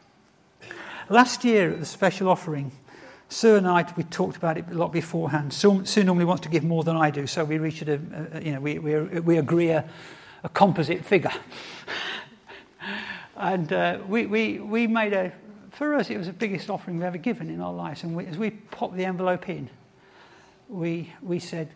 Last 1.09 1.45
year 1.45 1.73
at 1.73 1.81
the 1.81 1.87
special 1.87 2.29
offering, 2.29 2.71
Sue 3.29 3.57
and 3.57 3.67
I, 3.67 3.85
we 3.97 4.05
talked 4.05 4.37
about 4.37 4.57
it 4.57 4.65
a 4.71 4.75
lot 4.75 4.93
beforehand. 4.93 5.53
Sue, 5.53 5.85
Sue 5.85 6.05
normally 6.05 6.25
wants 6.25 6.45
to 6.45 6.49
give 6.49 6.63
more 6.63 6.85
than 6.85 6.97
I 6.97 7.11
do, 7.11 7.27
so 7.27 7.45
we 7.45 7.59
reach 7.59 7.83
a, 7.83 8.01
a 8.35 8.41
you 8.41 8.53
know, 8.53 8.61
we, 8.61 8.79
we, 8.79 9.01
we 9.21 9.37
agree 9.39 9.71
a, 9.71 9.85
a 10.45 10.49
composite 10.49 11.05
figure. 11.05 11.33
and 13.37 13.73
uh, 13.73 13.99
we, 14.07 14.27
we, 14.27 14.61
we 14.61 14.87
made 14.87 15.13
a, 15.13 15.33
for 15.77 15.95
us, 15.95 16.09
it 16.09 16.17
was 16.17 16.27
the 16.27 16.33
biggest 16.33 16.71
offering 16.71 16.97
we've 16.97 17.05
ever 17.05 17.19
given 17.19 17.51
in 17.51 17.61
our 17.61 17.73
lives. 17.73 18.03
And 18.03 18.17
we, 18.17 18.25
as 18.25 18.39
we 18.39 18.49
popped 18.51 18.97
the 18.97 19.05
envelope 19.05 19.47
in, 19.51 19.69
we, 20.71 21.13
we 21.21 21.39
said 21.39 21.69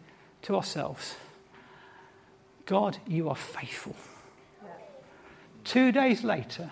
to 0.42 0.56
ourselves, 0.56 1.16
God, 2.64 2.96
you 3.06 3.28
are 3.28 3.36
faithful. 3.36 3.94
Two 5.64 5.92
days 5.92 6.24
later, 6.24 6.70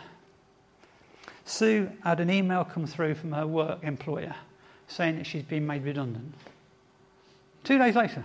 Sue 1.44 1.90
had 2.02 2.20
an 2.20 2.30
email 2.30 2.64
come 2.64 2.86
through 2.86 3.14
from 3.14 3.32
her 3.32 3.46
work 3.46 3.84
employer 3.84 4.34
saying 4.86 5.18
that 5.18 5.26
she's 5.26 5.42
been 5.42 5.66
made 5.66 5.84
redundant. 5.84 6.34
Two 7.62 7.76
days 7.76 7.94
later. 7.94 8.24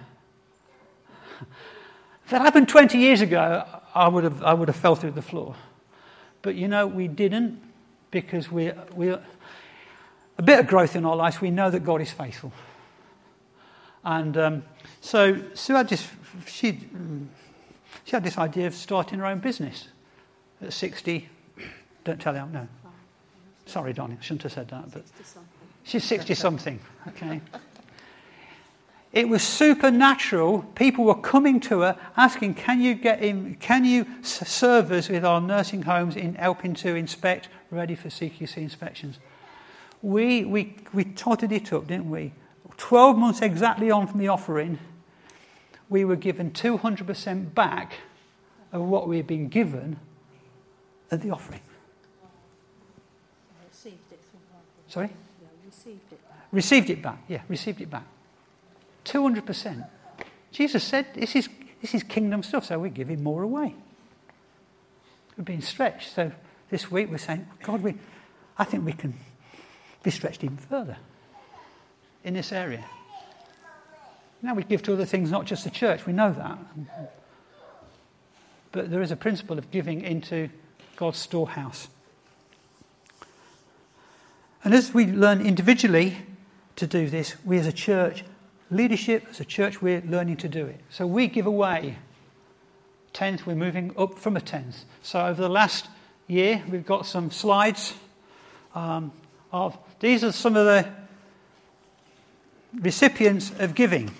if 1.41 2.29
that 2.29 2.41
happened 2.41 2.69
20 2.69 2.97
years 2.97 3.19
ago, 3.19 3.65
I 3.93 4.07
would 4.07 4.23
have, 4.23 4.41
I 4.43 4.53
would 4.53 4.69
have 4.69 4.77
fell 4.77 4.95
through 4.95 5.11
the 5.11 5.21
floor. 5.21 5.55
But 6.41 6.55
you 6.55 6.69
know, 6.69 6.87
we 6.87 7.09
didn't 7.09 7.72
because 8.13 8.49
we're, 8.51 8.77
we're 8.93 9.19
a 10.37 10.41
bit 10.41 10.59
of 10.59 10.67
growth 10.67 10.95
in 10.95 11.03
our 11.03 11.15
lives. 11.15 11.41
We 11.41 11.49
know 11.51 11.69
that 11.69 11.81
God 11.81 11.99
is 11.99 12.11
faithful. 12.11 12.53
And 14.05 14.37
um, 14.37 14.63
so 15.01 15.41
Sue 15.55 15.73
had 15.73 15.89
this, 15.89 16.07
she, 16.45 16.79
she 18.05 18.11
had 18.11 18.23
this 18.23 18.37
idea 18.37 18.67
of 18.67 18.75
starting 18.75 19.19
her 19.19 19.25
own 19.25 19.39
business. 19.39 19.87
at 20.61 20.71
60. 20.71 21.27
Don't 22.03 22.21
tell 22.21 22.35
her, 22.35 22.47
no. 22.51 22.67
Sorry, 23.65 23.93
Donnie, 23.93 24.17
I 24.19 24.23
shouldn't 24.23 24.43
have 24.43 24.51
said 24.51 24.67
that, 24.69 24.91
but 24.91 25.03
she's 25.83 26.03
60 26.03 26.35
something, 26.35 26.79
okay. 27.07 27.41
It 29.13 29.29
was 29.29 29.43
supernatural. 29.43 30.63
People 30.73 31.05
were 31.05 31.13
coming 31.13 31.59
to 31.61 31.81
her 31.81 31.99
asking, 32.17 32.55
Can 32.55 32.81
you 32.81 32.95
get 32.95 33.21
in, 33.21 33.55
can 33.55 33.85
you 33.85 34.07
serve 34.23 34.91
us 34.91 35.07
with 35.07 35.23
our 35.23 35.39
nursing 35.39 35.83
homes 35.83 36.15
in 36.15 36.33
helping 36.33 36.73
to 36.75 36.95
inspect, 36.95 37.47
ready 37.69 37.93
for 37.93 38.09
CQC 38.09 38.57
inspections? 38.57 39.19
We, 40.01 40.43
we, 40.45 40.75
we 40.93 41.03
totted 41.05 41.51
it 41.51 41.71
up, 41.71 41.87
didn't 41.87 42.09
we? 42.09 42.33
12 42.77 43.17
months 43.17 43.41
exactly 43.43 43.91
on 43.91 44.07
from 44.07 44.19
the 44.19 44.29
offering, 44.29 44.79
we 45.89 46.03
were 46.03 46.15
given 46.15 46.49
200% 46.49 47.53
back 47.53 47.93
of 48.71 48.81
what 48.81 49.07
we 49.07 49.17
had 49.17 49.27
been 49.27 49.47
given 49.47 49.99
at 51.11 51.21
the 51.21 51.29
offering. 51.29 51.61
Received 53.69 54.11
it. 54.11 54.19
Sorry? 54.87 55.11
Yeah, 55.39 55.47
received 55.67 56.11
it 56.11 56.27
back. 56.27 56.47
Received 56.51 56.89
it 56.89 57.01
back. 57.03 57.23
Yeah, 57.27 57.41
received 57.47 57.79
it 57.79 57.91
back. 57.91 58.05
200%. 59.05 59.87
Jesus 60.51 60.83
said 60.83 61.07
this 61.13 61.35
is, 61.35 61.49
this 61.81 61.93
is 61.93 62.03
kingdom 62.03 62.43
stuff, 62.43 62.65
so 62.65 62.79
we're 62.79 62.89
giving 62.89 63.23
more 63.23 63.43
away. 63.43 63.75
We're 65.37 65.43
being 65.43 65.61
stretched. 65.61 66.13
So 66.13 66.31
this 66.69 66.91
week 66.91 67.09
we're 67.09 67.17
saying, 67.17 67.47
God, 67.63 67.81
we, 67.81 67.95
I 68.57 68.63
think 68.63 68.85
we 68.85 68.93
can 68.93 69.15
be 70.03 70.11
stretched 70.11 70.43
even 70.43 70.57
further 70.57 70.97
in 72.23 72.33
this 72.33 72.51
area. 72.51 72.83
Now 74.41 74.53
we 74.53 74.63
give 74.63 74.83
to 74.83 74.93
other 74.93 75.05
things, 75.05 75.31
not 75.31 75.45
just 75.45 75.63
the 75.63 75.69
church, 75.69 76.05
we 76.05 76.13
know 76.13 76.33
that. 76.33 76.57
But 78.71 78.91
there 78.91 79.01
is 79.01 79.11
a 79.11 79.15
principle 79.15 79.57
of 79.57 79.71
giving 79.71 80.01
into 80.01 80.49
God's 80.97 81.17
storehouse. 81.17 81.87
And 84.63 84.73
as 84.73 84.93
we 84.93 85.05
learn 85.05 85.45
individually 85.45 86.17
to 86.75 86.87
do 86.87 87.09
this, 87.09 87.35
we 87.45 87.57
as 87.57 87.67
a 87.67 87.71
church, 87.71 88.23
leadership 88.73 89.25
as 89.29 89.39
a 89.39 89.45
church, 89.45 89.81
we're 89.81 90.01
learning 90.01 90.37
to 90.37 90.49
do 90.49 90.65
it. 90.65 90.79
So 90.89 91.07
we 91.07 91.27
give 91.27 91.45
away 91.45 91.97
tenth, 93.13 93.45
we're 93.45 93.55
moving 93.55 93.93
up 93.97 94.17
from 94.17 94.35
a 94.35 94.41
tenth. 94.41 94.85
So 95.01 95.25
over 95.25 95.41
the 95.41 95.49
last 95.49 95.87
year, 96.27 96.63
we've 96.69 96.85
got 96.85 97.05
some 97.05 97.31
slides 97.31 97.93
um, 98.75 99.11
of 99.51 99.77
these 99.99 100.23
are 100.23 100.31
some 100.31 100.55
of 100.55 100.65
the 100.65 100.89
recipients 102.81 103.51
of 103.59 103.75
giving. 103.75 104.11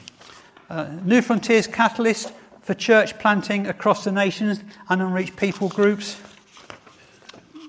Uh, 0.70 0.95
New 1.04 1.22
Frontiers 1.22 1.68
Catalyst 1.68 2.32
for 2.62 2.74
church 2.74 3.18
planting 3.20 3.68
across 3.68 4.04
the 4.04 4.12
nations 4.12 4.64
and 4.89 5.01
unreached 5.01 5.36
people 5.36 5.70
groups. 5.70 6.22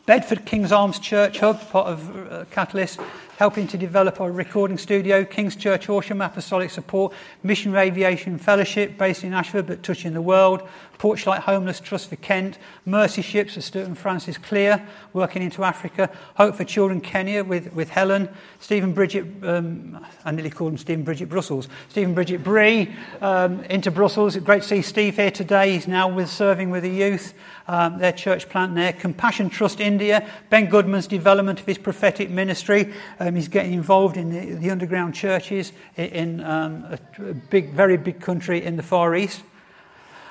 Bedford 0.06 0.44
King's 0.44 0.70
Arms 0.70 0.98
Church 0.98 1.38
Hub, 1.40 1.60
part 1.70 1.88
of 1.88 2.32
uh, 2.32 2.44
Catalyst, 2.50 3.00
helping 3.38 3.66
to 3.68 3.78
develop 3.78 4.20
a 4.20 4.30
recording 4.30 4.78
studio. 4.78 5.24
King's 5.24 5.56
Church 5.56 5.86
Horsham 5.86 6.20
Apostolic 6.20 6.70
Support, 6.70 7.12
Mission 7.42 7.74
Aviation 7.74 8.38
Fellowship, 8.38 8.96
based 8.96 9.24
in 9.24 9.32
Ashford 9.32 9.66
but 9.66 9.82
touching 9.82 10.14
the 10.14 10.22
world. 10.22 10.62
Porchlight 10.98 11.40
Homeless 11.40 11.80
Trust 11.80 12.08
for 12.08 12.16
Kent, 12.16 12.58
Mercy 12.86 13.20
Ships 13.20 13.54
for 13.54 13.60
Stuart 13.60 13.86
and 13.86 13.98
Francis 13.98 14.38
Clear, 14.38 14.86
working 15.12 15.42
into 15.42 15.64
Africa. 15.64 16.10
Hope 16.36 16.54
for 16.54 16.64
Children 16.64 17.00
Kenya 17.00 17.44
with, 17.44 17.72
with 17.72 17.90
Helen. 17.90 18.28
Stephen 18.60 18.92
Bridget, 18.92 19.26
um, 19.42 20.04
I 20.24 20.30
nearly 20.30 20.50
called 20.50 20.72
him 20.72 20.78
Stephen 20.78 21.04
Bridget 21.04 21.28
Brussels. 21.28 21.68
Stephen 21.88 22.14
Bridget 22.14 22.42
Bree 22.42 22.94
um, 23.20 23.62
into 23.64 23.90
Brussels. 23.90 24.36
Great 24.38 24.62
to 24.62 24.68
see 24.68 24.82
Steve 24.82 25.16
here 25.16 25.30
today. 25.30 25.72
He's 25.72 25.88
now 25.88 26.08
with 26.08 26.30
serving 26.30 26.70
with 26.70 26.84
the 26.84 26.90
youth, 26.90 27.34
um, 27.68 27.98
their 27.98 28.12
church 28.12 28.48
plant 28.48 28.74
there. 28.74 28.92
Compassion 28.92 29.50
Trust 29.50 29.80
India, 29.80 30.26
Ben 30.48 30.66
Goodman's 30.66 31.06
development 31.06 31.60
of 31.60 31.66
his 31.66 31.78
prophetic 31.78 32.30
ministry. 32.30 32.94
Um, 33.24 33.36
he's 33.36 33.48
getting 33.48 33.72
involved 33.72 34.18
in 34.18 34.28
the, 34.28 34.54
the 34.56 34.70
underground 34.70 35.14
churches 35.14 35.72
in, 35.96 36.42
um, 36.42 36.84
a, 36.84 36.98
a 37.30 37.32
big, 37.32 37.70
very 37.70 37.96
big 37.96 38.20
country 38.20 38.62
in 38.62 38.76
the 38.76 38.82
Far 38.82 39.16
East 39.16 39.42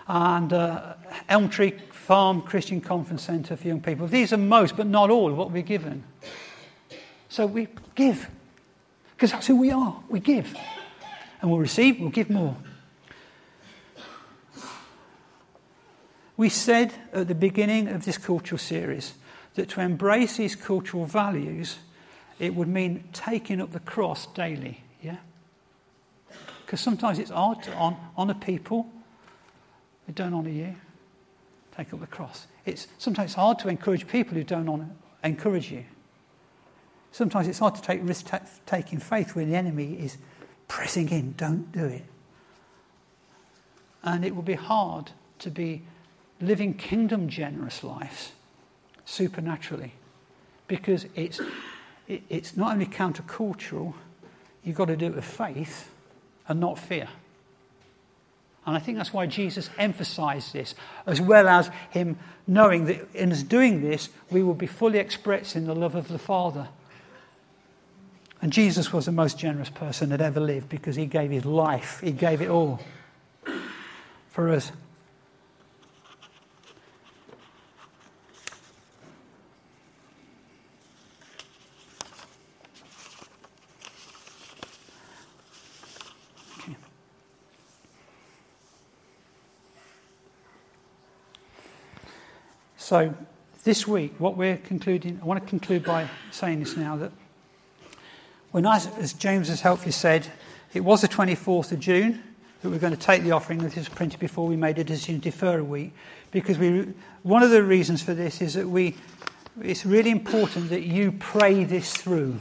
and 0.08 0.54
uh, 0.54 0.94
Elm 1.28 1.50
Tree 1.50 1.74
Farm 1.90 2.44
Christian 2.44 2.82
Conference 2.82 3.24
Centre 3.24 3.56
for 3.56 3.68
young 3.68 3.82
people. 3.82 4.06
These 4.06 4.32
are 4.32 4.38
most, 4.38 4.78
but 4.78 4.86
not 4.86 5.10
all, 5.10 5.32
of 5.32 5.38
what 5.38 5.50
we're 5.50 5.64
given. 5.64 6.04
So 7.30 7.48
we 7.48 7.68
give, 7.96 8.30
because 9.16 9.32
that's 9.32 9.48
who 9.48 9.56
we 9.56 9.72
are. 9.72 10.00
We 10.08 10.20
give. 10.20 10.56
And 11.42 11.50
we'll 11.50 11.62
receive, 11.62 12.00
we'll 12.00 12.12
give 12.12 12.30
more. 12.30 12.56
We 16.38 16.50
said 16.50 16.94
at 17.12 17.28
the 17.28 17.34
beginning 17.34 17.88
of 17.88 18.06
this 18.06 18.20
cultural 18.20 18.60
series 18.60 19.16
that 19.56 19.70
to 19.70 19.82
embrace 19.82 20.38
these 20.38 20.56
cultural 20.56 21.06
values, 21.06 21.78
it 22.40 22.56
would 22.56 22.68
mean 22.68 23.04
taking 23.14 23.62
up 23.62 23.72
the 23.72 23.80
cross 23.80 24.28
daily, 24.28 24.84
yeah? 25.02 25.18
Because 26.66 26.80
sometimes 26.80 27.20
it's 27.20 27.32
hard 27.32 27.62
to 27.64 27.72
honour 28.18 28.34
people 28.34 28.90
who 30.06 30.14
don't 30.14 30.34
honour 30.34 30.50
you. 30.50 30.76
Take 31.76 31.94
up 31.94 32.00
the 32.00 32.08
cross. 32.08 32.48
It's 32.66 32.88
sometimes 32.98 33.34
hard 33.34 33.60
to 33.60 33.68
encourage 33.68 34.08
people 34.08 34.36
who 34.36 34.44
don't 34.44 34.68
honor, 34.68 34.90
encourage 35.24 35.72
you. 35.72 35.86
Sometimes 37.12 37.48
it's 37.48 37.60
hard 37.60 37.76
to 37.76 37.82
take 37.82 38.02
risk 38.04 38.32
taking 38.66 39.00
faith 39.00 39.36
when 39.36 39.50
the 39.50 39.56
enemy 39.56 39.94
is 39.94 40.18
pressing 40.68 41.10
in. 41.10 41.34
Don't 41.34 41.72
do 41.72 41.86
it. 41.86 42.06
And 44.04 44.26
it 44.26 44.36
will 44.36 44.44
be 44.44 44.56
hard 44.56 45.12
to 45.40 45.50
be 45.50 45.84
living 46.42 46.74
kingdom 46.74 47.30
generous 47.30 47.84
lives 47.84 48.32
supernaturally 49.06 49.94
because 50.68 51.06
it's, 51.16 51.40
it, 52.08 52.24
it's 52.30 52.58
not 52.58 52.74
only 52.74 52.86
countercultural, 52.86 53.94
you've 54.64 54.76
got 54.76 54.86
to 54.86 54.98
do 54.98 55.08
it 55.08 55.16
with 55.16 55.26
faith 55.26 55.90
and 56.48 56.60
not 56.60 56.78
fear. 56.80 57.08
And 58.66 58.76
I 58.76 58.80
think 58.80 58.98
that's 58.98 59.14
why 59.14 59.26
Jesus 59.26 59.70
emphasized 59.78 60.54
this, 60.54 60.74
as 61.06 61.20
well 61.20 61.48
as 61.50 61.70
him 61.90 62.18
knowing 62.48 62.86
that 62.86 63.14
in 63.14 63.32
us 63.32 63.44
doing 63.44 63.82
this, 63.82 64.10
we 64.32 64.42
will 64.42 64.54
be 64.54 64.68
fully 64.68 65.00
expressing 65.00 65.66
the 65.66 65.76
love 65.76 65.96
of 65.96 66.08
the 66.08 66.20
Father. 66.20 66.70
And 68.42 68.52
Jesus 68.52 68.92
was 68.92 69.06
the 69.06 69.12
most 69.12 69.38
generous 69.38 69.70
person 69.70 70.10
that 70.10 70.22
ever 70.22 70.40
lived 70.40 70.70
because 70.70 70.96
he 70.96 71.06
gave 71.06 71.32
his 71.32 71.46
life, 71.46 72.00
he 72.02 72.12
gave 72.12 72.42
it 72.42 72.50
all 72.50 72.80
for 74.30 74.50
us. 74.50 74.72
So, 92.84 93.14
this 93.64 93.88
week, 93.88 94.14
what 94.18 94.36
we're 94.36 94.58
concluding, 94.58 95.18
I 95.22 95.26
want 95.26 95.42
to 95.42 95.48
conclude 95.48 95.86
by 95.86 96.10
saying 96.32 96.60
this 96.60 96.76
now 96.76 96.98
that 96.98 97.14
when 98.52 98.66
I, 98.66 98.76
as 99.00 99.14
James 99.14 99.48
has 99.48 99.62
helpfully 99.62 99.94
said, 99.94 100.30
it 100.74 100.82
was 100.82 101.00
the 101.00 101.08
24th 101.08 101.72
of 101.72 101.80
June 101.80 102.22
that 102.62 102.70
we 102.70 102.76
are 102.76 102.80
going 102.80 102.94
to 102.94 103.00
take 103.00 103.24
the 103.24 103.32
offering. 103.32 103.60
This 103.60 103.78
was 103.78 103.88
printed 103.88 104.20
before 104.20 104.48
we 104.48 104.58
made 104.58 104.80
a 104.80 104.84
decision 104.84 105.16
to 105.16 105.22
defer 105.22 105.60
a 105.60 105.64
week. 105.64 105.94
Because 106.32 106.58
we, 106.58 106.94
one 107.22 107.42
of 107.42 107.52
the 107.52 107.64
reasons 107.64 108.02
for 108.02 108.14
this 108.14 108.42
is 108.42 108.56
that 108.56 108.68
we, 108.68 108.98
it's 109.62 109.86
really 109.86 110.12
important 110.12 110.70
that 110.70 110.84
you 110.84 111.14
pray 111.14 111.64
this 111.64 111.94
through. 111.96 112.38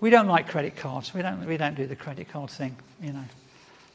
We 0.00 0.10
don't 0.10 0.26
like 0.26 0.48
credit 0.48 0.74
cards. 0.74 1.14
We 1.14 1.22
don't, 1.22 1.46
we 1.46 1.56
don't 1.56 1.76
do 1.76 1.86
the 1.86 1.94
credit 1.94 2.28
card 2.28 2.50
thing, 2.50 2.74
you 3.00 3.12
know. 3.12 3.24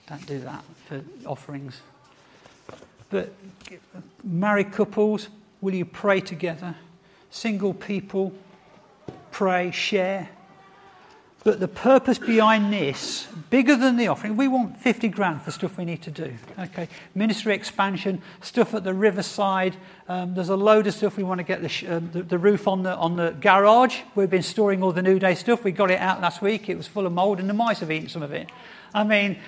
Don't 0.08 0.26
do 0.26 0.40
that 0.40 0.64
for 0.88 1.04
offerings. 1.26 1.82
But 3.10 3.34
married 4.24 4.72
couples, 4.72 5.28
Will 5.62 5.76
you 5.76 5.86
pray 5.86 6.20
together? 6.20 6.76
Single 7.30 7.74
people, 7.74 8.34
pray, 9.32 9.72
share. 9.72 10.30
But 11.44 11.60
the 11.60 11.68
purpose 11.68 12.20
behind 12.20 12.72
this, 12.72 13.28
bigger 13.50 13.76
than 13.76 13.98
the 13.98 14.08
offering, 14.08 14.38
we 14.38 14.48
want 14.48 14.78
50 14.80 15.10
grand 15.10 15.42
for 15.42 15.50
stuff 15.50 15.76
we 15.76 15.86
need 15.86 16.04
to 16.04 16.12
do. 16.12 16.36
Okay, 16.60 16.88
ministry 17.16 17.56
expansion, 17.56 18.22
stuff 18.42 18.76
at 18.76 18.84
the 18.84 18.94
riverside. 18.94 19.76
Um, 20.08 20.36
there's 20.36 20.50
a 20.50 20.56
load 20.56 20.86
of 20.86 20.94
stuff 20.94 21.18
we 21.18 21.24
want 21.24 21.40
to 21.40 21.44
get 21.44 21.64
the, 21.64 21.70
sh- 21.70 21.86
um, 21.88 22.12
the, 22.12 22.22
the, 22.22 22.38
roof 22.38 22.68
on 22.68 22.84
the, 22.84 22.96
on 22.96 23.16
the 23.16 23.32
garage. 23.32 24.02
We've 24.14 24.30
been 24.30 24.44
storing 24.44 24.84
all 24.84 24.92
the 24.92 25.02
New 25.02 25.18
Day 25.18 25.34
stuff. 25.34 25.64
We 25.64 25.72
got 25.72 25.90
it 25.90 26.00
out 26.00 26.22
last 26.22 26.44
week. 26.44 26.70
It 26.70 26.78
was 26.78 26.86
full 26.86 27.08
of 27.08 27.14
mould, 27.14 27.40
and 27.40 27.50
the 27.50 27.56
mice 27.56 27.80
have 27.80 27.90
eaten 27.90 28.10
some 28.10 28.22
of 28.22 28.32
it. 28.34 28.52
I 28.94 29.04
mean, 29.04 29.40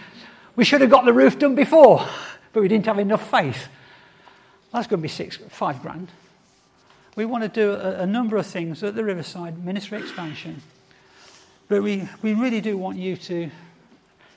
we 0.55 0.63
should 0.63 0.81
have 0.81 0.89
got 0.89 1.05
the 1.05 1.13
roof 1.13 1.37
done 1.37 1.53
before, 1.53 2.07
but 2.53 2.61
we 2.61 2.67
didn't 2.67 2.87
have 2.87 2.97
enough 2.97 3.29
faith. 3.29 3.67
That's 4.73 4.87
going 4.87 4.99
to 4.99 5.03
be 5.03 5.07
six, 5.07 5.37
five 5.49 5.81
grand. 5.81 6.09
We 7.15 7.25
want 7.25 7.43
to 7.43 7.49
do 7.49 7.71
a, 7.71 8.01
a 8.01 8.05
number 8.05 8.37
of 8.37 8.45
things 8.45 8.83
at 8.83 8.95
the 8.95 9.03
Riverside 9.03 9.63
ministry 9.63 9.99
expansion. 9.99 10.61
But 11.69 11.83
we, 11.83 12.09
we 12.21 12.33
really 12.33 12.59
do 12.59 12.77
want 12.77 12.97
you 12.97 13.15
to, 13.15 13.43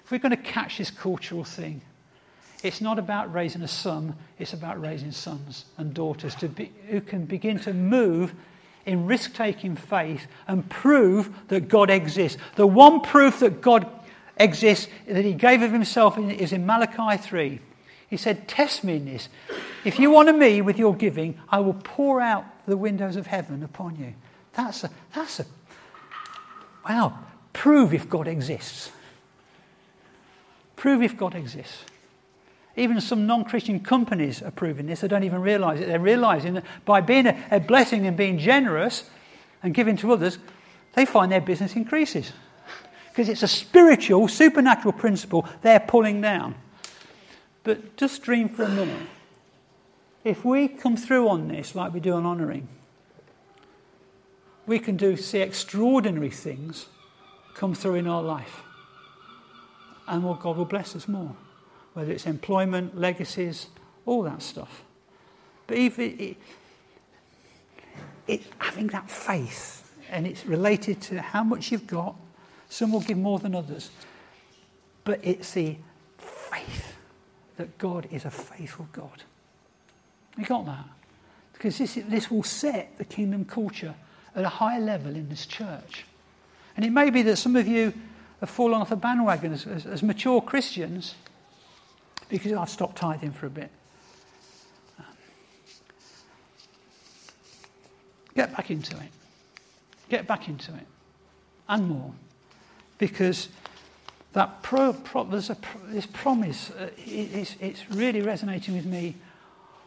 if 0.05 0.11
we're 0.11 0.19
going 0.19 0.31
to 0.31 0.37
catch 0.37 0.79
this 0.79 0.91
cultural 0.91 1.43
thing, 1.43 1.81
It's 2.63 2.81
not 2.81 2.99
about 2.99 3.33
raising 3.33 3.63
a 3.63 3.69
son, 3.69 4.17
it's 4.39 4.53
about 4.53 4.81
raising 4.81 5.13
sons 5.13 5.67
and 5.77 5.93
daughters 5.93 6.35
to 6.37 6.49
be, 6.49 6.73
who 6.89 7.01
can 7.01 7.25
begin 7.25 7.59
to 7.61 7.73
move 7.73 8.35
in 8.87 9.07
risk 9.07 9.35
taking 9.35 9.77
faith 9.77 10.27
and 10.49 10.69
prove 10.69 11.31
that 11.49 11.69
God 11.69 11.91
exists. 11.91 12.39
The 12.57 12.67
one 12.67 13.01
proof 13.01 13.41
that 13.41 13.61
God 13.61 13.89
exists 14.37 14.89
that 15.07 15.25
he 15.25 15.35
gave 15.35 15.63
of 15.63 15.73
himself 15.73 16.19
is 16.19 16.53
in 16.53 16.67
Malachi 16.67 17.23
3. 17.23 17.61
He 18.09 18.17
said, 18.17 18.49
Test 18.49 18.85
me 18.85 18.97
in 18.97 19.05
this. 19.05 19.29
If 19.85 19.99
you 19.99 20.17
honour 20.17 20.33
me 20.33 20.63
with 20.63 20.79
your 20.79 20.95
giving, 20.95 21.39
I 21.49 21.61
will 21.61 21.75
pour 21.75 22.21
out 22.21 22.45
the 22.67 22.77
windows 22.77 23.17
of 23.17 23.27
heaven 23.27 23.63
upon 23.63 23.97
you. 23.97 24.15
That's 24.53 24.85
a, 24.85 24.91
that's 25.15 25.41
a, 25.41 25.47
wow, 26.89 27.19
prove 27.53 27.93
if 27.93 28.09
God 28.09 28.29
exists. 28.29 28.91
Prove 30.77 31.03
if 31.03 31.17
God 31.17 31.35
exists. 31.35 31.85
Even 32.77 33.01
some 33.01 33.27
non 33.27 33.45
Christian 33.45 33.81
companies 33.81 34.43
are 34.43 34.51
proving 34.51 34.87
this. 34.87 35.01
They 35.01 35.09
don't 35.09 35.25
even 35.25 35.41
realize 35.41 35.81
it. 35.81 35.87
They're 35.87 35.99
realizing 35.99 36.55
that 36.55 36.65
by 36.85 37.01
being 37.01 37.27
a, 37.27 37.43
a 37.51 37.61
blessing 37.61 38.07
and 38.07 38.17
being 38.17 38.39
generous 38.39 39.09
and 39.63 39.75
giving 39.75 39.97
to 39.99 40.13
others, 40.13 40.39
they 40.95 41.07
find 41.07 41.33
their 41.33 41.41
business 41.41 41.75
increases. 41.75 42.33
Because 43.09 43.31
it's 43.31 43.43
a 43.43 43.49
spiritual, 43.49 44.29
supernatural 44.29 44.93
principle 44.93 45.49
they're 45.63 45.81
pulling 45.81 46.21
down. 46.21 46.55
But 47.67 47.97
just 47.97 48.23
dream 48.23 48.49
for 48.49 48.63
a 48.63 48.69
minute. 48.69 49.09
If 50.23 50.45
we 50.45 50.69
come 50.69 50.97
through 50.97 51.29
on 51.29 51.49
this 51.49 51.75
like 51.75 51.93
we 51.93 51.99
do 51.99 52.13
on 52.13 52.25
honouring, 52.25 52.69
we 54.69 54.79
can 54.79 54.97
do 54.97 55.17
see 55.17 55.41
extraordinary 55.41 56.31
things 56.31 56.87
come 57.55 57.75
through 57.75 57.97
in 57.97 58.07
our 58.07 58.23
life. 58.23 58.63
And 60.07 60.23
well, 60.23 60.35
God 60.35 60.57
will 60.57 60.65
bless 60.65 60.95
us 60.95 61.09
more 61.09 61.35
whether 61.95 62.13
it's 62.13 62.27
employment, 62.27 62.97
legacies, 62.97 63.67
all 64.05 64.23
that 64.23 64.43
stuff. 64.43 64.85
But 65.67 65.79
even 65.79 66.21
it, 66.21 66.37
it, 68.29 68.43
having 68.59 68.87
that 68.89 69.11
faith, 69.11 69.93
and 70.09 70.25
it's 70.25 70.47
related 70.47 71.01
to 71.03 71.21
how 71.21 71.43
much 71.43 71.73
you've 71.73 71.89
got. 71.89 72.15
Some 72.69 72.93
will 72.93 73.01
give 73.01 73.19
more 73.19 73.41
than 73.41 73.57
others. 73.57 73.91
But 75.03 75.19
it's 75.25 75.53
the 75.53 75.79
faith 76.19 76.96
that 77.57 77.79
God 77.79 78.09
is 78.11 78.25
a 78.25 78.31
faithful 78.31 78.89
God. 78.93 79.23
You 80.37 80.45
got 80.45 80.67
that? 80.67 80.85
Because 81.53 81.79
this, 81.79 81.99
this 82.09 82.31
will 82.31 82.43
set 82.43 82.99
the 82.99 83.05
kingdom 83.05 83.45
culture 83.45 83.95
at 84.35 84.45
a 84.45 84.49
high 84.49 84.79
level 84.79 85.15
in 85.15 85.29
this 85.29 85.47
church. 85.47 86.05
And 86.77 86.85
it 86.85 86.91
may 86.91 87.09
be 87.09 87.23
that 87.23 87.37
some 87.37 87.57
of 87.57 87.67
you 87.67 87.95
have 88.41 88.51
fallen 88.51 88.81
off 88.81 88.91
the 88.91 88.97
bandwagon 88.97 89.55
as, 89.55 89.67
as, 89.67 89.87
as 89.87 90.03
mature 90.03 90.43
Christians 90.43 91.15
because 92.29 92.53
I've 92.53 92.69
stopped 92.69 92.97
tithing 92.97 93.33
for 93.33 93.47
a 93.47 93.51
bit. 93.51 93.71
Get 98.35 98.55
back 98.55 98.71
into 98.71 98.95
it. 98.97 99.11
Get 100.11 100.27
back 100.27 100.49
into 100.49 100.75
it. 100.75 100.87
And 101.69 101.89
more. 101.89 102.13
Because 102.99 103.49
that 104.37 104.63
pro, 104.63 104.93
pro, 104.93 105.25
there's 105.25 105.49
a, 105.49 105.57
this 105.87 106.05
promise, 106.05 106.71
uh, 106.71 106.91
it, 106.99 107.11
it's, 107.35 107.57
it's 107.59 107.91
really 107.91 108.21
resonating 108.21 108.77
with 108.77 108.85
me. 108.85 109.15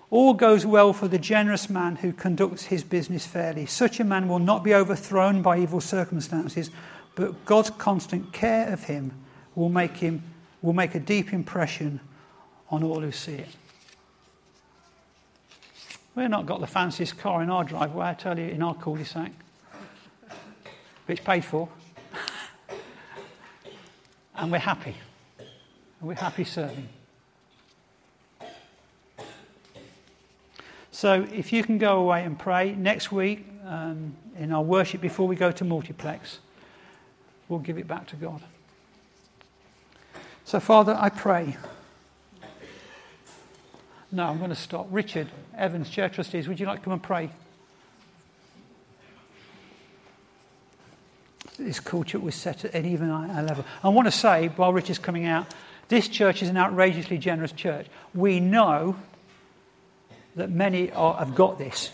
All 0.10 0.34
goes 0.34 0.66
well 0.66 0.91
for 0.91 1.08
the 1.08 1.20
generous 1.20 1.70
man 1.70 1.97
who 1.97 2.12
conducts 2.12 2.64
his 2.64 2.84
business 2.84 3.28
fairly. 3.28 3.68
Such 3.68 4.00
a 4.00 4.04
man 4.04 4.28
will 4.28 4.39
not 4.39 4.64
be 4.64 4.74
overthrown 4.74 5.43
by 5.43 5.60
evil 5.60 5.80
circumstances, 5.80 6.72
but 7.14 7.45
God's 7.45 7.70
constant 7.70 8.34
care 8.34 8.74
of 8.74 8.86
him 8.86 9.12
will 9.54 9.70
make 9.70 9.97
him 9.97 10.24
will 10.64 10.74
make 10.74 10.95
a 10.95 11.00
deep 11.00 11.32
impression 11.32 12.00
on 12.72 12.84
all 12.84 13.02
who 13.02 13.12
see 13.12 13.36
it. 13.36 13.56
We've 16.16 16.28
not 16.28 16.47
got 16.47 16.60
the 16.60 16.68
fanciest 16.68 17.20
car 17.20 17.43
in 17.43 17.52
our 17.52 17.64
driveway, 17.64 18.08
I 18.08 18.14
tell 18.16 18.38
you, 18.38 18.47
in 18.47 18.64
our 18.64 18.74
cul-de-sac. 18.74 19.32
But 20.28 20.34
it's 21.08 21.22
paid 21.22 21.45
for. 21.45 21.70
And 24.40 24.52
we're 24.52 24.60
happy. 24.60 24.96
And 26.00 26.08
we're 26.08 26.16
happy 26.16 26.44
serving. 26.44 26.90
So 30.92 31.28
if 31.34 31.54
you 31.54 31.64
can 31.64 31.78
go 31.78 32.00
away 32.00 32.24
and 32.24 32.38
pray 32.38 32.74
next 32.74 33.12
week 33.12 33.46
um, 33.66 34.16
in 34.38 34.52
our 34.52 34.62
worship 34.62 35.02
before 35.02 35.28
we 35.28 35.36
go 35.36 35.52
to 35.52 35.64
multiplex, 35.64 36.40
we'll 37.48 37.60
give 37.60 37.78
it 37.78 37.88
back 37.88 38.08
to 38.08 38.16
God. 38.16 38.42
So, 40.46 40.60
Father, 40.60 40.98
I 41.00 41.10
pray. 41.10 41.58
No, 44.12 44.26
I'm 44.26 44.40
going 44.40 44.50
to 44.50 44.56
stop. 44.56 44.88
Richard 44.90 45.28
Evans, 45.56 45.90
Chair 45.90 46.10
Trustees, 46.10 46.48
would 46.48 46.60
you 46.60 46.66
like 46.66 46.80
to 46.80 46.84
come 46.84 46.94
and 46.94 47.04
pray? 47.04 47.30
This 51.60 51.80
culture 51.80 52.20
was 52.20 52.36
set 52.36 52.66
at 52.66 52.74
an 52.74 52.86
even 52.86 53.10
higher 53.10 53.43
level. 53.43 53.66
I 53.84 53.89
want 53.89 54.07
to 54.07 54.12
say, 54.12 54.47
while 54.55 54.74
Richard's 54.74 54.99
coming 54.99 55.26
out, 55.26 55.53
this 55.89 56.07
church 56.07 56.41
is 56.41 56.49
an 56.49 56.57
outrageously 56.57 57.18
generous 57.18 57.51
church. 57.51 57.88
We 58.14 58.39
know 58.39 58.95
that 60.36 60.49
many 60.49 60.91
are, 60.91 61.16
have 61.16 61.36
got 61.36 61.57
this. 61.57 61.91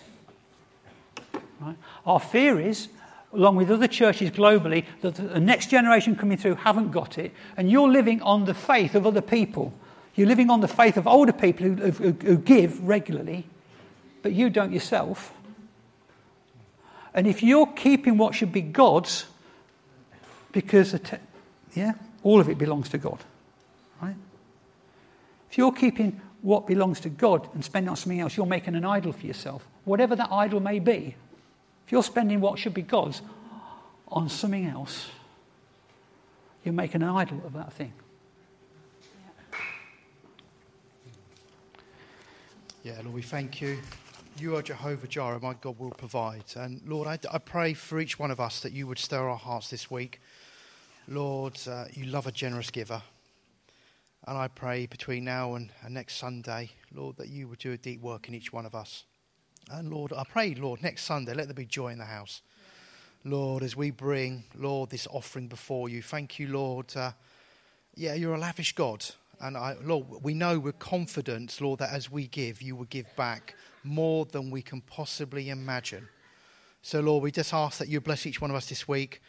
Right? 1.60 1.78
Our 2.06 2.20
fear 2.20 2.60
is, 2.60 2.90
along 3.34 3.56
with 3.56 3.72
other 3.72 3.88
churches 3.88 4.30
globally, 4.30 4.86
that 5.02 5.16
the 5.16 5.40
next 5.40 5.70
generation 5.70 6.16
coming 6.16 6.38
through 6.38 6.56
haven't 6.56 6.92
got 6.92 7.18
it, 7.18 7.34
and 7.58 7.72
you're 7.72 7.90
living 7.90 8.22
on 8.22 8.46
the 8.46 8.54
faith 8.54 8.96
of 8.96 9.08
other 9.08 9.22
people 9.22 9.74
you're 10.16 10.28
living 10.28 10.50
on 10.50 10.62
the 10.62 10.68
faith 10.68 10.98
of 10.98 11.08
older 11.08 11.34
people 11.34 11.68
who, 11.68 11.92
who, 11.92 12.12
who 12.12 12.38
give 12.38 12.82
regularly, 12.88 13.46
but 14.22 14.32
you 14.32 14.50
don't 14.50 14.72
yourself. 14.72 15.34
And 17.14 17.28
if 17.28 17.44
you're 17.44 17.68
keeping 17.68 18.18
what 18.18 18.34
should 18.34 18.52
be 18.52 18.62
God's, 18.62 19.26
because 20.56 20.98
yeah, 21.76 21.92
all 22.24 22.40
of 22.40 22.48
it 22.48 22.58
belongs 22.58 22.88
to 22.88 22.98
God, 22.98 23.20
right? 24.02 24.16
If 25.52 25.58
you're 25.58 25.74
keeping 25.74 26.22
what 26.42 26.66
belongs 26.66 27.02
to 27.02 27.10
God 27.10 27.50
and 27.54 27.64
spending 27.64 27.90
on 27.90 27.98
something 27.98 28.22
else, 28.22 28.38
you're 28.38 28.46
making 28.46 28.74
an 28.76 28.86
idol 28.86 29.12
for 29.12 29.28
yourself, 29.28 29.68
whatever 29.84 30.16
that 30.16 30.32
idol 30.32 30.62
may 30.62 30.80
be. 30.80 31.14
If 31.86 31.92
you're 31.92 32.04
spending 32.04 32.40
what 32.40 32.58
should 32.58 32.74
be 32.74 32.84
God's 32.84 33.22
on 34.08 34.30
something 34.30 34.66
else, 34.66 35.10
you're 36.64 36.74
making 36.74 37.04
an 37.04 37.10
idol 37.10 37.42
of 37.46 37.52
that 37.54 37.74
thing. 37.74 37.92
Yeah, 42.82 42.94
Lord, 43.04 43.14
we 43.14 43.22
thank 43.24 43.60
you. 43.60 43.80
You 44.40 44.56
are 44.56 44.62
Jehovah 44.62 45.08
Jireh, 45.08 45.42
my 45.42 45.56
God 45.56 45.78
will 45.80 45.92
provide. 45.92 46.46
And 46.56 46.82
Lord, 46.86 47.08
I, 47.08 47.20
I, 47.30 47.40
pray 47.40 47.74
for 47.74 48.00
each 48.00 48.20
one 48.20 48.32
of 48.32 48.40
us 48.40 48.62
that 48.62 48.72
you 48.72 48.86
would 48.88 49.00
stir 49.00 49.28
our 49.28 49.38
hearts 49.38 49.70
this 49.70 49.90
week. 49.90 50.22
Lord, 51.08 51.60
uh, 51.68 51.86
you 51.94 52.06
love 52.06 52.26
a 52.26 52.32
generous 52.32 52.72
giver. 52.72 53.02
And 54.28 54.38
I 54.38 54.48
pray 54.48 54.88
between 54.88 55.24
now 55.24 55.54
and, 55.54 55.70
and 55.84 55.94
next 55.94 56.16
Sunday, 56.16 56.72
Lord, 56.92 57.18
that 57.18 57.30
you 57.30 57.48
would 57.48 57.60
do 57.60 57.74
a 57.74 57.78
deep 57.78 58.02
work 58.02 58.28
in 58.28 58.34
each 58.34 58.52
one 58.52 58.66
of 58.66 58.74
us. 58.74 59.04
And 59.70 59.92
Lord, 59.92 60.14
I 60.14 60.24
pray, 60.24 60.56
Lord, 60.56 60.82
next 60.82 61.04
Sunday, 61.04 61.36
let 61.36 61.46
there 61.46 61.54
be 61.54 61.66
joy 61.66 61.90
in 61.90 62.00
the 62.00 62.06
house. 62.06 62.42
Lord, 63.24 63.62
as 63.62 63.76
we 63.76 63.92
bring, 63.92 64.46
Lord, 64.56 64.90
this 64.90 65.08
offering 65.12 65.48
before 65.48 65.90
you, 65.90 66.02
thank 66.02 66.40
you, 66.40 66.48
Lord. 66.48 66.96
Uh, 66.96 67.12
yeah, 67.94 68.16
you're 68.16 68.34
a 68.34 68.40
lavish 68.40 68.74
God. 68.74 69.06
And 69.40 69.56
I, 69.58 69.76
Lord, 69.84 70.08
we 70.24 70.34
know 70.34 70.58
we're 70.58 70.72
confident, 70.72 71.62
Lord, 71.62 71.80
that 71.80 71.92
as 71.92 72.10
we 72.10 72.26
give, 72.26 72.64
you 72.64 72.76
will 72.76 72.86
give 72.86 73.16
back 73.16 73.54
more 73.84 74.26
than 74.26 74.50
we 74.50 74.64
can 74.64 74.82
possibly 74.82 75.50
imagine. 75.50 76.08
So, 76.82 77.00
Lord, 77.00 77.22
we 77.22 77.32
just 77.32 77.54
ask 77.54 77.78
that 77.78 77.90
you 77.90 78.02
bless 78.02 78.26
each 78.26 78.42
one 78.42 78.50
of 78.50 78.56
us 78.56 78.70
this 78.70 78.88
week. 78.88 79.22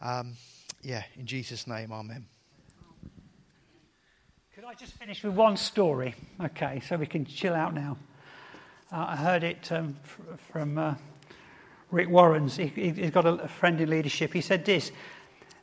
Um, 0.00 0.34
yeah, 0.82 1.02
in 1.16 1.26
Jesus' 1.26 1.66
name, 1.66 1.92
amen. 1.92 2.26
Could 4.54 4.64
I 4.64 4.74
just 4.74 4.94
finish 4.94 5.22
with 5.22 5.34
one 5.34 5.56
story? 5.56 6.14
Okay, 6.40 6.80
so 6.86 6.96
we 6.96 7.06
can 7.06 7.24
chill 7.24 7.54
out 7.54 7.74
now. 7.74 7.96
Uh, 8.92 9.06
I 9.08 9.16
heard 9.16 9.44
it 9.44 9.70
um, 9.70 9.96
from 10.50 10.78
uh, 10.78 10.94
Rick 11.90 12.08
Warren's. 12.08 12.56
He, 12.56 12.90
has 12.90 13.10
got 13.10 13.26
a 13.26 13.48
friend 13.48 13.80
in 13.80 13.90
leadership. 13.90 14.32
He 14.32 14.40
said 14.40 14.64
this 14.64 14.90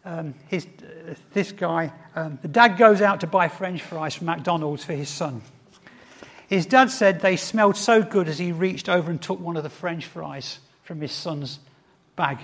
um, 0.06 0.36
his, 0.48 0.66
uh, 0.66 1.16
this 1.34 1.52
guy, 1.52 1.92
um, 2.16 2.38
the 2.42 2.48
dad 2.48 2.78
goes 2.78 3.02
out 3.02 3.22
to 3.22 3.28
buy 3.28 3.48
French 3.48 3.82
fries 3.82 4.14
from 4.14 4.28
McDonald's 4.28 4.86
for 4.86 4.94
his 4.94 5.10
son. 5.10 5.42
His 6.48 6.68
dad 6.68 6.92
said 6.92 7.22
they 7.22 7.38
smelled 7.38 7.76
so 7.76 8.04
good 8.04 8.28
as 8.28 8.38
he 8.38 8.52
reached 8.52 8.88
over 8.88 9.10
and 9.10 9.20
took 9.20 9.40
one 9.40 9.58
of 9.58 9.64
the 9.64 9.70
French 9.70 10.06
fries 10.06 10.60
from 10.84 11.02
his 11.02 11.12
son's 11.12 11.60
bag. 12.16 12.38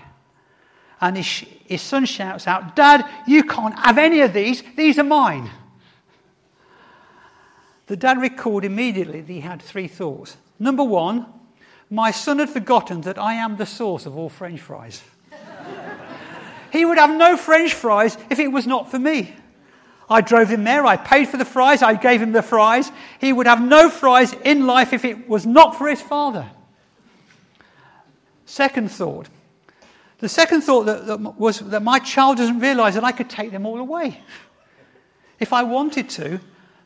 And 1.01 1.17
his, 1.17 1.45
his 1.65 1.81
son 1.81 2.05
shouts 2.05 2.47
out, 2.47 2.75
Dad, 2.75 3.09
you 3.27 3.43
can't 3.43 3.77
have 3.79 3.97
any 3.97 4.21
of 4.21 4.33
these. 4.33 4.63
These 4.77 4.99
are 4.99 5.03
mine. 5.03 5.49
The 7.87 7.97
dad 7.97 8.21
recalled 8.21 8.63
immediately 8.63 9.21
that 9.21 9.33
he 9.33 9.41
had 9.41 9.61
three 9.61 9.87
thoughts. 9.87 10.37
Number 10.59 10.83
one, 10.83 11.25
my 11.89 12.11
son 12.11 12.39
had 12.39 12.49
forgotten 12.49 13.01
that 13.01 13.17
I 13.17 13.33
am 13.33 13.57
the 13.57 13.65
source 13.65 14.05
of 14.05 14.15
all 14.17 14.29
French 14.29 14.61
fries. 14.61 15.01
He 16.71 16.85
would 16.85 16.97
have 16.97 17.09
no 17.09 17.35
French 17.35 17.73
fries 17.73 18.17
if 18.29 18.39
it 18.39 18.47
was 18.47 18.65
not 18.65 18.89
for 18.89 18.97
me. 18.97 19.35
I 20.09 20.21
drove 20.21 20.47
him 20.49 20.63
there. 20.63 20.85
I 20.85 20.95
paid 20.95 21.27
for 21.27 21.35
the 21.35 21.43
fries. 21.43 21.81
I 21.81 21.95
gave 21.95 22.21
him 22.21 22.31
the 22.31 22.41
fries. 22.41 22.89
He 23.19 23.33
would 23.33 23.45
have 23.45 23.61
no 23.61 23.89
fries 23.89 24.33
in 24.45 24.65
life 24.65 24.93
if 24.93 25.03
it 25.03 25.27
was 25.27 25.45
not 25.45 25.77
for 25.77 25.89
his 25.89 26.01
father. 26.01 26.49
Second 28.45 28.89
thought. 28.89 29.27
The 30.21 30.29
second 30.29 30.61
thought 30.61 30.83
that, 30.83 31.07
that 31.07 31.19
was 31.19 31.59
that 31.59 31.81
my 31.81 31.97
child 31.97 32.37
doesn't 32.37 32.59
realize 32.59 32.93
that 32.93 33.03
I 33.03 33.11
could 33.11 33.29
take 33.29 33.51
them 33.51 33.65
all 33.65 33.79
away. 33.79 34.21
If 35.39 35.51
I 35.51 35.63
wanted 35.63 36.09
to, 36.11 36.39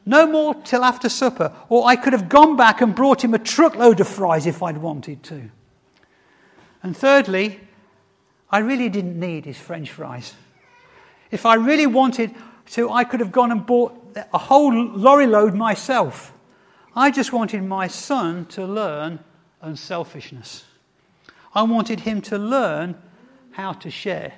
no 0.05 0.25
more 0.25 0.55
till 0.55 0.85
after 0.85 1.09
supper, 1.09 1.53
or 1.67 1.85
I 1.85 1.97
could 1.97 2.13
have 2.13 2.29
gone 2.29 2.55
back 2.55 2.79
and 2.79 2.95
brought 2.95 3.23
him 3.23 3.33
a 3.33 3.39
truckload 3.39 3.99
of 3.99 4.07
fries 4.07 4.45
if 4.45 4.63
I'd 4.63 4.77
wanted 4.77 5.21
to. 5.23 5.49
And 6.81 6.95
thirdly, 6.95 7.59
I 8.49 8.59
really 8.59 8.87
didn't 8.87 9.19
need 9.19 9.43
his 9.43 9.57
French 9.57 9.91
fries. 9.91 10.33
If 11.29 11.45
I 11.45 11.55
really 11.55 11.87
wanted 11.87 12.33
to, 12.71 12.89
I 12.89 13.03
could 13.03 13.19
have 13.19 13.33
gone 13.33 13.51
and 13.51 13.65
bought 13.65 14.15
a 14.33 14.37
whole 14.37 14.73
lorry 14.73 15.27
load 15.27 15.55
myself. 15.55 16.31
I 16.95 17.11
just 17.11 17.33
wanted 17.33 17.63
my 17.63 17.87
son 17.87 18.45
to 18.45 18.65
learn 18.65 19.19
unselfishness. 19.61 20.63
I 21.53 21.63
wanted 21.63 22.01
him 22.01 22.21
to 22.21 22.37
learn 22.37 22.95
how 23.55 23.71
to 23.71 23.89
share. 23.89 24.33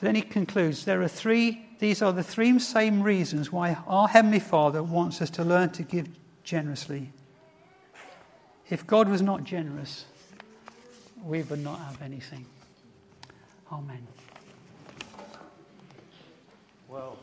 Then 0.00 0.16
he 0.16 0.22
concludes 0.22 0.84
there 0.84 1.00
are 1.02 1.08
three, 1.08 1.64
these 1.78 2.02
are 2.02 2.12
the 2.12 2.24
three 2.24 2.58
same 2.58 3.00
reasons 3.00 3.52
why 3.52 3.76
our 3.86 4.08
Heavenly 4.08 4.40
Father 4.40 4.82
wants 4.82 5.22
us 5.22 5.30
to 5.30 5.44
learn 5.44 5.70
to 5.70 5.84
give 5.84 6.08
generously. 6.42 7.12
If 8.68 8.86
God 8.86 9.08
was 9.08 9.22
not 9.22 9.44
generous, 9.44 10.04
we 11.22 11.42
would 11.42 11.62
not 11.62 11.78
have 11.78 12.02
anything. 12.02 12.44
Amen. 13.70 14.04
Well. 16.88 17.18